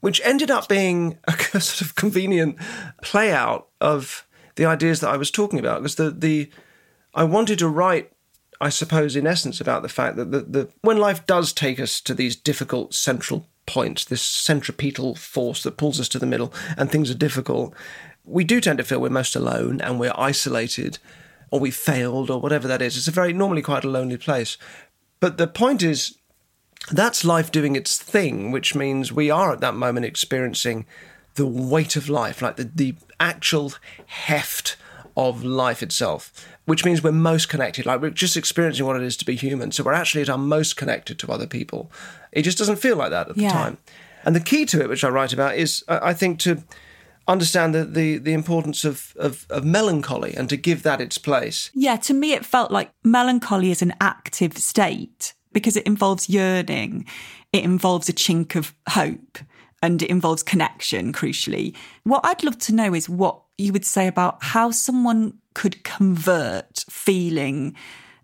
which 0.00 0.20
ended 0.24 0.50
up 0.50 0.68
being 0.68 1.18
a 1.28 1.60
sort 1.60 1.82
of 1.82 1.94
convenient 1.94 2.56
play 3.02 3.32
out 3.32 3.68
of 3.80 4.26
the 4.54 4.64
ideas 4.64 5.00
that 5.00 5.10
I 5.10 5.16
was 5.16 5.30
talking 5.30 5.58
about. 5.58 5.82
Because 5.82 5.96
the, 5.96 6.10
the 6.10 6.50
I 7.14 7.24
wanted 7.24 7.58
to 7.60 7.68
write, 7.68 8.12
I 8.60 8.68
suppose, 8.68 9.16
in 9.16 9.26
essence, 9.26 9.60
about 9.60 9.82
the 9.82 9.88
fact 9.88 10.16
that 10.16 10.30
the, 10.30 10.40
the 10.40 10.68
when 10.82 10.98
life 10.98 11.26
does 11.26 11.52
take 11.52 11.78
us 11.78 12.00
to 12.02 12.14
these 12.14 12.36
difficult 12.36 12.94
central 12.94 13.46
points, 13.66 14.04
this 14.04 14.22
centripetal 14.22 15.14
force 15.14 15.62
that 15.62 15.76
pulls 15.76 16.00
us 16.00 16.08
to 16.10 16.18
the 16.18 16.26
middle, 16.26 16.52
and 16.76 16.90
things 16.90 17.10
are 17.10 17.14
difficult, 17.14 17.74
we 18.24 18.44
do 18.44 18.60
tend 18.60 18.78
to 18.78 18.84
feel 18.84 19.00
we're 19.00 19.10
most 19.10 19.36
alone 19.36 19.80
and 19.80 20.00
we're 20.00 20.12
isolated 20.16 20.98
or 21.50 21.60
we 21.60 21.70
failed 21.70 22.30
or 22.30 22.40
whatever 22.40 22.66
that 22.66 22.82
is. 22.82 22.96
It's 22.96 23.08
a 23.08 23.12
very 23.12 23.32
normally 23.32 23.62
quite 23.62 23.84
a 23.84 23.90
lonely 23.90 24.16
place. 24.16 24.56
But 25.20 25.38
the 25.38 25.46
point 25.46 25.82
is, 25.82 26.18
that's 26.90 27.24
life 27.24 27.52
doing 27.52 27.76
its 27.76 27.96
thing, 27.96 28.50
which 28.50 28.74
means 28.74 29.12
we 29.12 29.30
are 29.30 29.52
at 29.52 29.60
that 29.60 29.74
moment 29.74 30.04
experiencing 30.04 30.84
the 31.36 31.46
weight 31.46 31.96
of 31.96 32.08
life, 32.08 32.42
like 32.42 32.56
the, 32.56 32.64
the 32.64 32.94
actual 33.20 33.72
heft 34.06 34.76
of 35.16 35.44
life 35.44 35.82
itself, 35.82 36.32
which 36.64 36.84
means 36.84 37.02
we're 37.02 37.12
most 37.12 37.48
connected. 37.48 37.86
Like 37.86 38.00
we're 38.00 38.10
just 38.10 38.36
experiencing 38.36 38.86
what 38.86 38.96
it 38.96 39.02
is 39.02 39.16
to 39.18 39.24
be 39.24 39.36
human. 39.36 39.72
So 39.72 39.84
we're 39.84 39.92
actually 39.92 40.22
at 40.22 40.30
our 40.30 40.38
most 40.38 40.76
connected 40.76 41.18
to 41.20 41.32
other 41.32 41.46
people. 41.46 41.90
It 42.32 42.42
just 42.42 42.58
doesn't 42.58 42.76
feel 42.76 42.96
like 42.96 43.10
that 43.10 43.30
at 43.30 43.36
yeah. 43.36 43.48
the 43.48 43.54
time. 43.54 43.78
And 44.24 44.34
the 44.34 44.40
key 44.40 44.64
to 44.66 44.80
it, 44.80 44.88
which 44.88 45.04
I 45.04 45.08
write 45.08 45.32
about, 45.32 45.54
is 45.56 45.84
I 45.88 46.14
think 46.14 46.38
to 46.40 46.62
understand 47.28 47.74
the, 47.74 47.84
the, 47.84 48.18
the 48.18 48.32
importance 48.32 48.84
of, 48.84 49.14
of, 49.16 49.46
of, 49.50 49.64
melancholy 49.64 50.34
and 50.34 50.48
to 50.48 50.56
give 50.56 50.82
that 50.82 51.00
its 51.00 51.16
place. 51.16 51.70
Yeah, 51.74 51.96
to 51.96 52.14
me, 52.14 52.32
it 52.32 52.44
felt 52.44 52.70
like 52.70 52.90
melancholy 53.02 53.70
is 53.70 53.82
an 53.82 53.94
active 54.00 54.58
state 54.58 55.32
because 55.52 55.76
it 55.76 55.86
involves 55.86 56.28
yearning, 56.28 57.06
it 57.52 57.64
involves 57.64 58.08
a 58.08 58.12
chink 58.12 58.56
of 58.56 58.74
hope, 58.90 59.38
and 59.82 60.02
it 60.02 60.10
involves 60.10 60.42
connection, 60.42 61.12
crucially. 61.12 61.74
What 62.02 62.24
I'd 62.24 62.42
love 62.42 62.58
to 62.58 62.74
know 62.74 62.94
is 62.94 63.08
what 63.08 63.40
you 63.58 63.72
would 63.72 63.84
say 63.84 64.06
about 64.06 64.42
how 64.42 64.70
someone 64.70 65.38
could 65.54 65.84
convert 65.84 66.84
feeling 66.90 67.74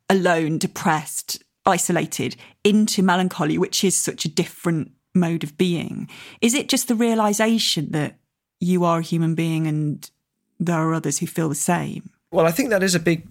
alone, 0.09 0.59
depressed, 0.59 1.43
isolated 1.65 2.37
into 2.65 3.03
melancholy, 3.03 3.59
which 3.59 3.85
is 3.85 3.97
such 3.97 4.25
a 4.25 4.29
different 4.29 4.93
mode 5.15 5.45
of 5.45 5.57
being. 5.57 6.09
Is 6.41 6.55
it 6.55 6.69
just 6.69 6.89
the 6.89 6.95
realization 6.95 7.93
that 7.93 8.17
you 8.61 8.85
are 8.85 8.99
a 8.99 9.03
human 9.03 9.35
being 9.35 9.67
and 9.67 10.09
there 10.61 10.77
are 10.77 10.95
others 10.95 11.19
who 11.19 11.27
feel 11.27 11.49
the 11.49 11.55
same. 11.55 12.11
Well, 12.31 12.47
I 12.47 12.53
think 12.53 12.69
that 12.71 12.83
is 12.83 12.95
a 12.95 13.01
big 13.01 13.27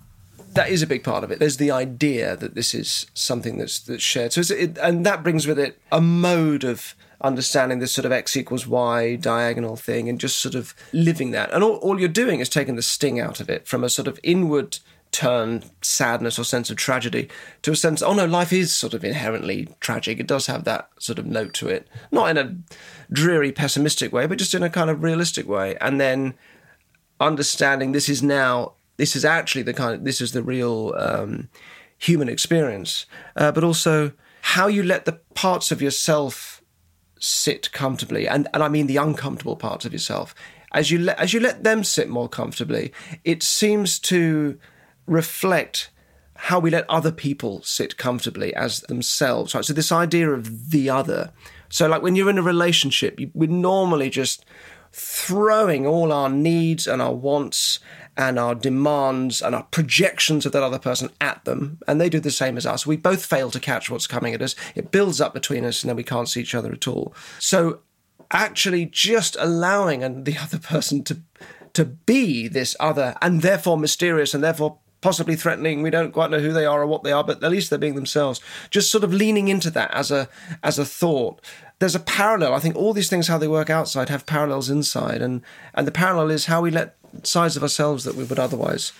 that 0.55 0.69
is 0.69 0.81
a 0.81 0.87
big 0.87 1.03
part 1.03 1.23
of 1.23 1.29
it. 1.29 1.37
There's 1.37 1.57
the 1.57 1.69
idea 1.69 2.35
that 2.35 2.55
this 2.55 2.73
is 2.73 3.05
something 3.13 3.59
that's 3.59 3.79
that's 3.79 4.03
shared. 4.03 4.33
So, 4.33 4.41
it, 4.53 4.77
and 4.79 5.05
that 5.05 5.23
brings 5.23 5.45
with 5.45 5.59
it 5.59 5.79
a 5.91 6.01
mode 6.01 6.63
of 6.63 6.95
understanding 7.21 7.79
this 7.79 7.91
sort 7.91 8.05
of 8.05 8.11
x 8.11 8.35
equals 8.35 8.67
y 8.67 9.15
diagonal 9.15 9.75
thing, 9.75 10.09
and 10.09 10.19
just 10.19 10.39
sort 10.39 10.55
of 10.55 10.73
living 10.93 11.31
that. 11.31 11.51
And 11.53 11.63
all, 11.63 11.75
all 11.77 11.99
you're 11.99 12.09
doing 12.09 12.39
is 12.39 12.49
taking 12.49 12.75
the 12.75 12.81
sting 12.81 13.19
out 13.19 13.39
of 13.39 13.49
it 13.49 13.67
from 13.67 13.83
a 13.83 13.89
sort 13.89 14.07
of 14.07 14.19
inward 14.23 14.79
turn 15.11 15.63
sadness 15.81 16.37
or 16.37 16.43
sense 16.43 16.69
of 16.69 16.77
tragedy 16.77 17.27
to 17.63 17.71
a 17.71 17.75
sense 17.75 18.03
oh 18.03 18.13
no 18.13 18.25
life 18.25 18.53
is 18.53 18.71
sort 18.71 18.93
of 18.93 19.03
inherently 19.03 19.67
tragic. 19.79 20.19
It 20.19 20.27
does 20.27 20.45
have 20.47 20.65
that 20.65 20.89
sort 20.99 21.17
of 21.17 21.25
note 21.25 21.53
to 21.55 21.67
it. 21.67 21.87
Not 22.11 22.29
in 22.29 22.37
a 22.37 22.55
dreary 23.11 23.51
pessimistic 23.51 24.13
way 24.13 24.27
but 24.27 24.37
just 24.37 24.53
in 24.53 24.63
a 24.63 24.69
kind 24.69 24.89
of 24.89 25.03
realistic 25.03 25.47
way. 25.47 25.75
And 25.81 25.99
then 25.99 26.35
understanding 27.19 27.91
this 27.91 28.07
is 28.07 28.21
now 28.21 28.73
this 28.97 29.15
is 29.15 29.25
actually 29.25 29.63
the 29.63 29.73
kind 29.73 29.95
of 29.95 30.03
this 30.03 30.21
is 30.21 30.33
the 30.33 30.43
real 30.43 30.93
um, 30.97 31.49
human 31.97 32.29
experience. 32.29 33.05
Uh, 33.35 33.51
but 33.51 33.63
also 33.63 34.11
how 34.41 34.67
you 34.67 34.83
let 34.83 35.05
the 35.05 35.19
parts 35.33 35.71
of 35.71 35.81
yourself 35.81 36.58
sit 37.19 37.71
comfortably 37.71 38.27
and 38.27 38.47
and 38.53 38.63
I 38.63 38.69
mean 38.69 38.87
the 38.87 38.97
uncomfortable 38.97 39.55
parts 39.55 39.85
of 39.85 39.93
yourself 39.93 40.33
as 40.71 40.89
you 40.89 40.99
let 40.99 41.19
as 41.19 41.33
you 41.33 41.39
let 41.39 41.63
them 41.63 41.83
sit 41.83 42.09
more 42.09 42.29
comfortably 42.29 42.91
it 43.23 43.43
seems 43.43 43.99
to 43.99 44.57
reflect 45.05 45.89
how 46.43 46.57
we 46.57 46.69
let 46.69 46.89
other 46.89 47.11
people 47.11 47.61
sit 47.63 47.97
comfortably 47.97 48.55
as 48.55 48.79
themselves. 48.81 49.53
Right? 49.53 49.65
So 49.65 49.73
this 49.73 49.91
idea 49.91 50.29
of 50.29 50.71
the 50.71 50.89
other. 50.89 51.33
So 51.67 51.85
like 51.87 52.01
when 52.01 52.15
you're 52.15 52.29
in 52.29 52.37
a 52.37 52.41
relationship, 52.41 53.19
we're 53.33 53.49
normally 53.49 54.09
just 54.09 54.45
throwing 54.91 55.85
all 55.85 56.11
our 56.11 56.29
needs 56.29 56.87
and 56.87 57.01
our 57.01 57.13
wants 57.13 57.79
and 58.17 58.37
our 58.37 58.53
demands 58.53 59.41
and 59.41 59.55
our 59.55 59.63
projections 59.63 60.45
of 60.45 60.51
that 60.51 60.61
other 60.61 60.77
person 60.77 61.09
at 61.21 61.43
them, 61.45 61.79
and 61.87 62.01
they 62.01 62.09
do 62.09 62.19
the 62.19 62.31
same 62.31 62.57
as 62.57 62.65
us. 62.65 62.85
We 62.85 62.97
both 62.97 63.25
fail 63.25 63.49
to 63.51 63.59
catch 63.59 63.89
what's 63.89 64.07
coming 64.07 64.33
at 64.33 64.41
us. 64.41 64.55
It 64.75 64.91
builds 64.91 65.21
up 65.21 65.33
between 65.33 65.63
us, 65.63 65.83
and 65.83 65.89
then 65.89 65.95
we 65.95 66.03
can't 66.03 66.27
see 66.27 66.41
each 66.41 66.55
other 66.55 66.71
at 66.71 66.87
all. 66.87 67.13
So, 67.39 67.79
actually, 68.31 68.87
just 68.87 69.37
allowing 69.39 70.25
the 70.25 70.37
other 70.37 70.59
person 70.59 71.03
to 71.05 71.21
to 71.73 71.85
be 71.85 72.47
this 72.47 72.75
other, 72.79 73.15
and 73.21 73.41
therefore 73.41 73.77
mysterious, 73.77 74.33
and 74.33 74.43
therefore 74.43 74.79
possibly 75.01 75.35
threatening. 75.35 75.81
We 75.81 75.89
don't 75.89 76.11
quite 76.11 76.31
know 76.31 76.39
who 76.39 76.51
they 76.53 76.65
are 76.65 76.81
or 76.81 76.87
what 76.87 77.03
they 77.03 77.11
are, 77.11 77.23
but 77.23 77.43
at 77.43 77.51
least 77.51 77.69
they're 77.69 77.79
being 77.79 77.95
themselves. 77.95 78.41
Just 78.69 78.91
sort 78.91 79.03
of 79.03 79.13
leaning 79.13 79.47
into 79.47 79.69
that 79.71 79.91
as 79.91 80.11
a 80.11 80.27
as 80.63 80.77
a 80.77 80.85
thought. 80.85 81.41
There's 81.79 81.95
a 81.95 81.99
parallel. 81.99 82.53
I 82.53 82.59
think 82.59 82.75
all 82.75 82.93
these 82.93 83.09
things, 83.09 83.27
how 83.27 83.37
they 83.37 83.47
work 83.47 83.69
outside, 83.69 84.09
have 84.09 84.25
parallels 84.25 84.69
inside, 84.69 85.21
and 85.21 85.41
and 85.73 85.87
the 85.87 85.91
parallel 85.91 86.29
is 86.29 86.45
how 86.45 86.61
we 86.61 86.71
let 86.71 86.95
sides 87.23 87.57
of 87.57 87.63
ourselves 87.63 88.03
that 88.03 88.15
we 88.15 88.23
would 88.23 88.39
otherwise, 88.39 88.91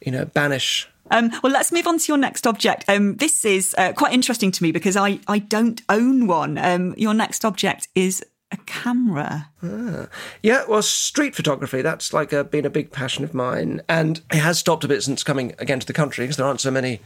you 0.00 0.12
know, 0.12 0.24
banish 0.24 0.88
um, 1.10 1.30
well, 1.42 1.52
let's 1.52 1.72
move 1.72 1.86
on 1.86 1.98
to 1.98 2.04
your 2.08 2.18
next 2.18 2.46
object. 2.46 2.84
Um, 2.88 3.16
this 3.16 3.44
is 3.44 3.74
uh, 3.78 3.92
quite 3.92 4.12
interesting 4.12 4.50
to 4.52 4.62
me 4.62 4.72
because 4.72 4.96
I, 4.96 5.20
I 5.26 5.38
don't 5.38 5.80
own 5.88 6.26
one. 6.26 6.58
Um, 6.58 6.94
your 6.96 7.14
next 7.14 7.44
object 7.44 7.88
is 7.94 8.24
a 8.50 8.56
camera. 8.66 9.50
Ah. 9.62 10.08
Yeah, 10.42 10.64
well, 10.68 10.82
street 10.82 11.34
photography, 11.34 11.82
that's 11.82 12.12
like 12.12 12.32
a, 12.32 12.44
been 12.44 12.66
a 12.66 12.70
big 12.70 12.92
passion 12.92 13.24
of 13.24 13.34
mine. 13.34 13.82
And 13.88 14.20
it 14.32 14.38
has 14.38 14.58
stopped 14.58 14.84
a 14.84 14.88
bit 14.88 15.02
since 15.02 15.22
coming 15.22 15.54
again 15.58 15.80
to 15.80 15.86
the 15.86 15.92
country 15.92 16.24
because 16.24 16.36
there 16.36 16.46
aren't 16.46 16.60
so 16.60 16.70
many. 16.70 17.00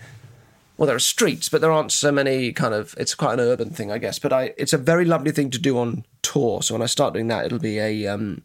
Well, 0.77 0.87
there 0.87 0.97
are 0.97 1.01
streets, 1.01 1.49
but 1.49 1.61
there 1.61 1.71
aren't 1.71 1.93
so 1.93 2.11
many 2.11 2.53
kind 2.53 2.75
of. 2.75 2.95
It's 2.99 3.15
quite 3.15 3.35
an 3.35 3.41
urban 3.41 3.71
thing, 3.71 3.93
I 3.93 3.99
guess. 3.99 4.19
But 4.19 4.33
I, 4.33 4.55
it's 4.57 4.73
a 4.73 4.79
very 4.79 5.05
lovely 5.05 5.31
thing 5.31 5.51
to 5.51 5.59
do 5.59 5.79
on 5.79 6.05
tour. 6.23 6.63
So 6.63 6.75
when 6.75 6.83
I 6.83 6.87
start 6.87 7.15
doing 7.15 7.29
that, 7.29 7.45
it'll 7.45 7.59
be 7.59 7.79
a 7.79 8.07
um, 8.07 8.43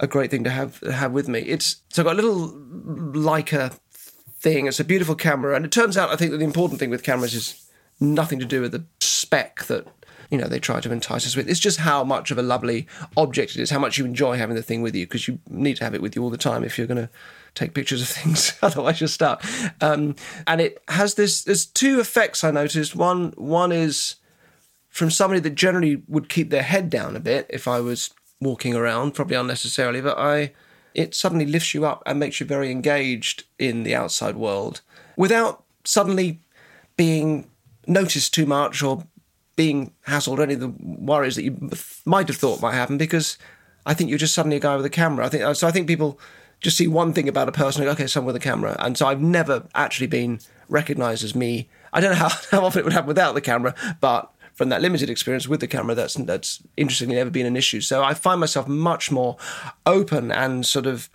a 0.00 0.06
great 0.06 0.30
thing 0.30 0.44
to 0.44 0.50
have 0.50 0.80
have 0.80 1.12
with 1.12 1.28
me. 1.28 1.40
It's 1.40 1.76
so 1.88 2.02
I've 2.02 2.06
got 2.06 2.18
a 2.18 2.22
little 2.22 2.48
Leica 2.50 3.78
thing. 4.40 4.66
It's 4.66 4.80
a 4.80 4.84
beautiful 4.84 5.14
camera, 5.14 5.54
and 5.54 5.64
it 5.64 5.72
turns 5.72 5.96
out 5.96 6.10
I 6.10 6.16
think 6.16 6.32
that 6.32 6.38
the 6.38 6.44
important 6.44 6.80
thing 6.80 6.90
with 6.90 7.02
cameras 7.02 7.34
is 7.34 7.66
nothing 8.00 8.38
to 8.40 8.46
do 8.46 8.62
with 8.62 8.72
the 8.72 8.84
spec 9.00 9.64
that 9.64 9.86
you 10.30 10.38
know 10.38 10.48
they 10.48 10.58
try 10.58 10.80
to 10.80 10.92
entice 10.92 11.26
us 11.26 11.36
with. 11.36 11.48
It's 11.48 11.60
just 11.60 11.80
how 11.80 12.02
much 12.02 12.30
of 12.30 12.38
a 12.38 12.42
lovely 12.42 12.88
object 13.16 13.54
it 13.56 13.60
is, 13.60 13.70
how 13.70 13.78
much 13.78 13.98
you 13.98 14.04
enjoy 14.04 14.36
having 14.36 14.56
the 14.56 14.62
thing 14.62 14.82
with 14.82 14.94
you, 14.94 15.06
because 15.06 15.28
you 15.28 15.38
need 15.48 15.76
to 15.76 15.84
have 15.84 15.94
it 15.94 16.02
with 16.02 16.16
you 16.16 16.22
all 16.22 16.30
the 16.30 16.38
time 16.38 16.64
if 16.64 16.78
you're 16.78 16.86
going 16.86 17.06
to 17.06 17.10
take 17.54 17.74
pictures 17.74 18.02
of 18.02 18.08
things. 18.08 18.54
Otherwise, 18.62 19.00
you're 19.00 19.08
stuck. 19.08 19.44
Um, 19.80 20.16
and 20.46 20.60
it 20.60 20.82
has 20.88 21.14
this. 21.14 21.44
There's 21.44 21.66
two 21.66 22.00
effects 22.00 22.44
I 22.44 22.50
noticed. 22.50 22.96
One 22.96 23.32
one 23.36 23.72
is 23.72 24.16
from 24.88 25.10
somebody 25.10 25.40
that 25.40 25.54
generally 25.54 26.02
would 26.08 26.28
keep 26.28 26.50
their 26.50 26.62
head 26.62 26.90
down 26.90 27.16
a 27.16 27.20
bit 27.20 27.46
if 27.48 27.68
I 27.68 27.80
was 27.80 28.10
walking 28.40 28.74
around, 28.74 29.14
probably 29.14 29.36
unnecessarily, 29.36 30.00
but 30.00 30.18
I 30.18 30.52
it 30.94 31.14
suddenly 31.14 31.46
lifts 31.46 31.72
you 31.72 31.86
up 31.86 32.02
and 32.04 32.18
makes 32.18 32.40
you 32.40 32.46
very 32.46 32.70
engaged 32.70 33.44
in 33.58 33.84
the 33.84 33.94
outside 33.94 34.36
world 34.36 34.80
without 35.16 35.62
suddenly 35.84 36.40
being 36.96 37.48
noticed 37.86 38.34
too 38.34 38.46
much 38.46 38.82
or 38.82 39.04
being 39.56 39.92
hassled 40.06 40.38
or 40.38 40.42
any 40.42 40.54
of 40.54 40.60
the 40.60 40.74
worries 40.80 41.36
that 41.36 41.44
you 41.44 41.70
might 42.04 42.28
have 42.28 42.36
thought 42.36 42.60
might 42.60 42.74
happen 42.74 42.98
because 42.98 43.38
I 43.86 43.94
think 43.94 44.10
you're 44.10 44.18
just 44.18 44.34
suddenly 44.34 44.56
a 44.56 44.60
guy 44.60 44.76
with 44.76 44.84
a 44.84 44.90
camera. 44.90 45.26
I 45.26 45.28
think 45.28 45.56
so. 45.56 45.66
I 45.66 45.70
think 45.70 45.86
people 45.86 46.18
just 46.60 46.76
see 46.76 46.86
one 46.86 47.12
thing 47.12 47.28
about 47.28 47.48
a 47.48 47.52
person. 47.52 47.86
Okay, 47.86 48.06
someone 48.06 48.32
with 48.32 48.42
a 48.42 48.44
camera, 48.44 48.76
and 48.78 48.96
so 48.96 49.06
I've 49.06 49.20
never 49.20 49.66
actually 49.74 50.06
been 50.06 50.40
recognised 50.68 51.24
as 51.24 51.34
me. 51.34 51.68
I 51.92 52.00
don't 52.00 52.12
know 52.12 52.16
how, 52.16 52.28
how 52.50 52.64
often 52.64 52.80
it 52.80 52.84
would 52.84 52.92
happen 52.92 53.08
without 53.08 53.34
the 53.34 53.40
camera, 53.40 53.74
but 54.00 54.32
from 54.54 54.68
that 54.68 54.82
limited 54.82 55.08
experience 55.08 55.48
with 55.48 55.60
the 55.60 55.66
camera, 55.66 55.94
that's 55.94 56.14
that's 56.14 56.62
interestingly 56.76 57.16
never 57.16 57.30
been 57.30 57.46
an 57.46 57.56
issue. 57.56 57.80
So 57.80 58.02
I 58.02 58.14
find 58.14 58.40
myself 58.40 58.68
much 58.68 59.10
more 59.10 59.36
open 59.86 60.30
and 60.30 60.66
sort 60.66 60.86
of 60.86 61.08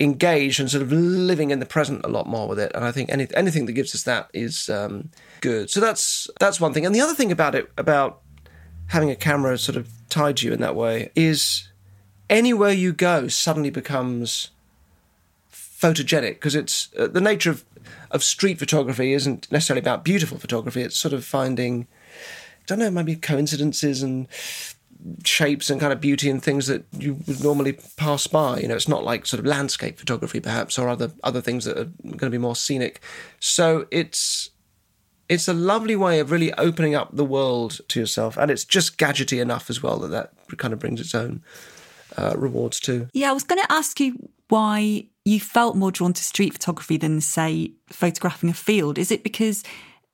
engaged 0.00 0.60
and 0.60 0.70
sort 0.70 0.82
of 0.82 0.92
living 0.92 1.50
in 1.50 1.60
the 1.60 1.66
present 1.66 2.04
a 2.04 2.08
lot 2.08 2.26
more 2.26 2.48
with 2.48 2.58
it. 2.58 2.72
And 2.74 2.84
I 2.84 2.92
think 2.92 3.10
any, 3.10 3.26
anything 3.34 3.66
that 3.66 3.72
gives 3.72 3.94
us 3.94 4.02
that 4.04 4.28
is 4.32 4.68
um, 4.68 5.10
good. 5.40 5.70
So 5.70 5.80
that's 5.80 6.28
that's 6.40 6.60
one 6.60 6.72
thing. 6.72 6.86
And 6.86 6.94
the 6.94 7.00
other 7.00 7.14
thing 7.14 7.32
about 7.32 7.54
it 7.54 7.70
about 7.76 8.20
having 8.88 9.10
a 9.10 9.16
camera 9.16 9.58
sort 9.58 9.76
of 9.76 9.88
tied 10.08 10.36
to 10.38 10.46
you 10.46 10.52
in 10.52 10.60
that 10.60 10.76
way 10.76 11.10
is 11.14 11.68
anywhere 12.28 12.72
you 12.72 12.92
go 12.92 13.28
suddenly 13.28 13.70
becomes 13.70 14.50
photogenic 15.84 16.34
because 16.34 16.54
it's 16.54 16.90
uh, 16.98 17.06
the 17.06 17.20
nature 17.20 17.50
of 17.50 17.64
of 18.10 18.22
street 18.22 18.58
photography 18.58 19.12
isn't 19.12 19.50
necessarily 19.50 19.80
about 19.80 20.04
beautiful 20.04 20.38
photography. 20.38 20.82
It's 20.82 20.96
sort 20.96 21.12
of 21.12 21.24
finding, 21.24 21.86
I 22.12 22.62
don't 22.66 22.78
know, 22.78 22.90
maybe 22.90 23.16
coincidences 23.16 24.02
and 24.02 24.28
shapes 25.24 25.68
and 25.68 25.80
kind 25.80 25.92
of 25.92 26.00
beauty 26.00 26.30
and 26.30 26.42
things 26.42 26.66
that 26.66 26.84
you 26.96 27.18
would 27.26 27.42
normally 27.42 27.78
pass 27.96 28.26
by. 28.26 28.60
You 28.60 28.68
know, 28.68 28.76
it's 28.76 28.88
not 28.88 29.04
like 29.04 29.26
sort 29.26 29.40
of 29.40 29.46
landscape 29.46 29.98
photography, 29.98 30.40
perhaps, 30.40 30.78
or 30.78 30.88
other 30.88 31.12
other 31.22 31.40
things 31.40 31.64
that 31.64 31.76
are 31.76 31.90
going 32.02 32.18
to 32.18 32.30
be 32.30 32.38
more 32.38 32.56
scenic. 32.56 33.00
So 33.40 33.86
it's 33.90 34.50
it's 35.28 35.48
a 35.48 35.54
lovely 35.54 35.96
way 35.96 36.20
of 36.20 36.30
really 36.30 36.52
opening 36.54 36.94
up 36.94 37.10
the 37.12 37.24
world 37.24 37.80
to 37.88 38.00
yourself, 38.00 38.36
and 38.36 38.50
it's 38.50 38.64
just 38.64 38.98
gadgety 38.98 39.40
enough 39.40 39.68
as 39.70 39.82
well 39.82 39.98
that 39.98 40.08
that 40.08 40.32
kind 40.58 40.72
of 40.72 40.78
brings 40.78 41.00
its 41.00 41.14
own 41.14 41.42
uh, 42.16 42.34
rewards 42.36 42.80
too. 42.80 43.08
Yeah, 43.12 43.30
I 43.30 43.32
was 43.32 43.44
going 43.44 43.60
to 43.60 43.72
ask 43.72 44.00
you 44.00 44.28
why 44.48 45.06
you 45.24 45.40
felt 45.40 45.76
more 45.76 45.90
drawn 45.90 46.12
to 46.12 46.22
street 46.22 46.52
photography 46.52 46.96
than, 46.96 47.20
say, 47.20 47.72
photographing 47.88 48.50
a 48.50 48.54
field. 48.54 48.98
Is 48.98 49.10
it 49.10 49.22
because 49.22 49.64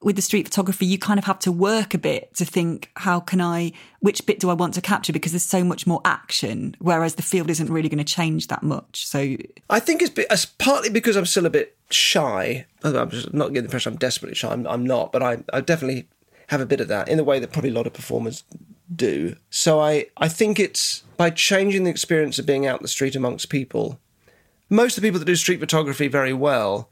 with 0.01 0.15
the 0.15 0.21
street 0.21 0.47
photography, 0.47 0.85
you 0.85 0.97
kind 0.97 1.19
of 1.19 1.25
have 1.25 1.37
to 1.39 1.51
work 1.51 1.93
a 1.93 1.97
bit 1.97 2.33
to 2.35 2.45
think, 2.45 2.89
how 2.95 3.19
can 3.19 3.39
I, 3.39 3.71
which 3.99 4.25
bit 4.25 4.39
do 4.39 4.49
I 4.49 4.53
want 4.53 4.73
to 4.75 4.81
capture? 4.81 5.13
Because 5.13 5.31
there's 5.33 5.43
so 5.43 5.63
much 5.63 5.85
more 5.85 6.01
action, 6.05 6.75
whereas 6.79 7.15
the 7.15 7.21
field 7.21 7.49
isn't 7.49 7.71
really 7.71 7.89
going 7.89 8.03
to 8.03 8.03
change 8.03 8.47
that 8.47 8.63
much. 8.63 9.05
So 9.05 9.35
I 9.69 9.79
think 9.79 10.01
it's, 10.01 10.11
it's 10.17 10.45
partly 10.45 10.89
because 10.89 11.15
I'm 11.15 11.25
still 11.25 11.45
a 11.45 11.51
bit 11.51 11.75
shy. 11.91 12.65
I'm 12.83 12.93
not 12.93 13.09
getting 13.09 13.53
the 13.53 13.59
impression 13.65 13.93
I'm 13.93 13.99
desperately 13.99 14.35
shy. 14.35 14.51
I'm, 14.51 14.65
I'm 14.65 14.85
not, 14.85 15.11
but 15.11 15.21
I, 15.21 15.43
I 15.53 15.61
definitely 15.61 16.07
have 16.47 16.61
a 16.61 16.65
bit 16.65 16.81
of 16.81 16.87
that 16.87 17.07
in 17.07 17.17
the 17.17 17.23
way 17.23 17.39
that 17.39 17.51
probably 17.51 17.69
a 17.69 17.73
lot 17.73 17.85
of 17.85 17.93
performers 17.93 18.43
do. 18.93 19.35
So 19.49 19.79
I, 19.79 20.07
I 20.17 20.27
think 20.29 20.59
it's 20.59 21.03
by 21.15 21.29
changing 21.29 21.83
the 21.83 21.91
experience 21.91 22.39
of 22.39 22.45
being 22.45 22.65
out 22.65 22.79
in 22.79 22.83
the 22.83 22.89
street 22.89 23.15
amongst 23.15 23.49
people. 23.49 23.99
Most 24.71 24.97
of 24.97 25.01
the 25.01 25.07
people 25.07 25.19
that 25.19 25.25
do 25.25 25.35
street 25.35 25.59
photography 25.59 26.07
very 26.07 26.31
well 26.31 26.89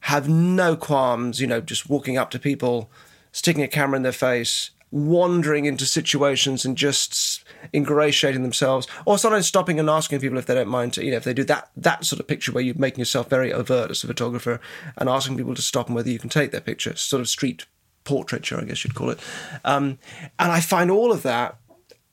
have 0.00 0.28
no 0.28 0.76
qualms, 0.76 1.40
you 1.40 1.46
know, 1.46 1.62
just 1.62 1.88
walking 1.88 2.18
up 2.18 2.30
to 2.30 2.38
people, 2.38 2.90
sticking 3.32 3.62
a 3.62 3.68
camera 3.68 3.96
in 3.96 4.02
their 4.02 4.12
face, 4.12 4.72
wandering 4.90 5.64
into 5.64 5.86
situations 5.86 6.66
and 6.66 6.76
just 6.76 7.42
ingratiating 7.72 8.42
themselves, 8.42 8.86
or 9.06 9.16
sometimes 9.16 9.46
stopping 9.46 9.80
and 9.80 9.88
asking 9.88 10.20
people 10.20 10.36
if 10.36 10.44
they 10.44 10.54
don't 10.54 10.68
mind 10.68 10.92
to, 10.92 11.02
you 11.02 11.10
know, 11.10 11.16
if 11.16 11.24
they 11.24 11.32
do 11.32 11.44
that 11.44 11.70
that 11.78 12.04
sort 12.04 12.20
of 12.20 12.26
picture 12.26 12.52
where 12.52 12.62
you're 12.62 12.74
making 12.76 12.98
yourself 12.98 13.30
very 13.30 13.54
overt 13.54 13.90
as 13.90 14.04
a 14.04 14.06
photographer 14.06 14.60
and 14.98 15.08
asking 15.08 15.38
people 15.38 15.54
to 15.54 15.62
stop 15.62 15.86
and 15.86 15.96
whether 15.96 16.10
you 16.10 16.18
can 16.18 16.28
take 16.28 16.50
their 16.50 16.60
picture, 16.60 16.94
sort 16.94 17.22
of 17.22 17.28
street 17.28 17.64
portraiture, 18.04 18.60
I 18.60 18.64
guess 18.64 18.84
you'd 18.84 18.94
call 18.94 19.08
it. 19.08 19.18
Um, 19.64 19.98
and 20.38 20.52
I 20.52 20.60
find 20.60 20.90
all 20.90 21.10
of 21.10 21.22
that 21.22 21.56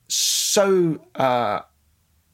so 0.08 1.00
uh, 1.16 1.62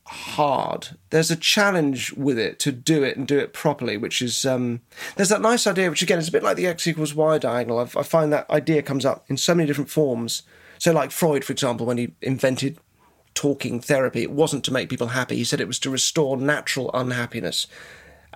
hard. 0.09 0.89
There's 1.09 1.31
a 1.31 1.35
challenge 1.35 2.13
with 2.13 2.39
it 2.39 2.59
to 2.59 2.71
do 2.71 3.03
it 3.03 3.17
and 3.17 3.27
do 3.27 3.37
it 3.37 3.53
properly, 3.53 3.97
which 3.97 4.21
is 4.21 4.45
um, 4.45 4.81
there's 5.15 5.29
that 5.29 5.41
nice 5.41 5.67
idea, 5.67 5.89
which 5.89 6.01
again 6.01 6.19
is 6.19 6.27
a 6.27 6.31
bit 6.31 6.43
like 6.43 6.57
the 6.57 6.67
x 6.67 6.87
equals 6.87 7.13
y 7.13 7.37
diagonal. 7.37 7.79
I've, 7.79 7.95
I 7.95 8.03
find 8.03 8.31
that 8.31 8.49
idea 8.49 8.81
comes 8.81 9.05
up 9.05 9.25
in 9.27 9.37
so 9.37 9.53
many 9.53 9.67
different 9.67 9.89
forms. 9.89 10.43
So, 10.79 10.91
like 10.91 11.11
Freud, 11.11 11.43
for 11.43 11.53
example, 11.53 11.85
when 11.85 11.97
he 11.97 12.13
invented 12.21 12.77
talking 13.33 13.79
therapy, 13.79 14.23
it 14.23 14.31
wasn't 14.31 14.63
to 14.65 14.73
make 14.73 14.89
people 14.89 15.07
happy. 15.07 15.35
He 15.35 15.43
said 15.43 15.61
it 15.61 15.67
was 15.67 15.79
to 15.79 15.89
restore 15.89 16.37
natural 16.37 16.89
unhappiness 16.93 17.67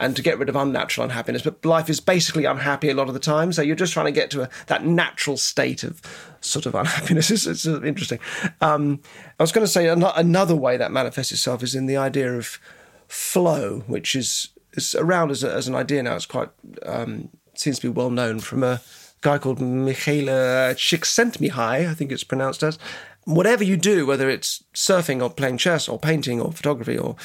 and 0.01 0.15
to 0.15 0.21
get 0.21 0.39
rid 0.39 0.49
of 0.49 0.55
unnatural 0.55 1.05
unhappiness. 1.05 1.43
But 1.43 1.63
life 1.63 1.89
is 1.89 1.99
basically 1.99 2.45
unhappy 2.45 2.89
a 2.89 2.95
lot 2.95 3.07
of 3.07 3.13
the 3.13 3.19
time. 3.19 3.53
So 3.53 3.61
you're 3.61 3.75
just 3.75 3.93
trying 3.93 4.07
to 4.07 4.11
get 4.11 4.31
to 4.31 4.41
a, 4.41 4.49
that 4.65 4.83
natural 4.83 5.37
state 5.37 5.83
of 5.83 6.01
sort 6.41 6.65
of 6.65 6.75
unhappiness. 6.75 7.29
It's, 7.31 7.45
it's 7.45 7.65
interesting. 7.65 8.19
Um, 8.59 8.99
I 9.39 9.43
was 9.43 9.51
going 9.51 9.65
to 9.65 9.71
say 9.71 9.87
another 9.87 10.55
way 10.55 10.75
that 10.75 10.91
manifests 10.91 11.31
itself 11.31 11.63
is 11.63 11.75
in 11.75 11.85
the 11.85 11.97
idea 11.97 12.35
of 12.35 12.59
flow, 13.07 13.83
which 13.87 14.15
is, 14.15 14.49
is 14.73 14.95
around 14.95 15.29
as, 15.29 15.43
a, 15.43 15.53
as 15.53 15.67
an 15.67 15.75
idea 15.75 16.01
now. 16.01 16.15
It's 16.15 16.25
quite 16.25 16.49
um, 16.83 17.29
seems 17.53 17.77
to 17.79 17.91
be 17.91 17.93
well 17.93 18.09
known 18.09 18.39
from 18.39 18.63
a 18.63 18.81
guy 19.21 19.37
called 19.37 19.59
Mihaly 19.59 20.73
Csikszentmihalyi, 20.75 21.87
I 21.87 21.93
think 21.93 22.11
it's 22.11 22.23
pronounced 22.23 22.63
as. 22.63 22.79
Whatever 23.25 23.63
you 23.63 23.77
do, 23.77 24.07
whether 24.07 24.29
it's 24.31 24.63
surfing 24.73 25.21
or 25.21 25.29
playing 25.29 25.59
chess 25.59 25.87
or 25.87 25.99
painting 25.99 26.41
or 26.41 26.51
photography 26.51 26.97
or 26.97 27.15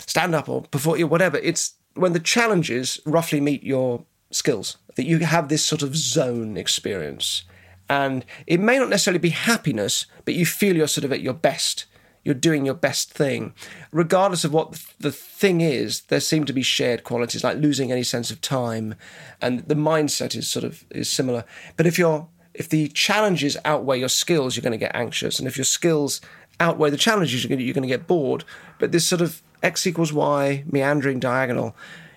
stand 0.00 0.34
up 0.34 0.48
or 0.48 0.62
perform, 0.62 1.00
whatever, 1.08 1.38
it's 1.38 1.74
when 1.94 2.12
the 2.12 2.20
challenges 2.20 3.00
roughly 3.06 3.40
meet 3.40 3.62
your 3.62 4.04
skills, 4.30 4.76
that 4.96 5.06
you 5.06 5.18
have 5.20 5.48
this 5.48 5.64
sort 5.64 5.82
of 5.82 5.96
zone 5.96 6.56
experience. 6.56 7.44
And 7.88 8.24
it 8.46 8.60
may 8.60 8.78
not 8.78 8.88
necessarily 8.88 9.18
be 9.18 9.30
happiness, 9.30 10.06
but 10.24 10.34
you 10.34 10.46
feel 10.46 10.76
you're 10.76 10.88
sort 10.88 11.04
of 11.04 11.12
at 11.12 11.20
your 11.20 11.34
best. 11.34 11.86
You're 12.24 12.34
doing 12.34 12.64
your 12.64 12.74
best 12.74 13.12
thing. 13.12 13.52
Regardless 13.92 14.44
of 14.44 14.52
what 14.52 14.82
the 14.98 15.12
thing 15.12 15.60
is, 15.60 16.02
there 16.02 16.20
seem 16.20 16.46
to 16.46 16.54
be 16.54 16.62
shared 16.62 17.04
qualities 17.04 17.44
like 17.44 17.58
losing 17.58 17.92
any 17.92 18.02
sense 18.02 18.30
of 18.30 18.40
time. 18.40 18.94
And 19.42 19.60
the 19.68 19.74
mindset 19.74 20.34
is 20.34 20.48
sort 20.48 20.64
of 20.64 20.84
is 20.90 21.10
similar. 21.10 21.44
But 21.76 21.86
if 21.86 21.98
you're 21.98 22.28
if 22.54 22.68
the 22.68 22.88
challenges 22.88 23.56
outweigh 23.64 23.98
your 23.98 24.08
skills, 24.08 24.56
you're 24.56 24.62
going 24.62 24.72
to 24.72 24.78
get 24.78 24.94
anxious. 24.94 25.38
And 25.38 25.46
if 25.46 25.58
your 25.58 25.64
skills 25.64 26.20
outweigh 26.60 26.90
the 26.90 26.96
challenges, 26.96 27.42
you're 27.42 27.48
going 27.48 27.58
to, 27.58 27.64
you're 27.64 27.74
going 27.74 27.82
to 27.82 27.88
get 27.88 28.06
bored. 28.06 28.44
But 28.78 28.92
this 28.92 29.06
sort 29.06 29.20
of 29.20 29.42
x 29.64 29.86
equals 29.86 30.12
y 30.12 30.64
meandering 30.70 31.18
diagonal 31.18 31.74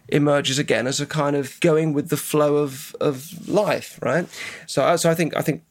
emerges 0.09 0.57
again 0.57 0.87
as 0.87 1.01
a 1.01 1.05
kind 1.05 1.35
of 1.35 1.59
going 1.59 1.93
with 1.93 2.09
the 2.09 2.17
flow 2.17 2.57
of 2.57 2.95
of 3.01 3.47
life, 3.47 3.99
right? 4.01 4.27
So, 4.65 4.83
uh, 4.83 4.97
so 4.97 5.09
I 5.09 5.15
think 5.15 5.35
I 5.35 5.41
think 5.41 5.63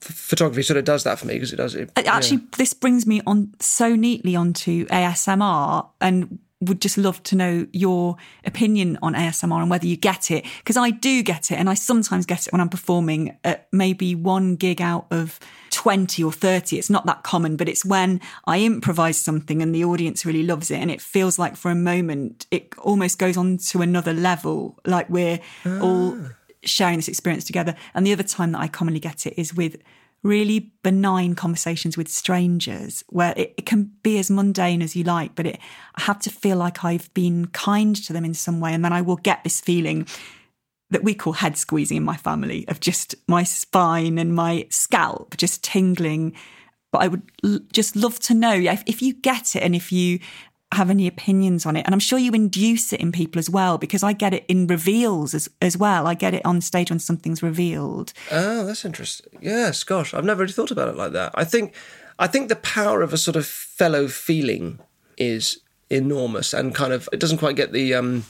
photography 0.00 0.62
sort 0.62 0.76
of 0.76 0.84
does 0.84 1.04
that 1.04 1.18
for 1.18 1.26
me 1.26 1.34
because 1.34 1.52
it 1.52 1.56
does 1.56 1.74
it. 1.74 1.90
Actually, 1.96 2.38
yeah. 2.38 2.56
this 2.58 2.74
brings 2.74 3.06
me 3.06 3.20
on 3.26 3.52
so 3.60 3.94
neatly 3.94 4.36
onto 4.36 4.86
ASMR 4.86 5.88
and 6.00 6.38
would 6.60 6.80
just 6.80 6.96
love 6.96 7.22
to 7.24 7.36
know 7.36 7.66
your 7.72 8.16
opinion 8.44 8.98
on 9.02 9.14
ASMR 9.14 9.60
and 9.60 9.70
whether 9.70 9.86
you 9.86 9.96
get 9.96 10.30
it. 10.30 10.44
Because 10.58 10.76
I 10.76 10.90
do 10.90 11.22
get 11.22 11.50
it, 11.50 11.56
and 11.56 11.68
I 11.68 11.74
sometimes 11.74 12.26
get 12.26 12.46
it 12.46 12.52
when 12.52 12.60
I'm 12.60 12.68
performing 12.68 13.36
at 13.44 13.68
maybe 13.72 14.14
one 14.14 14.56
gig 14.56 14.80
out 14.80 15.06
of 15.10 15.38
20 15.84 16.24
or 16.24 16.32
30. 16.32 16.78
It's 16.78 16.88
not 16.88 17.04
that 17.04 17.24
common, 17.24 17.56
but 17.56 17.68
it's 17.68 17.84
when 17.84 18.18
I 18.46 18.62
improvise 18.62 19.18
something 19.18 19.60
and 19.60 19.74
the 19.74 19.84
audience 19.84 20.24
really 20.24 20.42
loves 20.42 20.70
it. 20.70 20.76
And 20.76 20.90
it 20.90 21.02
feels 21.02 21.38
like 21.38 21.56
for 21.56 21.70
a 21.70 21.74
moment, 21.74 22.46
it 22.50 22.72
almost 22.78 23.18
goes 23.18 23.36
on 23.36 23.58
to 23.58 23.82
another 23.82 24.14
level, 24.14 24.78
like 24.86 25.10
we're 25.10 25.40
ah. 25.66 25.80
all 25.82 26.18
sharing 26.62 26.96
this 26.96 27.06
experience 27.06 27.44
together. 27.44 27.74
And 27.92 28.06
the 28.06 28.14
other 28.14 28.22
time 28.22 28.52
that 28.52 28.62
I 28.62 28.66
commonly 28.66 28.98
get 28.98 29.26
it 29.26 29.38
is 29.38 29.52
with 29.52 29.76
really 30.22 30.72
benign 30.82 31.34
conversations 31.34 31.98
with 31.98 32.08
strangers 32.08 33.04
where 33.10 33.34
it, 33.36 33.52
it, 33.58 33.66
can 33.66 33.92
be 34.02 34.16
as 34.16 34.30
mundane 34.30 34.80
as 34.80 34.96
you 34.96 35.04
like, 35.04 35.34
but 35.34 35.44
it, 35.44 35.58
I 35.96 36.00
have 36.00 36.18
to 36.20 36.30
feel 36.30 36.56
like 36.56 36.82
I've 36.82 37.12
been 37.12 37.48
kind 37.48 37.94
to 37.94 38.14
them 38.14 38.24
in 38.24 38.32
some 38.32 38.58
way. 38.58 38.72
And 38.72 38.82
then 38.82 38.94
I 38.94 39.02
will 39.02 39.16
get 39.16 39.44
this 39.44 39.60
feeling 39.60 40.06
that 40.94 41.02
we 41.02 41.12
call 41.12 41.32
head 41.32 41.58
squeezing 41.58 41.96
in 41.96 42.04
my 42.04 42.16
family 42.16 42.66
of 42.68 42.78
just 42.78 43.16
my 43.26 43.42
spine 43.42 44.16
and 44.16 44.32
my 44.32 44.64
scalp 44.70 45.36
just 45.36 45.64
tingling. 45.64 46.32
But 46.92 47.02
I 47.02 47.08
would 47.08 47.22
l- 47.42 47.58
just 47.72 47.96
love 47.96 48.20
to 48.20 48.34
know 48.34 48.54
if, 48.54 48.84
if 48.86 49.02
you 49.02 49.12
get 49.12 49.56
it 49.56 49.64
and 49.64 49.74
if 49.74 49.90
you 49.90 50.20
have 50.72 50.90
any 50.90 51.08
opinions 51.08 51.66
on 51.66 51.74
it. 51.74 51.84
And 51.84 51.92
I'm 51.92 51.98
sure 51.98 52.16
you 52.16 52.30
induce 52.30 52.92
it 52.92 53.00
in 53.00 53.10
people 53.10 53.40
as 53.40 53.50
well, 53.50 53.76
because 53.76 54.04
I 54.04 54.12
get 54.12 54.34
it 54.34 54.44
in 54.46 54.68
reveals 54.68 55.34
as, 55.34 55.48
as 55.60 55.76
well. 55.76 56.06
I 56.06 56.14
get 56.14 56.32
it 56.32 56.46
on 56.46 56.60
stage 56.60 56.90
when 56.90 57.00
something's 57.00 57.42
revealed. 57.42 58.12
Oh, 58.30 58.64
that's 58.64 58.84
interesting. 58.84 59.36
Yes, 59.42 59.82
gosh, 59.82 60.14
I've 60.14 60.24
never 60.24 60.42
really 60.42 60.52
thought 60.52 60.70
about 60.70 60.86
it 60.86 60.96
like 60.96 61.10
that. 61.10 61.32
I 61.34 61.42
think, 61.42 61.74
I 62.20 62.28
think 62.28 62.48
the 62.48 62.56
power 62.56 63.02
of 63.02 63.12
a 63.12 63.18
sort 63.18 63.34
of 63.34 63.46
fellow 63.46 64.06
feeling 64.06 64.78
is 65.18 65.58
enormous 65.90 66.52
and 66.54 66.72
kind 66.72 66.92
of, 66.92 67.08
it 67.12 67.18
doesn't 67.18 67.38
quite 67.38 67.56
get 67.56 67.72
the, 67.72 67.94
um, 67.94 68.26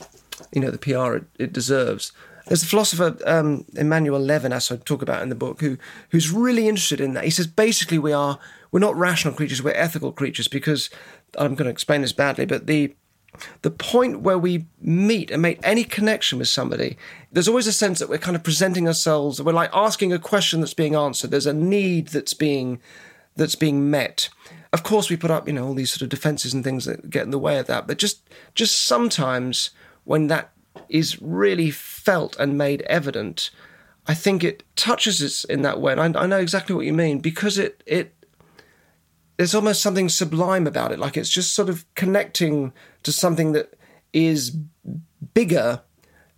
you 0.51 0.63
know, 0.63 0.71
the 0.71 0.79
PR 0.79 1.17
it, 1.17 1.25
it 1.39 1.53
deserves. 1.53 2.11
There's 2.47 2.63
a 2.63 2.67
philosopher, 2.67 3.17
um, 3.27 3.65
Emmanuel 3.75 4.21
Levinas, 4.21 4.71
I 4.71 4.77
talk 4.77 5.03
about 5.03 5.23
in 5.23 5.31
the 5.31 5.35
book, 5.35 5.61
who 5.61 5.79
who's 6.11 6.31
really 6.31 6.69
interested 6.69 7.01
in 7.01 7.15
that. 7.15 7.25
He 7.25 7.31
says 7.31 7.47
basically 7.47 7.99
we 7.99 8.13
are 8.13 8.39
we're 8.71 8.81
not 8.81 8.97
rational 8.97 9.35
creatures, 9.35 9.63
we're 9.63 9.73
ethical 9.73 10.13
creatures 10.13 10.49
because 10.49 10.91
I'm 11.39 11.55
going 11.55 11.67
to 11.67 11.71
explain 11.71 12.03
this 12.03 12.13
badly, 12.13 12.45
but 12.45 12.67
the 12.67 12.95
the 13.63 13.71
point 13.71 14.21
where 14.21 14.39
we 14.39 14.67
meet 14.81 15.31
and 15.31 15.43
make 15.43 15.59
any 15.63 15.85
connection 15.85 16.39
with 16.39 16.49
somebody, 16.49 16.97
there's 17.33 17.49
always 17.49 17.67
a 17.67 17.73
sense 17.73 17.99
that 17.99 18.09
we're 18.09 18.19
kind 18.19 18.37
of 18.37 18.43
presenting 18.45 18.87
ourselves, 18.87 19.43
we're 19.43 19.53
like 19.53 19.71
asking 19.73 20.13
a 20.13 20.19
question 20.19 20.61
that's 20.61 20.75
being 20.75 20.95
answered. 20.95 21.31
There's 21.31 21.47
a 21.47 21.53
need 21.53 22.09
that's 22.09 22.35
being 22.35 22.81
that's 23.37 23.57
being 23.57 23.91
met. 23.91 24.29
Of 24.73 24.83
course, 24.83 25.11
we 25.11 25.17
put 25.17 25.31
up, 25.31 25.47
you 25.47 25.55
know, 25.55 25.67
all 25.67 25.75
these 25.75 25.91
sort 25.91 26.03
of 26.03 26.09
defenses 26.09 26.55
and 26.55 26.63
things 26.63 26.85
that 26.85 27.11
get 27.11 27.25
in 27.25 27.31
the 27.31 27.39
way 27.39 27.59
of 27.59 27.67
that. 27.67 27.87
But 27.87 27.99
just 27.99 28.29
just 28.55 28.83
sometimes 28.83 29.71
when 30.05 30.29
that 30.29 30.54
is 30.89 31.21
really 31.21 31.71
felt 31.71 32.37
and 32.39 32.59
made 32.59 32.83
evident, 32.83 33.51
I 34.07 34.15
think 34.15 34.45
it 34.45 34.63
touches 34.77 35.23
us 35.23 35.45
in 35.45 35.63
that 35.63 35.81
way. 35.81 35.93
And 35.93 36.17
I, 36.17 36.23
I 36.23 36.27
know 36.27 36.39
exactly 36.39 36.75
what 36.75 36.87
you 36.87 36.93
mean 36.93 37.21
because 37.21 37.59
it 37.59 37.83
it 37.87 38.15
there's 39.37 39.55
almost 39.55 39.83
something 39.83 40.09
sublime 40.09 40.67
about 40.67 40.93
it. 40.93 40.99
Like 40.99 41.17
it's 41.17 41.31
just 41.31 41.55
sort 41.55 41.69
of 41.69 41.85
connecting 41.95 42.73
to 43.03 43.13
something 43.13 43.53
that 43.53 43.75
is 44.13 44.57
bigger 45.35 45.83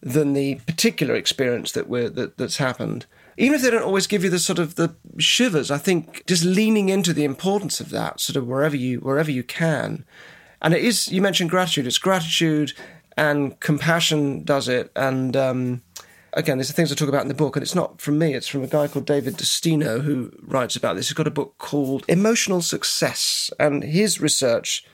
than 0.00 0.32
the 0.32 0.56
particular 0.66 1.14
experience 1.14 1.72
that 1.72 1.88
we're 1.88 2.08
that, 2.10 2.38
that's 2.38 2.58
happened. 2.58 3.06
Even 3.38 3.54
if 3.54 3.62
they 3.62 3.70
don't 3.70 3.82
always 3.82 4.06
give 4.06 4.24
you 4.24 4.30
the 4.30 4.38
sort 4.38 4.58
of 4.58 4.76
the 4.76 4.94
shivers, 5.18 5.70
I 5.70 5.78
think 5.78 6.24
just 6.26 6.44
leaning 6.44 6.88
into 6.88 7.12
the 7.12 7.24
importance 7.24 7.80
of 7.80 7.90
that, 7.90 8.20
sort 8.20 8.36
of 8.36 8.46
wherever 8.46 8.76
you 8.76 8.98
wherever 9.00 9.30
you 9.30 9.42
can. 9.42 10.04
And 10.62 10.72
it 10.72 10.82
is 10.82 11.10
you 11.12 11.20
mentioned 11.20 11.50
gratitude. 11.50 11.86
It's 11.86 11.98
gratitude 11.98 12.72
and 13.16 13.58
compassion 13.60 14.44
does 14.44 14.68
it, 14.68 14.90
and 14.94 15.36
um, 15.36 15.82
again, 16.36 16.58
these 16.58 16.70
are 16.70 16.74
things 16.74 16.92
I 16.92 16.94
talk 16.94 17.08
about 17.08 17.22
in 17.22 17.28
the 17.28 17.34
book, 17.34 17.56
and 17.56 17.62
it's 17.62 17.74
not 17.74 18.00
from 18.00 18.18
me, 18.18 18.34
it's 18.34 18.46
from 18.46 18.62
a 18.62 18.68
guy 18.68 18.86
called 18.86 19.06
David 19.06 19.34
DeSteno 19.34 20.02
who 20.02 20.32
writes 20.42 20.76
about 20.76 20.96
this. 20.96 21.08
He's 21.08 21.14
got 21.14 21.26
a 21.26 21.30
book 21.30 21.56
called 21.58 22.04
Emotional 22.08 22.62
Success, 22.62 23.50
and 23.58 23.82
his 23.82 24.20
research 24.20 24.84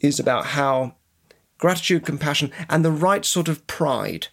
is 0.00 0.18
about 0.18 0.46
how 0.46 0.96
gratitude, 1.58 2.04
compassion, 2.04 2.50
and 2.68 2.84
the 2.84 2.90
right 2.90 3.24
sort 3.24 3.48
of 3.48 3.64
pride. 3.66 4.28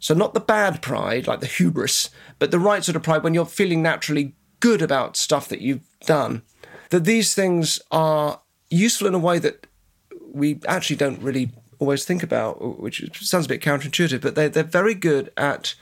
So, 0.00 0.14
not 0.14 0.34
the 0.34 0.40
bad 0.40 0.82
pride, 0.82 1.26
like 1.26 1.40
the 1.40 1.46
hubris, 1.46 2.10
but 2.38 2.50
the 2.50 2.58
right 2.58 2.84
sort 2.84 2.96
of 2.96 3.02
pride 3.02 3.22
when 3.22 3.34
you're 3.34 3.46
feeling 3.46 3.82
naturally 3.82 4.34
good 4.60 4.82
about 4.82 5.16
stuff 5.16 5.48
that 5.48 5.60
you've 5.60 5.86
done. 6.00 6.42
That 6.90 7.04
these 7.04 7.34
things 7.34 7.80
are 7.90 8.40
useful 8.70 9.06
in 9.06 9.14
a 9.14 9.18
way 9.18 9.38
that 9.38 9.66
we 10.32 10.60
actually 10.66 10.96
don't 10.96 11.22
really 11.22 11.52
always 11.78 12.04
think 12.04 12.22
about, 12.22 12.80
which 12.80 13.08
sounds 13.24 13.46
a 13.46 13.48
bit 13.48 13.62
counterintuitive, 13.62 14.20
but 14.20 14.34
they, 14.34 14.48
they're 14.48 14.62
very 14.62 14.94
good 14.94 15.32
at 15.36 15.74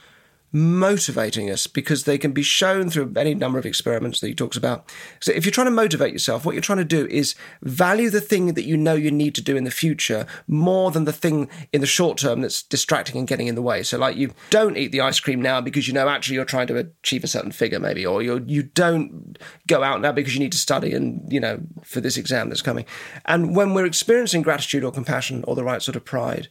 motivating 0.51 1.49
us 1.49 1.67
because 1.67 2.05
they 2.05 2.17
can 2.17 2.31
be 2.31 2.41
shown 2.41 2.89
through 2.89 3.11
any 3.17 3.33
number 3.33 3.59
of 3.59 3.65
experiments 3.65 4.19
that 4.19 4.27
he 4.27 4.33
talks 4.33 4.55
about. 4.55 4.89
So 5.19 5.31
if 5.33 5.45
you're 5.45 5.51
trying 5.51 5.67
to 5.67 5.71
motivate 5.71 6.13
yourself, 6.13 6.45
what 6.45 6.55
you're 6.55 6.61
trying 6.61 6.77
to 6.77 6.85
do 6.85 7.05
is 7.07 7.35
value 7.61 8.09
the 8.09 8.21
thing 8.21 8.53
that 8.53 8.63
you 8.63 8.77
know 8.77 8.93
you 8.93 9.11
need 9.11 9.35
to 9.35 9.41
do 9.41 9.57
in 9.57 9.65
the 9.65 9.71
future 9.71 10.25
more 10.47 10.91
than 10.91 11.03
the 11.03 11.13
thing 11.13 11.49
in 11.73 11.81
the 11.81 11.87
short 11.87 12.17
term 12.17 12.41
that's 12.41 12.63
distracting 12.63 13.17
and 13.17 13.27
getting 13.27 13.47
in 13.47 13.55
the 13.55 13.61
way. 13.61 13.83
So 13.83 13.97
like 13.97 14.15
you 14.15 14.33
don't 14.49 14.77
eat 14.77 14.91
the 14.91 15.01
ice 15.01 15.19
cream 15.19 15.41
now 15.41 15.59
because 15.59 15.87
you 15.87 15.93
know 15.93 16.07
actually 16.07 16.35
you're 16.35 16.45
trying 16.45 16.67
to 16.67 16.77
achieve 16.77 17.23
a 17.23 17.27
certain 17.27 17.51
figure 17.51 17.79
maybe, 17.79 18.05
or 18.05 18.21
you 18.21 18.43
you 18.47 18.63
don't 18.63 19.37
go 19.67 19.83
out 19.83 20.01
now 20.01 20.11
because 20.11 20.33
you 20.33 20.39
need 20.39 20.53
to 20.53 20.57
study 20.57 20.93
and 20.93 21.21
you 21.31 21.39
know 21.39 21.59
for 21.83 21.99
this 21.99 22.17
exam 22.17 22.49
that's 22.49 22.61
coming. 22.61 22.85
And 23.25 23.55
when 23.55 23.73
we're 23.73 23.85
experiencing 23.85 24.43
gratitude 24.43 24.83
or 24.83 24.91
compassion 24.91 25.43
or 25.45 25.55
the 25.55 25.63
right 25.63 25.81
sort 25.81 25.95
of 25.95 26.05
pride, 26.05 26.47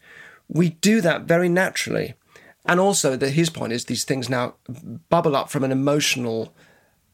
we 0.49 0.71
do 0.71 1.01
that 1.01 1.23
very 1.23 1.49
naturally. 1.49 2.15
And 2.69 2.81
also, 2.81 3.17
the, 3.17 3.31
his 3.31 3.51
point 3.51 3.73
is 3.73 3.85
these 3.85 4.05
things 4.05 4.29
now 4.29 4.55
bubble 5.09 5.37
up 5.37 5.51
from 5.51 5.65
an 5.65 5.73
emotional 5.73 6.55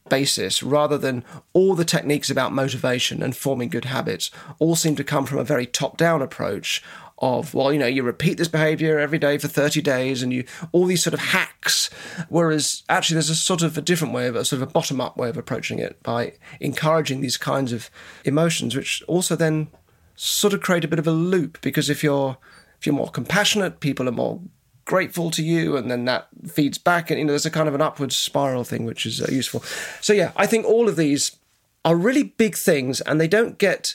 basis 0.08 0.62
rather 0.62 0.98
than 0.98 1.24
all 1.52 1.74
the 1.74 1.84
techniques 1.84 2.30
about 2.30 2.52
motivation 2.52 3.22
and 3.22 3.36
forming 3.36 3.68
good 3.68 3.84
habits 3.84 4.30
all 4.58 4.74
seem 4.74 4.96
to 4.96 5.04
come 5.04 5.24
from 5.24 5.38
a 5.38 5.44
very 5.44 5.66
top 5.66 5.96
down 5.96 6.20
approach 6.20 6.82
of 7.18 7.54
well 7.54 7.72
you 7.72 7.78
know 7.78 7.86
you 7.86 8.02
repeat 8.02 8.36
this 8.36 8.48
behavior 8.48 8.98
every 8.98 9.18
day 9.18 9.38
for 9.38 9.46
30 9.46 9.80
days 9.80 10.22
and 10.22 10.32
you 10.32 10.44
all 10.72 10.86
these 10.86 11.02
sort 11.02 11.14
of 11.14 11.20
hacks 11.20 11.88
whereas 12.28 12.82
actually 12.88 13.14
there's 13.14 13.30
a 13.30 13.36
sort 13.36 13.62
of 13.62 13.78
a 13.78 13.80
different 13.80 14.12
way 14.12 14.26
of 14.26 14.34
a 14.34 14.44
sort 14.44 14.60
of 14.60 14.68
a 14.68 14.72
bottom 14.72 15.00
up 15.00 15.16
way 15.16 15.28
of 15.28 15.36
approaching 15.36 15.78
it 15.78 16.02
by 16.02 16.32
encouraging 16.60 17.20
these 17.20 17.36
kinds 17.36 17.72
of 17.72 17.88
emotions 18.24 18.74
which 18.74 19.02
also 19.06 19.36
then 19.36 19.68
sort 20.16 20.52
of 20.52 20.60
create 20.60 20.84
a 20.84 20.88
bit 20.88 20.98
of 20.98 21.06
a 21.06 21.12
loop 21.12 21.60
because 21.62 21.88
if 21.88 22.02
you're 22.02 22.36
if 22.78 22.86
you're 22.86 22.94
more 22.94 23.08
compassionate 23.08 23.78
people 23.78 24.08
are 24.08 24.12
more 24.12 24.40
grateful 24.84 25.30
to 25.30 25.42
you 25.42 25.76
and 25.76 25.90
then 25.90 26.04
that 26.04 26.28
feeds 26.48 26.78
back 26.78 27.10
and 27.10 27.18
you 27.18 27.24
know 27.24 27.32
there's 27.32 27.46
a 27.46 27.50
kind 27.50 27.68
of 27.68 27.74
an 27.74 27.80
upward 27.80 28.12
spiral 28.12 28.64
thing 28.64 28.84
which 28.84 29.06
is 29.06 29.20
uh, 29.20 29.26
useful 29.30 29.60
so 30.00 30.12
yeah 30.12 30.32
i 30.36 30.44
think 30.46 30.66
all 30.66 30.88
of 30.88 30.96
these 30.96 31.36
are 31.84 31.96
really 31.96 32.22
big 32.24 32.56
things 32.56 33.00
and 33.02 33.20
they 33.20 33.28
don't 33.28 33.58
get 33.58 33.94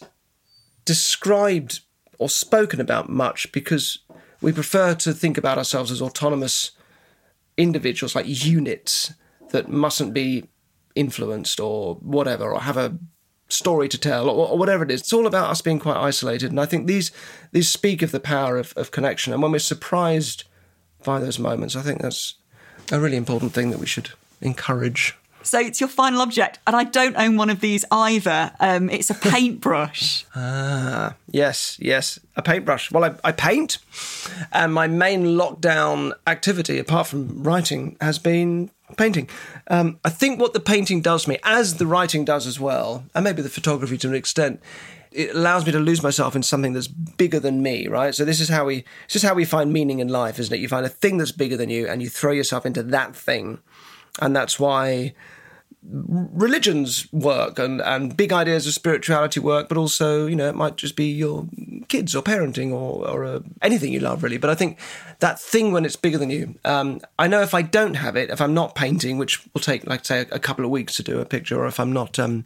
described 0.85 1.81
or 2.19 2.29
spoken 2.29 2.79
about 2.79 3.09
much 3.09 3.51
because 3.51 3.99
we 4.41 4.51
prefer 4.51 4.93
to 4.95 5.13
think 5.13 5.37
about 5.37 5.57
ourselves 5.57 5.91
as 5.91 6.01
autonomous 6.01 6.71
individuals 7.57 8.15
like 8.15 8.25
units 8.45 9.13
that 9.49 9.69
mustn't 9.69 10.13
be 10.13 10.47
influenced 10.95 11.59
or 11.59 11.95
whatever 11.95 12.51
or 12.51 12.61
have 12.61 12.77
a 12.77 12.97
story 13.49 13.87
to 13.87 13.97
tell 13.97 14.29
or, 14.29 14.49
or, 14.49 14.57
whatever 14.57 14.83
it 14.83 14.91
is. 14.91 15.01
It's 15.01 15.13
all 15.13 15.27
about 15.27 15.49
us 15.49 15.61
being 15.61 15.79
quite 15.79 15.97
isolated. 15.97 16.51
And 16.51 16.59
I 16.59 16.65
think 16.65 16.87
these 16.87 17.11
these 17.51 17.69
speak 17.69 18.01
of 18.01 18.11
the 18.11 18.19
power 18.19 18.57
of, 18.57 18.73
of 18.75 18.91
connection. 18.91 19.33
And 19.33 19.41
when 19.41 19.51
we're 19.51 19.59
surprised 19.59 20.43
by 21.07 21.19
those 21.21 21.39
moments. 21.39 21.77
I 21.77 21.81
think 21.81 22.01
that's 22.01 22.35
a 22.91 22.99
really 22.99 23.15
important 23.15 23.53
thing 23.53 23.71
that 23.71 23.79
we 23.79 23.85
should 23.87 24.09
encourage. 24.41 25.15
So 25.41 25.57
it's 25.57 25.79
your 25.79 25.87
final 25.87 26.19
object, 26.21 26.59
and 26.67 26.75
I 26.75 26.83
don't 26.83 27.15
own 27.15 27.37
one 27.37 27.49
of 27.49 27.61
these 27.61 27.85
either. 27.89 28.51
Um, 28.59 28.89
it's 28.89 29.09
a 29.09 29.13
paintbrush. 29.31 30.25
ah, 30.35 31.15
yes, 31.31 31.77
yes, 31.79 32.19
a 32.35 32.41
paintbrush. 32.41 32.91
Well, 32.91 33.05
I, 33.05 33.15
I, 33.23 33.31
paint, 33.31 33.77
and 34.51 34.73
my 34.73 34.87
main 34.87 35.23
lockdown 35.23 36.11
activity, 36.27 36.77
apart 36.77 37.07
from 37.07 37.41
writing, 37.41 37.95
has 38.01 38.19
been 38.19 38.69
painting. 38.97 39.29
Um, 39.69 39.99
I 40.03 40.09
think 40.09 40.41
what 40.41 40.53
the 40.53 40.59
painting 40.59 40.99
does 41.01 41.25
me, 41.25 41.37
as 41.43 41.75
the 41.75 41.87
writing 41.87 42.25
does 42.25 42.45
as 42.45 42.59
well, 42.59 43.05
and 43.15 43.23
maybe 43.23 43.41
the 43.41 43.49
photography 43.49 43.97
to 43.99 44.09
an 44.09 44.15
extent, 44.15 44.59
it 45.11 45.35
allows 45.35 45.65
me 45.65 45.71
to 45.71 45.79
lose 45.79 46.03
myself 46.03 46.35
in 46.35 46.43
something 46.43 46.73
that's 46.73 46.87
bigger 46.87 47.39
than 47.39 47.61
me, 47.61 47.87
right? 47.87 48.13
So 48.13 48.25
this 48.25 48.39
is 48.39 48.49
how 48.49 48.65
we 48.65 48.83
this 49.07 49.17
is 49.17 49.23
how 49.23 49.33
we 49.33 49.45
find 49.45 49.71
meaning 49.71 49.99
in 49.99 50.07
life, 50.07 50.39
isn't 50.39 50.53
it? 50.53 50.59
You 50.59 50.67
find 50.67 50.85
a 50.85 50.89
thing 50.89 51.17
that's 51.17 51.31
bigger 51.31 51.57
than 51.57 51.69
you 51.69 51.87
and 51.87 52.01
you 52.01 52.09
throw 52.09 52.31
yourself 52.31 52.65
into 52.65 52.83
that 52.83 53.15
thing. 53.15 53.59
And 54.19 54.35
that's 54.35 54.59
why 54.59 55.13
religions 55.89 57.11
work 57.13 57.59
and, 57.59 57.81
and 57.81 58.17
big 58.17 58.33
ideas 58.33 58.67
of 58.67 58.73
spirituality 58.73 59.39
work, 59.39 59.69
but 59.69 59.77
also, 59.77 60.25
you 60.25 60.35
know, 60.35 60.49
it 60.49 60.55
might 60.55 60.75
just 60.75 60.95
be 60.95 61.05
your 61.05 61.47
kids 61.87 62.15
or 62.15 62.21
parenting 62.21 62.71
or, 62.71 63.07
or 63.07 63.23
uh, 63.23 63.39
anything 63.61 63.93
you 63.93 63.99
love, 63.99 64.23
really. 64.23 64.37
But 64.37 64.49
I 64.49 64.55
think 64.55 64.79
that 65.19 65.39
thing 65.39 65.71
when 65.71 65.85
it's 65.85 65.95
bigger 65.95 66.17
than 66.17 66.29
you, 66.29 66.55
um, 66.65 66.99
I 67.17 67.27
know 67.27 67.41
if 67.41 67.53
I 67.53 67.61
don't 67.61 67.93
have 67.93 68.15
it, 68.15 68.29
if 68.29 68.41
I'm 68.41 68.53
not 68.53 68.75
painting, 68.75 69.17
which 69.17 69.45
will 69.53 69.61
take, 69.61 69.87
like, 69.87 70.03
say, 70.03 70.21
a, 70.21 70.35
a 70.35 70.39
couple 70.39 70.65
of 70.65 70.71
weeks 70.71 70.95
to 70.97 71.03
do 71.03 71.19
a 71.19 71.25
picture, 71.25 71.57
or 71.59 71.67
if 71.67 71.79
I'm 71.79 71.93
not. 71.93 72.19
Um, 72.19 72.45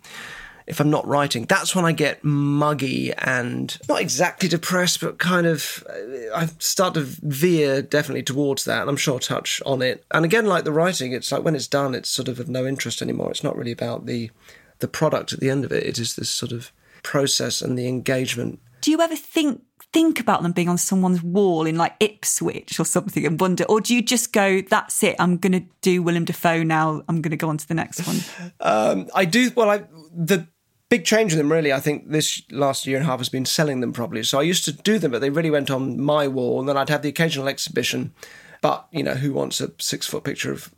if 0.67 0.79
I'm 0.79 0.89
not 0.89 1.07
writing, 1.07 1.45
that's 1.45 1.75
when 1.75 1.85
I 1.85 1.91
get 1.91 2.23
muggy 2.23 3.13
and 3.13 3.77
not 3.89 4.01
exactly 4.01 4.47
depressed, 4.47 5.01
but 5.01 5.19
kind 5.19 5.47
of 5.47 5.83
uh, 5.89 6.35
I 6.35 6.47
start 6.59 6.93
to 6.95 7.01
veer 7.01 7.81
definitely 7.81 8.23
towards 8.23 8.65
that. 8.65 8.81
And 8.81 8.89
I'm 8.89 8.97
sure 8.97 9.15
I'll 9.15 9.19
touch 9.19 9.61
on 9.65 9.81
it. 9.81 10.05
And 10.11 10.25
again, 10.25 10.45
like 10.45 10.63
the 10.63 10.71
writing, 10.71 11.13
it's 11.13 11.31
like 11.31 11.43
when 11.43 11.55
it's 11.55 11.67
done, 11.67 11.95
it's 11.95 12.09
sort 12.09 12.27
of 12.27 12.39
of 12.39 12.49
no 12.49 12.65
interest 12.65 13.01
anymore. 13.01 13.31
It's 13.31 13.43
not 13.43 13.57
really 13.57 13.71
about 13.71 14.05
the 14.05 14.31
the 14.79 14.87
product 14.87 15.31
at 15.31 15.39
the 15.39 15.49
end 15.49 15.63
of 15.63 15.71
it. 15.71 15.83
It 15.83 15.99
is 15.99 16.15
this 16.15 16.29
sort 16.29 16.51
of 16.51 16.71
process 17.03 17.61
and 17.61 17.77
the 17.77 17.87
engagement. 17.87 18.59
Do 18.81 18.91
you 18.91 18.99
ever 18.99 19.15
think 19.15 19.61
think 19.93 20.19
about 20.19 20.41
them 20.41 20.51
being 20.51 20.69
on 20.69 20.77
someone's 20.77 21.21
wall 21.21 21.65
in 21.65 21.75
like 21.75 21.95
Ipswich 21.99 22.79
or 22.79 22.85
something 22.85 23.25
and 23.25 23.39
wonder, 23.39 23.63
or 23.65 23.81
do 23.81 23.93
you 23.93 24.01
just 24.01 24.31
go, 24.31 24.61
that's 24.61 25.03
it, 25.03 25.15
I'm 25.19 25.37
going 25.37 25.53
to 25.53 25.63
do 25.81 26.01
Willem 26.01 26.25
Dafoe 26.25 26.63
now, 26.63 27.03
I'm 27.07 27.21
going 27.21 27.31
to 27.31 27.37
go 27.37 27.49
on 27.49 27.57
to 27.57 27.67
the 27.67 27.73
next 27.73 28.05
one? 28.07 28.17
um, 28.61 29.09
I 29.13 29.25
do, 29.25 29.51
well, 29.55 29.69
I, 29.69 29.83
the 30.15 30.47
big 30.89 31.05
change 31.05 31.31
in 31.31 31.37
them 31.37 31.49
really 31.49 31.71
i 31.71 31.79
think 31.79 32.09
this 32.09 32.41
last 32.51 32.85
year 32.85 32.97
and 32.97 33.05
a 33.05 33.09
half 33.09 33.17
has 33.17 33.29
been 33.29 33.45
selling 33.45 33.79
them 33.79 33.93
properly 33.93 34.21
so 34.21 34.37
i 34.37 34.41
used 34.41 34.65
to 34.65 34.73
do 34.73 34.99
them 34.99 35.09
but 35.09 35.21
they 35.21 35.29
really 35.29 35.49
went 35.49 35.71
on 35.71 35.97
my 35.97 36.27
wall 36.27 36.59
and 36.59 36.67
then 36.67 36.75
i'd 36.75 36.89
have 36.89 37.01
the 37.01 37.07
occasional 37.07 37.47
exhibition 37.47 38.13
but 38.59 38.89
you 38.91 39.01
know 39.01 39.13
who 39.13 39.31
wants 39.31 39.61
a 39.61 39.71
six 39.79 40.05
foot 40.05 40.25
picture 40.25 40.51
of 40.51 40.69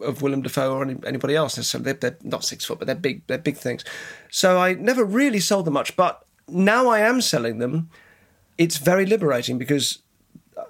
of 0.00 0.22
Willem 0.22 0.42
Dafoe 0.42 0.74
or 0.74 0.82
any, 0.82 0.96
anybody 1.06 1.34
else 1.34 1.56
necessarily. 1.56 1.92
They're, 1.92 2.10
they're, 2.10 2.18
not 2.22 2.44
six 2.44 2.64
foot, 2.64 2.78
but 2.78 2.86
they're 2.86 2.94
big. 2.94 3.26
They're 3.26 3.38
big 3.38 3.56
things. 3.56 3.84
So 4.30 4.58
I 4.58 4.74
never 4.74 5.04
really 5.04 5.40
sold 5.40 5.64
them 5.64 5.74
much, 5.74 5.96
but 5.96 6.24
now 6.46 6.88
I 6.88 7.00
am 7.00 7.20
selling 7.20 7.58
them. 7.58 7.90
It's 8.58 8.76
very 8.76 9.06
liberating 9.06 9.56
because 9.56 10.00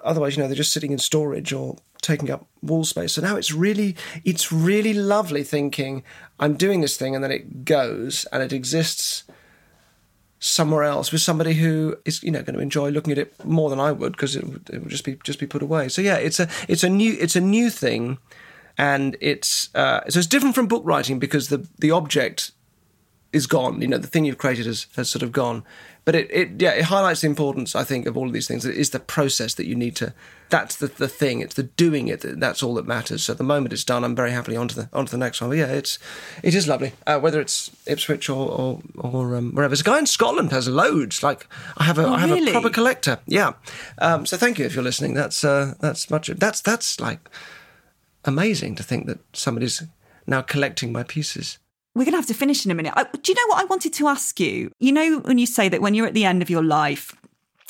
otherwise, 0.03 0.37
you 0.37 0.43
know, 0.43 0.47
they're 0.47 0.55
just 0.55 0.73
sitting 0.73 0.91
in 0.91 0.99
storage 0.99 1.51
or 1.51 1.77
taking 2.01 2.31
up 2.31 2.47
wall 2.61 2.85
space. 2.85 3.13
So 3.13 3.21
now 3.21 3.35
it's 3.35 3.51
really, 3.51 3.95
it's 4.23 4.51
really 4.51 4.93
lovely 4.93 5.43
thinking 5.43 6.03
I'm 6.39 6.55
doing 6.55 6.81
this 6.81 6.95
thing 6.95 7.15
and 7.15 7.23
then 7.23 7.31
it 7.31 7.65
goes 7.65 8.25
and 8.31 8.41
it 8.41 8.53
exists 8.53 9.25
somewhere 10.39 10.83
else 10.83 11.11
with 11.11 11.21
somebody 11.21 11.53
who 11.53 11.97
is 12.05 12.23
you 12.23 12.31
know 12.31 12.41
going 12.41 12.55
to 12.55 12.61
enjoy 12.61 12.89
looking 12.89 13.11
at 13.11 13.17
it 13.17 13.45
more 13.45 13.69
than 13.69 13.79
I 13.79 13.91
would 13.91 14.13
because 14.13 14.35
it, 14.35 14.45
it 14.71 14.79
would 14.79 14.89
just 14.89 15.03
be 15.03 15.17
just 15.23 15.39
be 15.39 15.45
put 15.45 15.61
away. 15.61 15.89
So 15.89 16.01
yeah, 16.01 16.15
it's 16.15 16.39
a 16.39 16.47
it's 16.67 16.83
a 16.83 16.89
new 16.89 17.15
it's 17.19 17.35
a 17.35 17.41
new 17.41 17.69
thing, 17.69 18.17
and 18.77 19.17
it's 19.19 19.73
uh, 19.75 20.01
so 20.09 20.19
it's 20.19 20.27
different 20.27 20.55
from 20.55 20.67
book 20.67 20.83
writing 20.85 21.19
because 21.19 21.49
the 21.49 21.67
the 21.77 21.91
object 21.91 22.51
is 23.31 23.47
gone. 23.47 23.81
You 23.81 23.87
know, 23.87 23.97
the 23.97 24.07
thing 24.07 24.25
you've 24.25 24.37
created 24.37 24.65
has, 24.65 24.87
has 24.95 25.09
sort 25.09 25.23
of 25.23 25.31
gone. 25.31 25.63
But 26.09 26.15
it, 26.15 26.31
it 26.31 26.49
yeah, 26.59 26.71
it 26.71 26.85
highlights 26.85 27.21
the 27.21 27.27
importance, 27.27 27.75
I 27.75 27.83
think, 27.83 28.07
of 28.07 28.17
all 28.17 28.25
of 28.25 28.33
these 28.33 28.47
things. 28.47 28.65
It 28.65 28.75
is 28.75 28.89
the 28.89 28.99
process 28.99 29.53
that 29.53 29.67
you 29.67 29.75
need 29.75 29.95
to. 29.97 30.11
That's 30.49 30.75
the, 30.75 30.87
the 30.87 31.07
thing. 31.07 31.41
It's 31.41 31.53
the 31.53 31.61
doing 31.61 32.07
it. 32.07 32.23
That's 32.23 32.63
all 32.63 32.73
that 32.73 32.87
matters. 32.87 33.21
So 33.21 33.35
the 33.35 33.43
moment 33.43 33.73
it's 33.73 33.83
done, 33.83 34.03
I'm 34.03 34.15
very 34.15 34.31
happily 34.31 34.57
onto 34.57 34.73
the 34.73 34.89
onto 34.91 35.11
the 35.11 35.19
next 35.19 35.39
one. 35.39 35.51
But 35.51 35.59
yeah, 35.59 35.67
it's 35.67 35.99
it 36.41 36.55
is 36.55 36.67
lovely. 36.67 36.93
Uh, 37.05 37.19
whether 37.19 37.39
it's 37.39 37.69
Ipswich 37.85 38.27
or 38.27 38.49
or, 38.49 38.81
or 38.97 39.35
um, 39.35 39.51
wherever. 39.53 39.69
There's 39.69 39.81
a 39.81 39.83
guy 39.83 39.99
in 39.99 40.07
Scotland 40.07 40.51
has 40.51 40.67
loads. 40.67 41.21
Like 41.21 41.45
I 41.77 41.83
have 41.83 41.99
a 41.99 42.07
oh, 42.07 42.13
I 42.15 42.21
have 42.21 42.31
really? 42.31 42.49
a 42.49 42.53
proper 42.53 42.71
collector. 42.71 43.19
Yeah. 43.27 43.53
Um, 43.99 44.25
so 44.25 44.35
thank 44.35 44.57
you 44.57 44.65
if 44.65 44.73
you're 44.73 44.83
listening. 44.83 45.13
That's 45.13 45.43
uh, 45.43 45.75
that's 45.79 46.09
much. 46.09 46.25
That's 46.25 46.59
that's 46.59 46.99
like 46.99 47.29
amazing 48.25 48.73
to 48.77 48.81
think 48.81 49.05
that 49.05 49.19
somebody's 49.33 49.83
now 50.25 50.41
collecting 50.41 50.91
my 50.91 51.03
pieces 51.03 51.59
we're 51.95 52.05
going 52.05 52.13
to 52.13 52.17
have 52.17 52.27
to 52.27 52.33
finish 52.33 52.65
in 52.65 52.71
a 52.71 52.75
minute. 52.75 52.93
I, 52.95 53.03
do 53.03 53.31
you 53.31 53.35
know 53.35 53.47
what 53.47 53.61
I 53.61 53.65
wanted 53.65 53.93
to 53.93 54.07
ask 54.07 54.39
you? 54.39 54.71
You 54.79 54.91
know, 54.91 55.19
when 55.19 55.37
you 55.37 55.45
say 55.45 55.69
that 55.69 55.81
when 55.81 55.93
you're 55.93 56.07
at 56.07 56.13
the 56.13 56.25
end 56.25 56.41
of 56.41 56.49
your 56.49 56.63
life, 56.63 57.15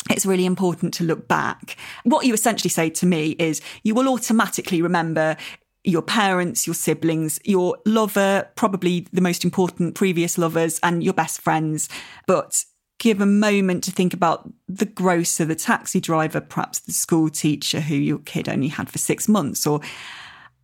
it's 0.10 0.26
really 0.26 0.46
important 0.46 0.94
to 0.96 1.04
look 1.04 1.28
back. 1.28 1.78
What 2.04 2.26
you 2.26 2.34
essentially 2.34 2.70
say 2.70 2.90
to 2.90 3.06
me 3.06 3.32
is 3.32 3.62
you 3.84 3.96
will 3.96 4.08
automatically 4.10 4.82
remember 4.82 5.38
your 5.84 6.02
parents, 6.02 6.68
your 6.68 6.74
siblings, 6.74 7.40
your 7.46 7.78
lover, 7.86 8.48
probably 8.56 9.08
the 9.14 9.22
most 9.22 9.44
important 9.44 9.96
previous 9.96 10.38
lovers, 10.38 10.80
and 10.84 11.04
your 11.04 11.14
best 11.14 11.42
friends. 11.42 11.90
But 12.28 12.66
give 13.00 13.22
a 13.22 13.26
moment 13.26 13.84
to 13.86 13.92
think 13.92 14.14
about 14.14 14.52
the 14.68 14.86
grocer, 14.86 15.46
the 15.46 15.56
taxi 15.56 16.02
driver, 16.02 16.42
perhaps 16.42 16.80
the 16.80 16.92
school 16.92 17.30
teacher 17.30 17.80
who 17.80 17.96
your 17.96 18.20
kid 18.20 18.50
only 18.50 18.68
had 18.68 18.90
for 18.90 18.98
six 18.98 19.28
months 19.28 19.66
or 19.66 19.80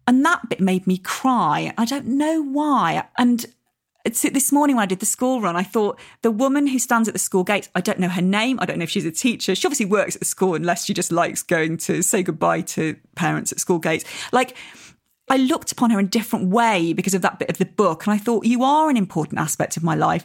and 0.08 0.26
that 0.26 0.50
bit 0.50 0.60
made 0.60 0.86
me 0.88 0.98
cry. 0.98 1.74
I 1.78 1.86
don't 1.86 2.06
know 2.08 2.42
why. 2.42 3.08
And 3.18 3.46
this 4.04 4.52
morning 4.52 4.76
when 4.76 4.84
I 4.84 4.86
did 4.86 5.00
the 5.00 5.06
school 5.06 5.42
run, 5.42 5.56
I 5.56 5.64
thought 5.64 6.00
the 6.22 6.30
woman 6.30 6.68
who 6.68 6.78
stands 6.78 7.08
at 7.08 7.16
the 7.16 7.20
school 7.20 7.44
gate, 7.44 7.70
I 7.74 7.82
don't 7.82 7.98
know 8.00 8.10
her 8.10 8.22
name. 8.22 8.60
I 8.62 8.66
don't 8.66 8.78
know 8.78 8.84
if 8.84 8.90
she's 8.92 9.06
a 9.06 9.12
teacher. 9.12 9.56
She 9.56 9.66
obviously 9.66 9.88
works 9.88 10.16
at 10.16 10.22
the 10.22 10.26
school 10.26 10.54
unless 10.54 10.86
she 10.86 10.94
just 10.94 11.12
likes 11.12 11.42
going 11.42 11.78
to 11.78 12.04
say 12.04 12.22
goodbye 12.22 12.62
to 12.62 12.98
parents 13.16 13.52
at 13.52 13.60
school 13.60 13.80
gates. 13.80 14.06
Like, 14.32 14.56
I 15.28 15.38
looked 15.38 15.72
upon 15.72 15.90
her 15.90 16.00
in 16.00 16.06
a 16.06 16.10
different 16.10 16.50
way 16.50 16.94
because 16.94 17.16
of 17.16 17.24
that 17.24 17.40
bit 17.40 17.50
of 17.50 17.58
the 17.58 17.66
book. 17.66 18.06
And 18.06 18.14
I 18.14 18.20
thought, 18.20 18.46
you 18.46 18.64
are 18.64 18.92
an 18.92 18.98
important 18.98 19.40
aspect 19.40 19.76
of 19.76 19.84
my 19.84 19.96
life. 19.96 20.24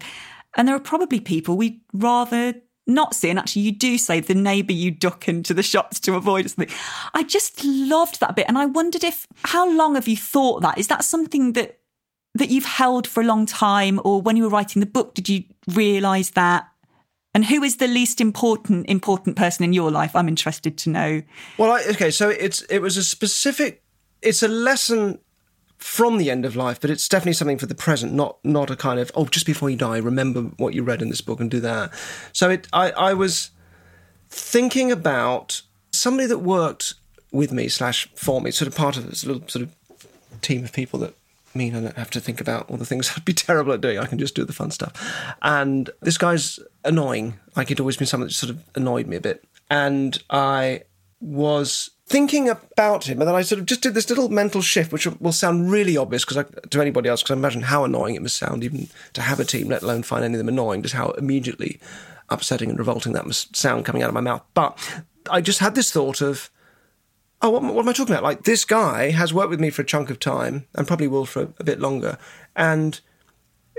And 0.58 0.68
there 0.68 0.74
are 0.74 0.80
probably 0.80 1.20
people 1.20 1.56
we'd 1.56 1.80
rather 1.94 2.54
not 2.90 3.14
see. 3.14 3.30
And 3.30 3.38
actually, 3.38 3.62
you 3.62 3.72
do 3.72 3.96
say 3.96 4.20
the 4.20 4.34
neighbour 4.34 4.72
you 4.72 4.90
duck 4.90 5.28
into 5.28 5.54
the 5.54 5.62
shops 5.62 5.98
to 6.00 6.14
avoid 6.14 6.50
something. 6.50 6.74
I 7.14 7.22
just 7.22 7.64
loved 7.64 8.20
that 8.20 8.36
bit. 8.36 8.46
And 8.48 8.58
I 8.58 8.66
wondered 8.66 9.04
if, 9.04 9.26
how 9.44 9.70
long 9.70 9.94
have 9.94 10.08
you 10.08 10.16
thought 10.16 10.62
that? 10.62 10.78
Is 10.78 10.88
that 10.88 11.04
something 11.04 11.54
that, 11.54 11.78
that 12.34 12.50
you've 12.50 12.64
held 12.64 13.06
for 13.06 13.22
a 13.22 13.26
long 13.26 13.46
time? 13.46 14.00
Or 14.04 14.20
when 14.20 14.36
you 14.36 14.42
were 14.42 14.50
writing 14.50 14.80
the 14.80 14.86
book, 14.86 15.14
did 15.14 15.28
you 15.28 15.44
realise 15.68 16.30
that? 16.30 16.66
And 17.32 17.44
who 17.44 17.62
is 17.62 17.76
the 17.76 17.86
least 17.86 18.20
important 18.20 18.88
important 18.88 19.36
person 19.36 19.64
in 19.64 19.72
your 19.72 19.90
life? 19.90 20.16
I'm 20.16 20.28
interested 20.28 20.76
to 20.78 20.90
know. 20.90 21.22
Well, 21.58 21.70
I, 21.70 21.84
okay, 21.90 22.10
so 22.10 22.28
it's 22.28 22.62
it 22.62 22.80
was 22.80 22.96
a 22.96 23.04
specific. 23.04 23.84
It's 24.20 24.42
a 24.42 24.48
lesson 24.48 25.20
from 25.80 26.18
the 26.18 26.30
end 26.30 26.44
of 26.44 26.54
life, 26.54 26.80
but 26.80 26.90
it's 26.90 27.08
definitely 27.08 27.32
something 27.32 27.58
for 27.58 27.66
the 27.66 27.74
present, 27.74 28.12
not 28.12 28.36
not 28.44 28.70
a 28.70 28.76
kind 28.76 29.00
of 29.00 29.10
oh, 29.14 29.24
just 29.26 29.46
before 29.46 29.70
you 29.70 29.76
die, 29.76 29.96
remember 29.96 30.42
what 30.58 30.74
you 30.74 30.82
read 30.82 31.02
in 31.02 31.08
this 31.08 31.22
book 31.22 31.40
and 31.40 31.50
do 31.50 31.58
that. 31.60 31.90
So 32.32 32.50
it, 32.50 32.68
I, 32.72 32.90
I 32.92 33.14
was 33.14 33.50
thinking 34.28 34.92
about 34.92 35.62
somebody 35.90 36.26
that 36.28 36.38
worked 36.38 36.94
with 37.32 37.50
me 37.50 37.68
slash 37.68 38.08
for 38.14 38.40
me, 38.40 38.50
sort 38.50 38.68
of 38.68 38.76
part 38.76 38.96
of 38.96 39.08
this 39.08 39.24
little 39.24 39.46
sort 39.48 39.64
of 39.64 39.74
team 40.42 40.64
of 40.64 40.72
people 40.72 41.00
that 41.00 41.14
mean 41.54 41.74
I 41.74 41.80
don't 41.80 41.96
have 41.96 42.10
to 42.10 42.20
think 42.20 42.40
about 42.40 42.70
all 42.70 42.76
the 42.76 42.86
things 42.86 43.12
I'd 43.16 43.24
be 43.24 43.32
terrible 43.32 43.72
at 43.72 43.80
doing. 43.80 43.98
I 43.98 44.06
can 44.06 44.18
just 44.18 44.34
do 44.34 44.44
the 44.44 44.52
fun 44.52 44.70
stuff. 44.70 44.92
And 45.42 45.90
this 46.00 46.18
guy's 46.18 46.60
annoying. 46.84 47.38
Like 47.56 47.68
he'd 47.68 47.80
always 47.80 47.96
been 47.96 48.06
someone 48.06 48.28
that 48.28 48.34
sort 48.34 48.50
of 48.50 48.62
annoyed 48.74 49.06
me 49.06 49.16
a 49.16 49.20
bit. 49.20 49.44
And 49.70 50.22
I 50.28 50.82
was 51.20 51.90
thinking 52.10 52.48
about 52.48 53.08
him, 53.08 53.20
and 53.20 53.28
then 53.28 53.36
I 53.36 53.42
sort 53.42 53.60
of 53.60 53.66
just 53.66 53.82
did 53.82 53.94
this 53.94 54.10
little 54.10 54.28
mental 54.28 54.60
shift, 54.60 54.92
which 54.92 55.06
will 55.06 55.30
sound 55.30 55.70
really 55.70 55.96
obvious 55.96 56.24
because 56.24 56.44
to 56.70 56.80
anybody 56.80 57.08
else, 57.08 57.22
because 57.22 57.36
I 57.36 57.38
imagine 57.38 57.62
how 57.62 57.84
annoying 57.84 58.16
it 58.16 58.22
must 58.22 58.36
sound 58.36 58.64
even 58.64 58.88
to 59.12 59.22
have 59.22 59.38
a 59.38 59.44
team, 59.44 59.68
let 59.68 59.82
alone 59.82 60.02
find 60.02 60.24
any 60.24 60.34
of 60.34 60.38
them 60.38 60.48
annoying, 60.48 60.82
just 60.82 60.96
how 60.96 61.10
immediately 61.12 61.80
upsetting 62.28 62.68
and 62.68 62.78
revolting 62.80 63.12
that 63.12 63.26
must 63.26 63.54
sound 63.54 63.84
coming 63.84 64.02
out 64.02 64.08
of 64.08 64.14
my 64.14 64.20
mouth. 64.20 64.42
But 64.54 64.76
I 65.30 65.40
just 65.40 65.60
had 65.60 65.76
this 65.76 65.92
thought 65.92 66.20
of, 66.20 66.50
oh, 67.42 67.50
what, 67.50 67.62
what 67.62 67.82
am 67.82 67.88
I 67.88 67.92
talking 67.92 68.12
about? 68.12 68.24
Like 68.24 68.42
this 68.42 68.64
guy 68.64 69.10
has 69.10 69.32
worked 69.32 69.50
with 69.50 69.60
me 69.60 69.70
for 69.70 69.82
a 69.82 69.86
chunk 69.86 70.10
of 70.10 70.18
time, 70.18 70.66
and 70.74 70.88
probably 70.88 71.06
will 71.06 71.26
for 71.26 71.42
a, 71.42 71.48
a 71.60 71.64
bit 71.64 71.78
longer, 71.78 72.18
and 72.56 73.00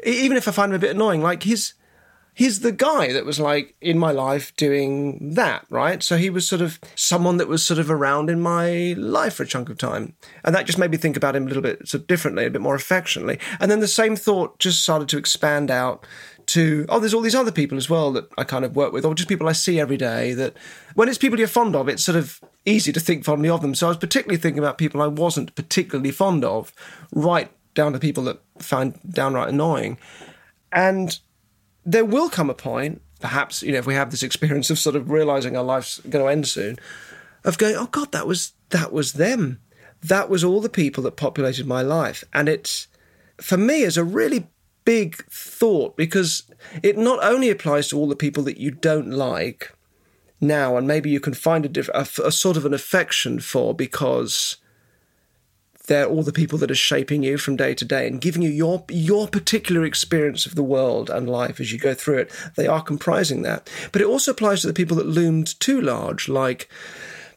even 0.05 0.37
if 0.37 0.47
I 0.47 0.51
find 0.51 0.71
him 0.71 0.77
a 0.77 0.79
bit 0.79 0.95
annoying, 0.95 1.21
like 1.21 1.43
his 1.43 1.73
he's 2.33 2.61
the 2.61 2.71
guy 2.71 3.11
that 3.11 3.25
was 3.25 3.39
like 3.39 3.75
in 3.81 3.97
my 3.97 4.11
life 4.11 4.55
doing 4.55 5.33
that, 5.33 5.65
right? 5.69 6.01
So 6.01 6.17
he 6.17 6.29
was 6.29 6.47
sort 6.47 6.61
of 6.61 6.79
someone 6.95 7.37
that 7.37 7.47
was 7.47 7.63
sort 7.63 7.79
of 7.79 7.91
around 7.91 8.29
in 8.29 8.41
my 8.41 8.93
life 8.97 9.35
for 9.35 9.43
a 9.43 9.47
chunk 9.47 9.69
of 9.69 9.77
time. 9.77 10.13
And 10.43 10.55
that 10.55 10.65
just 10.65 10.77
made 10.77 10.91
me 10.91 10.97
think 10.97 11.17
about 11.17 11.35
him 11.35 11.43
a 11.43 11.47
little 11.47 11.63
bit 11.63 11.87
sort 11.87 12.01
of 12.01 12.07
differently, 12.07 12.45
a 12.45 12.49
bit 12.49 12.61
more 12.61 12.75
affectionately. 12.75 13.39
And 13.59 13.69
then 13.69 13.79
the 13.79 13.87
same 13.87 14.15
thought 14.15 14.59
just 14.59 14.81
started 14.81 15.09
to 15.09 15.17
expand 15.17 15.69
out 15.69 16.05
to, 16.47 16.85
oh, 16.89 16.99
there's 16.99 17.13
all 17.13 17.21
these 17.21 17.35
other 17.35 17.51
people 17.51 17.77
as 17.77 17.89
well 17.89 18.11
that 18.13 18.27
I 18.37 18.43
kind 18.43 18.65
of 18.65 18.75
work 18.75 18.93
with, 18.93 19.05
or 19.05 19.13
just 19.13 19.29
people 19.29 19.47
I 19.47 19.53
see 19.53 19.79
every 19.79 19.97
day 19.97 20.33
that 20.33 20.55
when 20.95 21.07
it's 21.07 21.17
people 21.17 21.37
you're 21.37 21.47
fond 21.47 21.75
of, 21.75 21.87
it's 21.87 22.03
sort 22.03 22.17
of 22.17 22.41
easy 22.65 22.91
to 22.91 22.99
think 22.99 23.23
fondly 23.23 23.49
of 23.49 23.61
them. 23.61 23.75
So 23.75 23.87
I 23.87 23.89
was 23.89 23.97
particularly 23.97 24.41
thinking 24.41 24.59
about 24.59 24.77
people 24.77 25.01
I 25.01 25.07
wasn't 25.07 25.55
particularly 25.55 26.11
fond 26.11 26.43
of, 26.43 26.73
right 27.13 27.51
down 27.73 27.93
to 27.93 27.99
people 27.99 28.23
that 28.25 28.41
found 28.59 28.99
downright 29.09 29.49
annoying. 29.49 29.97
And 30.71 31.17
there 31.85 32.05
will 32.05 32.29
come 32.29 32.49
a 32.49 32.53
point, 32.53 33.01
perhaps, 33.19 33.63
you 33.63 33.71
know, 33.71 33.79
if 33.79 33.85
we 33.85 33.93
have 33.93 34.11
this 34.11 34.23
experience 34.23 34.69
of 34.69 34.79
sort 34.79 34.95
of 34.95 35.09
realizing 35.09 35.55
our 35.55 35.63
life's 35.63 35.99
going 35.99 36.23
to 36.23 36.31
end 36.31 36.47
soon, 36.47 36.77
of 37.43 37.57
going, 37.57 37.75
oh 37.75 37.87
God, 37.87 38.11
that 38.11 38.27
was 38.27 38.53
that 38.69 38.91
was 38.91 39.13
them. 39.13 39.59
That 40.01 40.29
was 40.29 40.43
all 40.43 40.61
the 40.61 40.69
people 40.69 41.03
that 41.03 41.15
populated 41.15 41.67
my 41.67 41.81
life. 41.81 42.23
And 42.33 42.49
it's 42.49 42.87
for 43.37 43.57
me 43.57 43.81
is 43.81 43.97
a 43.97 44.03
really 44.03 44.47
big 44.85 45.23
thought 45.25 45.95
because 45.95 46.43
it 46.81 46.97
not 46.97 47.23
only 47.23 47.49
applies 47.49 47.89
to 47.89 47.97
all 47.97 48.07
the 48.07 48.15
people 48.15 48.43
that 48.43 48.57
you 48.57 48.71
don't 48.71 49.11
like 49.11 49.71
now, 50.39 50.75
and 50.75 50.87
maybe 50.87 51.09
you 51.09 51.19
can 51.19 51.33
find 51.33 51.65
a, 51.65 51.69
diff- 51.69 51.89
a, 51.93 52.07
a 52.25 52.31
sort 52.31 52.57
of 52.57 52.65
an 52.65 52.73
affection 52.73 53.39
for 53.39 53.75
because 53.75 54.57
they're 55.91 56.07
all 56.07 56.23
the 56.23 56.31
people 56.31 56.57
that 56.57 56.71
are 56.71 56.75
shaping 56.75 57.21
you 57.21 57.37
from 57.37 57.57
day 57.57 57.73
to 57.73 57.83
day 57.83 58.07
and 58.07 58.21
giving 58.21 58.41
you 58.41 58.49
your 58.49 58.85
your 58.87 59.27
particular 59.27 59.83
experience 59.83 60.45
of 60.45 60.55
the 60.55 60.63
world 60.63 61.09
and 61.09 61.29
life 61.29 61.59
as 61.59 61.73
you 61.73 61.77
go 61.77 61.93
through 61.93 62.19
it. 62.19 62.31
They 62.55 62.65
are 62.65 62.81
comprising 62.81 63.41
that. 63.41 63.69
But 63.91 64.01
it 64.01 64.07
also 64.07 64.31
applies 64.31 64.61
to 64.61 64.67
the 64.67 64.73
people 64.73 64.95
that 64.95 65.05
loomed 65.05 65.59
too 65.59 65.81
large, 65.81 66.29
like 66.29 66.69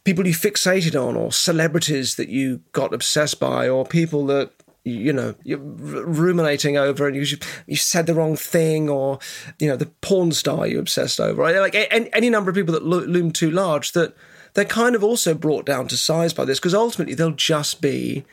people 0.05 0.25
you 0.25 0.33
fixated 0.33 0.95
on, 0.95 1.17
or 1.17 1.33
celebrities 1.33 2.15
that 2.15 2.29
you 2.29 2.61
got 2.71 2.93
obsessed 2.93 3.41
by, 3.41 3.67
or 3.67 3.85
people 3.85 4.25
that 4.27 4.51
you 4.85 5.11
know 5.11 5.35
you're 5.43 5.59
ruminating 5.59 6.77
over 6.77 7.09
and 7.09 7.17
you 7.17 7.37
you 7.67 7.75
said 7.75 8.05
the 8.05 8.13
wrong 8.13 8.37
thing 8.37 8.87
or 8.87 9.19
you 9.59 9.67
know 9.67 9.75
the 9.75 9.87
porn 9.99 10.31
star 10.31 10.65
you 10.65 10.79
obsessed 10.79 11.19
over 11.19 11.41
right? 11.41 11.57
like 11.57 11.75
any, 11.91 12.07
any 12.13 12.29
number 12.29 12.51
of 12.51 12.55
people 12.55 12.73
that 12.73 12.85
lo- 12.85 12.99
loom 12.99 13.31
too 13.31 13.49
large 13.49 13.93
that 13.93 14.15
they're 14.53 14.63
kind 14.63 14.95
of 14.95 15.03
also 15.03 15.33
brought 15.33 15.65
down 15.65 15.87
to 15.87 15.97
size 15.97 16.35
by 16.35 16.45
this 16.45 16.59
because 16.59 16.75
ultimately 16.75 17.15
they'll 17.15 17.31
just 17.31 17.81
be 17.81 18.23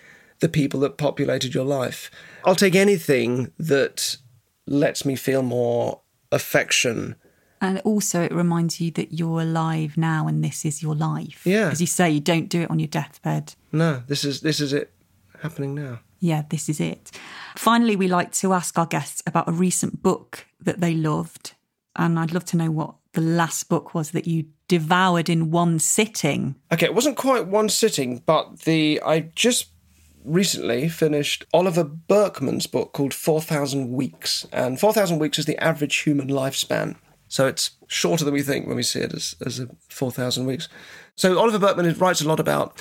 the 0.43 0.49
people 0.49 0.81
that 0.81 0.99
populated 0.99 1.55
your 1.55 1.65
life. 1.65 2.11
I'll 2.45 2.57
take 2.57 2.75
anything 2.75 3.53
that 3.59 4.17
lets 4.67 5.07
me 5.07 5.15
feel 5.15 5.43
more 5.43 6.01
affection. 6.33 7.15
And 7.61 7.79
also, 7.85 8.23
it 8.23 8.33
reminds 8.33 8.81
you 8.81 8.91
that 8.91 9.13
you're 9.13 9.41
alive 9.41 9.97
now, 9.97 10.27
and 10.27 10.43
this 10.43 10.65
is 10.65 10.83
your 10.83 10.97
life. 10.97 11.47
Yeah, 11.47 11.71
as 11.71 11.81
you 11.81 11.87
say, 11.87 12.11
you 12.11 12.21
don't 12.21 12.49
do 12.49 12.63
it 12.63 12.71
on 12.71 12.81
your 12.81 12.89
deathbed. 12.89 13.55
No, 13.71 14.03
this 14.09 14.25
is 14.25 14.41
this 14.41 14.61
is 14.61 14.73
it 14.73 14.93
happening 15.41 15.77
now. 15.77 16.01
Yeah, 16.19 16.43
this 16.51 16.69
is 16.69 16.81
it. 16.81 17.13
Finally, 17.57 17.95
we 17.95 18.09
like 18.09 18.33
to 18.33 18.53
ask 18.53 18.77
our 18.79 18.87
guests 18.87 19.23
about 19.27 19.49
a 19.49 19.53
recent 19.53 20.03
book 20.03 20.47
that 20.61 20.81
they 20.81 20.93
loved, 20.93 21.55
and 21.95 22.19
I'd 22.19 22.33
love 22.33 22.45
to 22.47 22.57
know 22.57 22.73
what 22.73 22.97
the 23.13 23.21
last 23.21 23.69
book 23.69 23.95
was 23.95 24.11
that 24.11 24.27
you 24.27 24.47
devoured 24.67 25.29
in 25.29 25.53
one 25.53 25.79
sitting. 25.79 26.57
Okay, 26.73 26.87
it 26.87 26.95
wasn't 26.95 27.17
quite 27.17 27.47
one 27.47 27.69
sitting, 27.69 28.23
but 28.27 28.61
the 28.61 29.01
I 29.05 29.21
just 29.21 29.72
recently 30.25 30.89
finished 30.89 31.45
Oliver 31.53 31.85
Burkeman's 31.85 32.67
book 32.67 32.93
called 32.93 33.15
4,000 33.15 33.93
Weeks. 33.93 34.47
And 34.53 34.79
4,000 34.79 35.19
weeks 35.19 35.39
is 35.39 35.47
the 35.47 35.63
average 35.63 35.97
human 35.99 36.29
lifespan. 36.29 36.97
So 37.29 37.47
it's 37.47 37.71
shorter 37.87 38.25
than 38.25 38.35
we 38.35 38.43
think 38.43 38.67
when 38.67 38.77
we 38.77 38.83
see 38.83 39.01
it 39.01 39.15
as, 39.15 39.35
as 39.45 39.65
4,000 39.89 40.45
weeks. 40.45 40.69
So 41.17 41.39
Oliver 41.39 41.59
Burkeman 41.59 41.93
writes 41.99 42.21
a 42.21 42.29
lot 42.29 42.41
about 42.41 42.81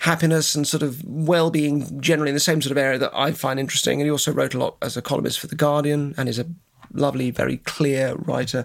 happiness 0.00 0.54
and 0.54 0.66
sort 0.66 0.82
of 0.82 1.02
well-being 1.04 2.00
generally 2.00 2.30
in 2.30 2.34
the 2.34 2.40
same 2.40 2.60
sort 2.62 2.72
of 2.72 2.78
area 2.78 2.98
that 2.98 3.14
I 3.14 3.32
find 3.32 3.60
interesting. 3.60 4.00
And 4.00 4.06
he 4.06 4.10
also 4.10 4.32
wrote 4.32 4.54
a 4.54 4.58
lot 4.58 4.76
as 4.82 4.96
a 4.96 5.02
columnist 5.02 5.40
for 5.40 5.46
The 5.46 5.56
Guardian 5.56 6.14
and 6.16 6.28
is 6.28 6.38
a 6.38 6.46
lovely, 6.92 7.30
very 7.30 7.58
clear 7.58 8.14
writer. 8.16 8.64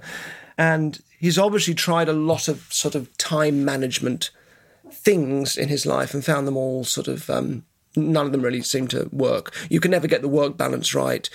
And 0.58 1.02
he's 1.20 1.38
obviously 1.38 1.74
tried 1.74 2.10
a 2.10 2.14
lot 2.14 2.48
of 2.48 2.68
sort 2.72 2.96
of 2.96 3.16
time 3.18 3.66
management 3.66 4.32
things 4.92 5.58
in 5.58 5.70
his 5.70 5.86
life 5.86 6.14
and 6.14 6.24
found 6.24 6.48
them 6.48 6.58
all 6.58 6.84
sort 6.84 7.08
of 7.08 7.30
um, 7.30 7.66
none 7.96 8.26
of 8.26 8.32
them 8.32 8.42
really 8.42 8.62
seem 8.62 8.88
to 8.90 9.10
work. 9.12 9.54
You 9.70 9.80
can 9.80 9.92
never 9.92 10.08
get 10.08 10.22
the 10.22 10.28
work 10.28 10.58
balance 10.58 10.94
right. 10.94 11.30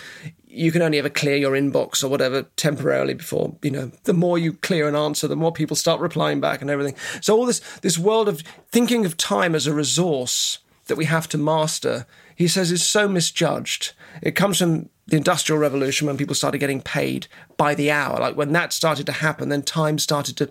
You 0.47 0.73
can 0.73 0.83
only 0.83 0.99
ever 0.99 1.09
clear 1.09 1.37
your 1.37 1.53
inbox 1.53 2.03
or 2.03 2.09
whatever 2.09 2.43
temporarily 2.57 3.15
before, 3.15 3.57
you 3.63 3.71
know, 3.71 3.93
the 4.05 4.13
more 4.13 4.39
you 4.39 4.55
clear 4.55 4.89
an 4.89 4.97
answer, 4.97 5.29
the 5.29 5.37
more 5.37 5.53
people 5.53 5.77
start 5.77 6.01
replying 6.01 6.41
back 6.41 6.61
and 6.61 6.71
everything. 6.71 6.97
So 7.21 7.37
all 7.37 7.47
this 7.47 7.61
this 7.83 7.99
world 7.99 8.29
of 8.29 8.43
thinking 8.71 9.07
of 9.07 9.17
time 9.17 9.55
as 9.55 9.67
a 9.67 9.75
resource 9.75 10.59
that 10.87 10.97
we 10.97 11.05
have 11.05 11.29
to 11.29 11.39
master, 11.39 12.07
he 12.35 12.49
says 12.49 12.73
is 12.73 12.87
so 12.87 13.09
misjudged. 13.09 13.93
It 14.23 14.33
comes 14.33 14.59
from 14.59 14.89
the 15.07 15.17
industrial 15.17 15.61
revolution 15.61 16.07
when 16.07 16.17
people 16.17 16.35
started 16.35 16.59
getting 16.59 16.81
paid 16.81 17.27
by 17.57 17.75
the 17.75 17.91
hour. 17.91 18.19
Like 18.19 18.37
when 18.37 18.53
that 18.53 18.73
started 18.73 19.07
to 19.07 19.13
happen, 19.13 19.49
then 19.49 19.63
time 19.63 19.99
started 19.99 20.37
to 20.39 20.51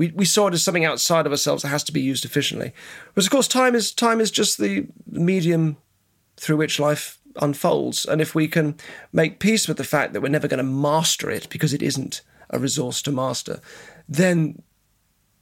we, 0.00 0.10
we 0.12 0.24
saw 0.24 0.46
it 0.46 0.54
as 0.54 0.62
something 0.62 0.86
outside 0.86 1.26
of 1.26 1.32
ourselves 1.32 1.62
that 1.62 1.68
has 1.68 1.84
to 1.84 1.92
be 1.92 2.00
used 2.00 2.24
efficiently. 2.24 2.72
Whereas, 3.12 3.26
of 3.26 3.32
course, 3.32 3.46
time 3.46 3.74
is 3.74 3.92
time 3.92 4.18
is 4.18 4.30
just 4.30 4.56
the 4.56 4.86
medium 5.06 5.76
through 6.38 6.56
which 6.56 6.80
life 6.80 7.18
unfolds. 7.36 8.06
And 8.06 8.18
if 8.18 8.34
we 8.34 8.48
can 8.48 8.76
make 9.12 9.40
peace 9.40 9.68
with 9.68 9.76
the 9.76 9.84
fact 9.84 10.14
that 10.14 10.22
we're 10.22 10.30
never 10.30 10.48
going 10.48 10.56
to 10.56 10.64
master 10.64 11.28
it 11.28 11.50
because 11.50 11.74
it 11.74 11.82
isn't 11.82 12.22
a 12.48 12.58
resource 12.58 13.02
to 13.02 13.12
master, 13.12 13.60
then 14.08 14.62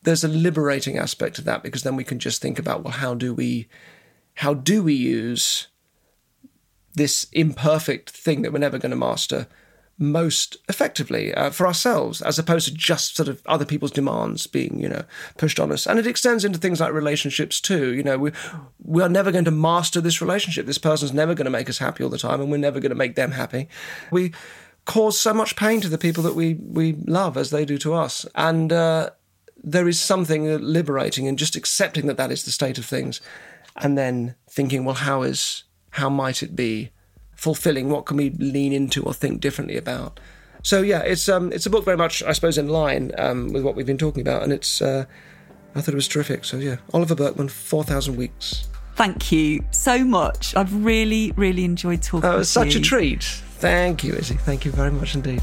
there's 0.03 0.25
a 0.25 0.29
liberating 0.29 0.99
aspect 0.99 1.37
to 1.37 1.43
that 1.43 1.63
because 1.63 1.85
then 1.85 1.95
we 1.95 2.03
can 2.03 2.19
just 2.19 2.43
think 2.43 2.59
about 2.59 2.83
well, 2.83 2.95
how 2.95 3.15
do 3.15 3.33
we 3.33 3.69
how 4.35 4.55
do 4.55 4.83
we 4.83 4.95
use 4.95 5.69
this 6.97 7.29
imperfect 7.31 8.11
thing 8.11 8.43
that 8.43 8.53
we're 8.53 8.59
never 8.59 8.79
going 8.79 8.91
to 8.91 8.97
master 8.97 9.47
most 9.99 10.57
effectively 10.69 11.35
uh, 11.35 11.51
for 11.51 11.67
ourselves, 11.67 12.23
as 12.23 12.39
opposed 12.39 12.69
to 12.69 12.75
just 12.75 13.17
sort 13.17 13.29
of 13.29 13.43
other 13.47 13.65
people's 13.65 13.91
demands 13.91 14.47
being, 14.47 14.79
you 14.79 14.89
know, 14.89 15.03
pushed 15.37 15.59
on 15.59 15.73
us. 15.73 15.87
And 15.87 15.99
it 15.99 16.07
extends 16.07 16.45
into 16.45 16.59
things 16.59 16.81
like 16.81 16.93
relationships 16.93 17.61
too. 17.61 17.95
You 17.95 18.05
know, 18.05 18.17
we 18.17 18.33
we 18.83 19.03
are 19.03 19.09
never 19.09 19.33
going 19.33 19.45
to 19.45 19.51
master 19.51 20.01
this 20.01 20.23
relationship. 20.23 20.67
This 20.67 20.79
person's 20.79 21.13
never 21.13 21.35
going 21.35 21.47
to 21.47 21.51
make 21.51 21.69
us 21.69 21.79
happy 21.79 22.05
all 22.05 22.11
the 22.11 22.19
time, 22.19 22.41
and 22.41 22.51
we're 22.51 22.59
never 22.59 22.81
going 22.81 22.91
to 22.91 22.97
make 22.97 23.17
them 23.17 23.33
happy. 23.33 23.69
We 24.13 24.33
cause 24.85 25.19
so 25.19 25.35
much 25.35 25.57
pain 25.57 25.81
to 25.81 25.89
the 25.89 25.99
people 25.99 26.23
that 26.23 26.35
we 26.35 26.55
we 26.55 26.93
love 27.07 27.37
as 27.37 27.51
they 27.51 27.65
do 27.65 27.77
to 27.79 27.95
us, 27.95 28.25
and 28.37 28.73
uh, 28.73 29.11
there 29.63 29.89
is 29.89 29.99
something 29.99 30.59
liberating 30.61 31.27
in 31.27 31.37
just 31.37 31.57
accepting 31.57 32.07
that 32.07 32.17
that 32.17 32.31
is 32.31 32.45
the 32.45 32.53
state 32.53 32.79
of 32.79 32.87
things, 32.87 33.21
and 33.77 33.99
then 33.99 34.37
thinking, 34.49 34.85
well, 34.85 34.95
how 34.95 35.23
is 35.23 35.65
how 35.91 36.09
might 36.09 36.43
it 36.43 36.55
be 36.55 36.91
fulfilling? 37.39 37.89
What 37.89 38.05
can 38.05 38.17
we 38.17 38.31
lean 38.31 38.73
into 38.73 39.05
or 39.05 39.15
think 39.15 39.41
differently 39.41 39.77
about? 39.77 40.19
So 40.63 40.83
yeah, 40.83 41.01
it's 41.01 41.29
um, 41.29 41.53
it's 41.53 41.67
a 41.67 41.71
book 41.71 41.85
very 41.85 41.97
much, 41.97 42.23
I 42.23 42.33
suppose, 42.33 42.59
in 42.59 42.69
line 42.69 43.13
um, 43.17 43.53
with 43.53 43.63
what 43.63 43.77
we've 43.77 43.87
been 43.87 43.97
talking 43.97 44.21
about, 44.21 44.43
and 44.43 44.53
it's 44.53 44.83
uh, 44.83 45.05
I 45.75 45.81
thought 45.81 45.93
it 45.93 45.95
was 45.95 46.09
terrific. 46.09 46.45
So 46.45 46.57
yeah, 46.57 46.77
Oliver 46.93 47.15
Burkeman, 47.15 47.49
Four 47.49 47.85
Thousand 47.85 48.17
Weeks. 48.17 48.67
Thank 48.97 49.31
you 49.31 49.65
so 49.71 50.05
much. 50.05 50.57
I've 50.57 50.85
really, 50.85 51.33
really 51.37 51.65
enjoyed 51.65 52.03
talking. 52.03 52.29
Oh, 52.29 52.35
it 52.35 52.39
was 52.39 52.51
such 52.51 52.75
you. 52.75 52.81
a 52.81 52.83
treat. 52.83 53.23
Thank 53.23 54.03
you, 54.03 54.15
Isy. 54.15 54.39
Thank 54.41 54.65
you 54.65 54.73
very 54.73 54.91
much 54.91 55.15
indeed. 55.15 55.43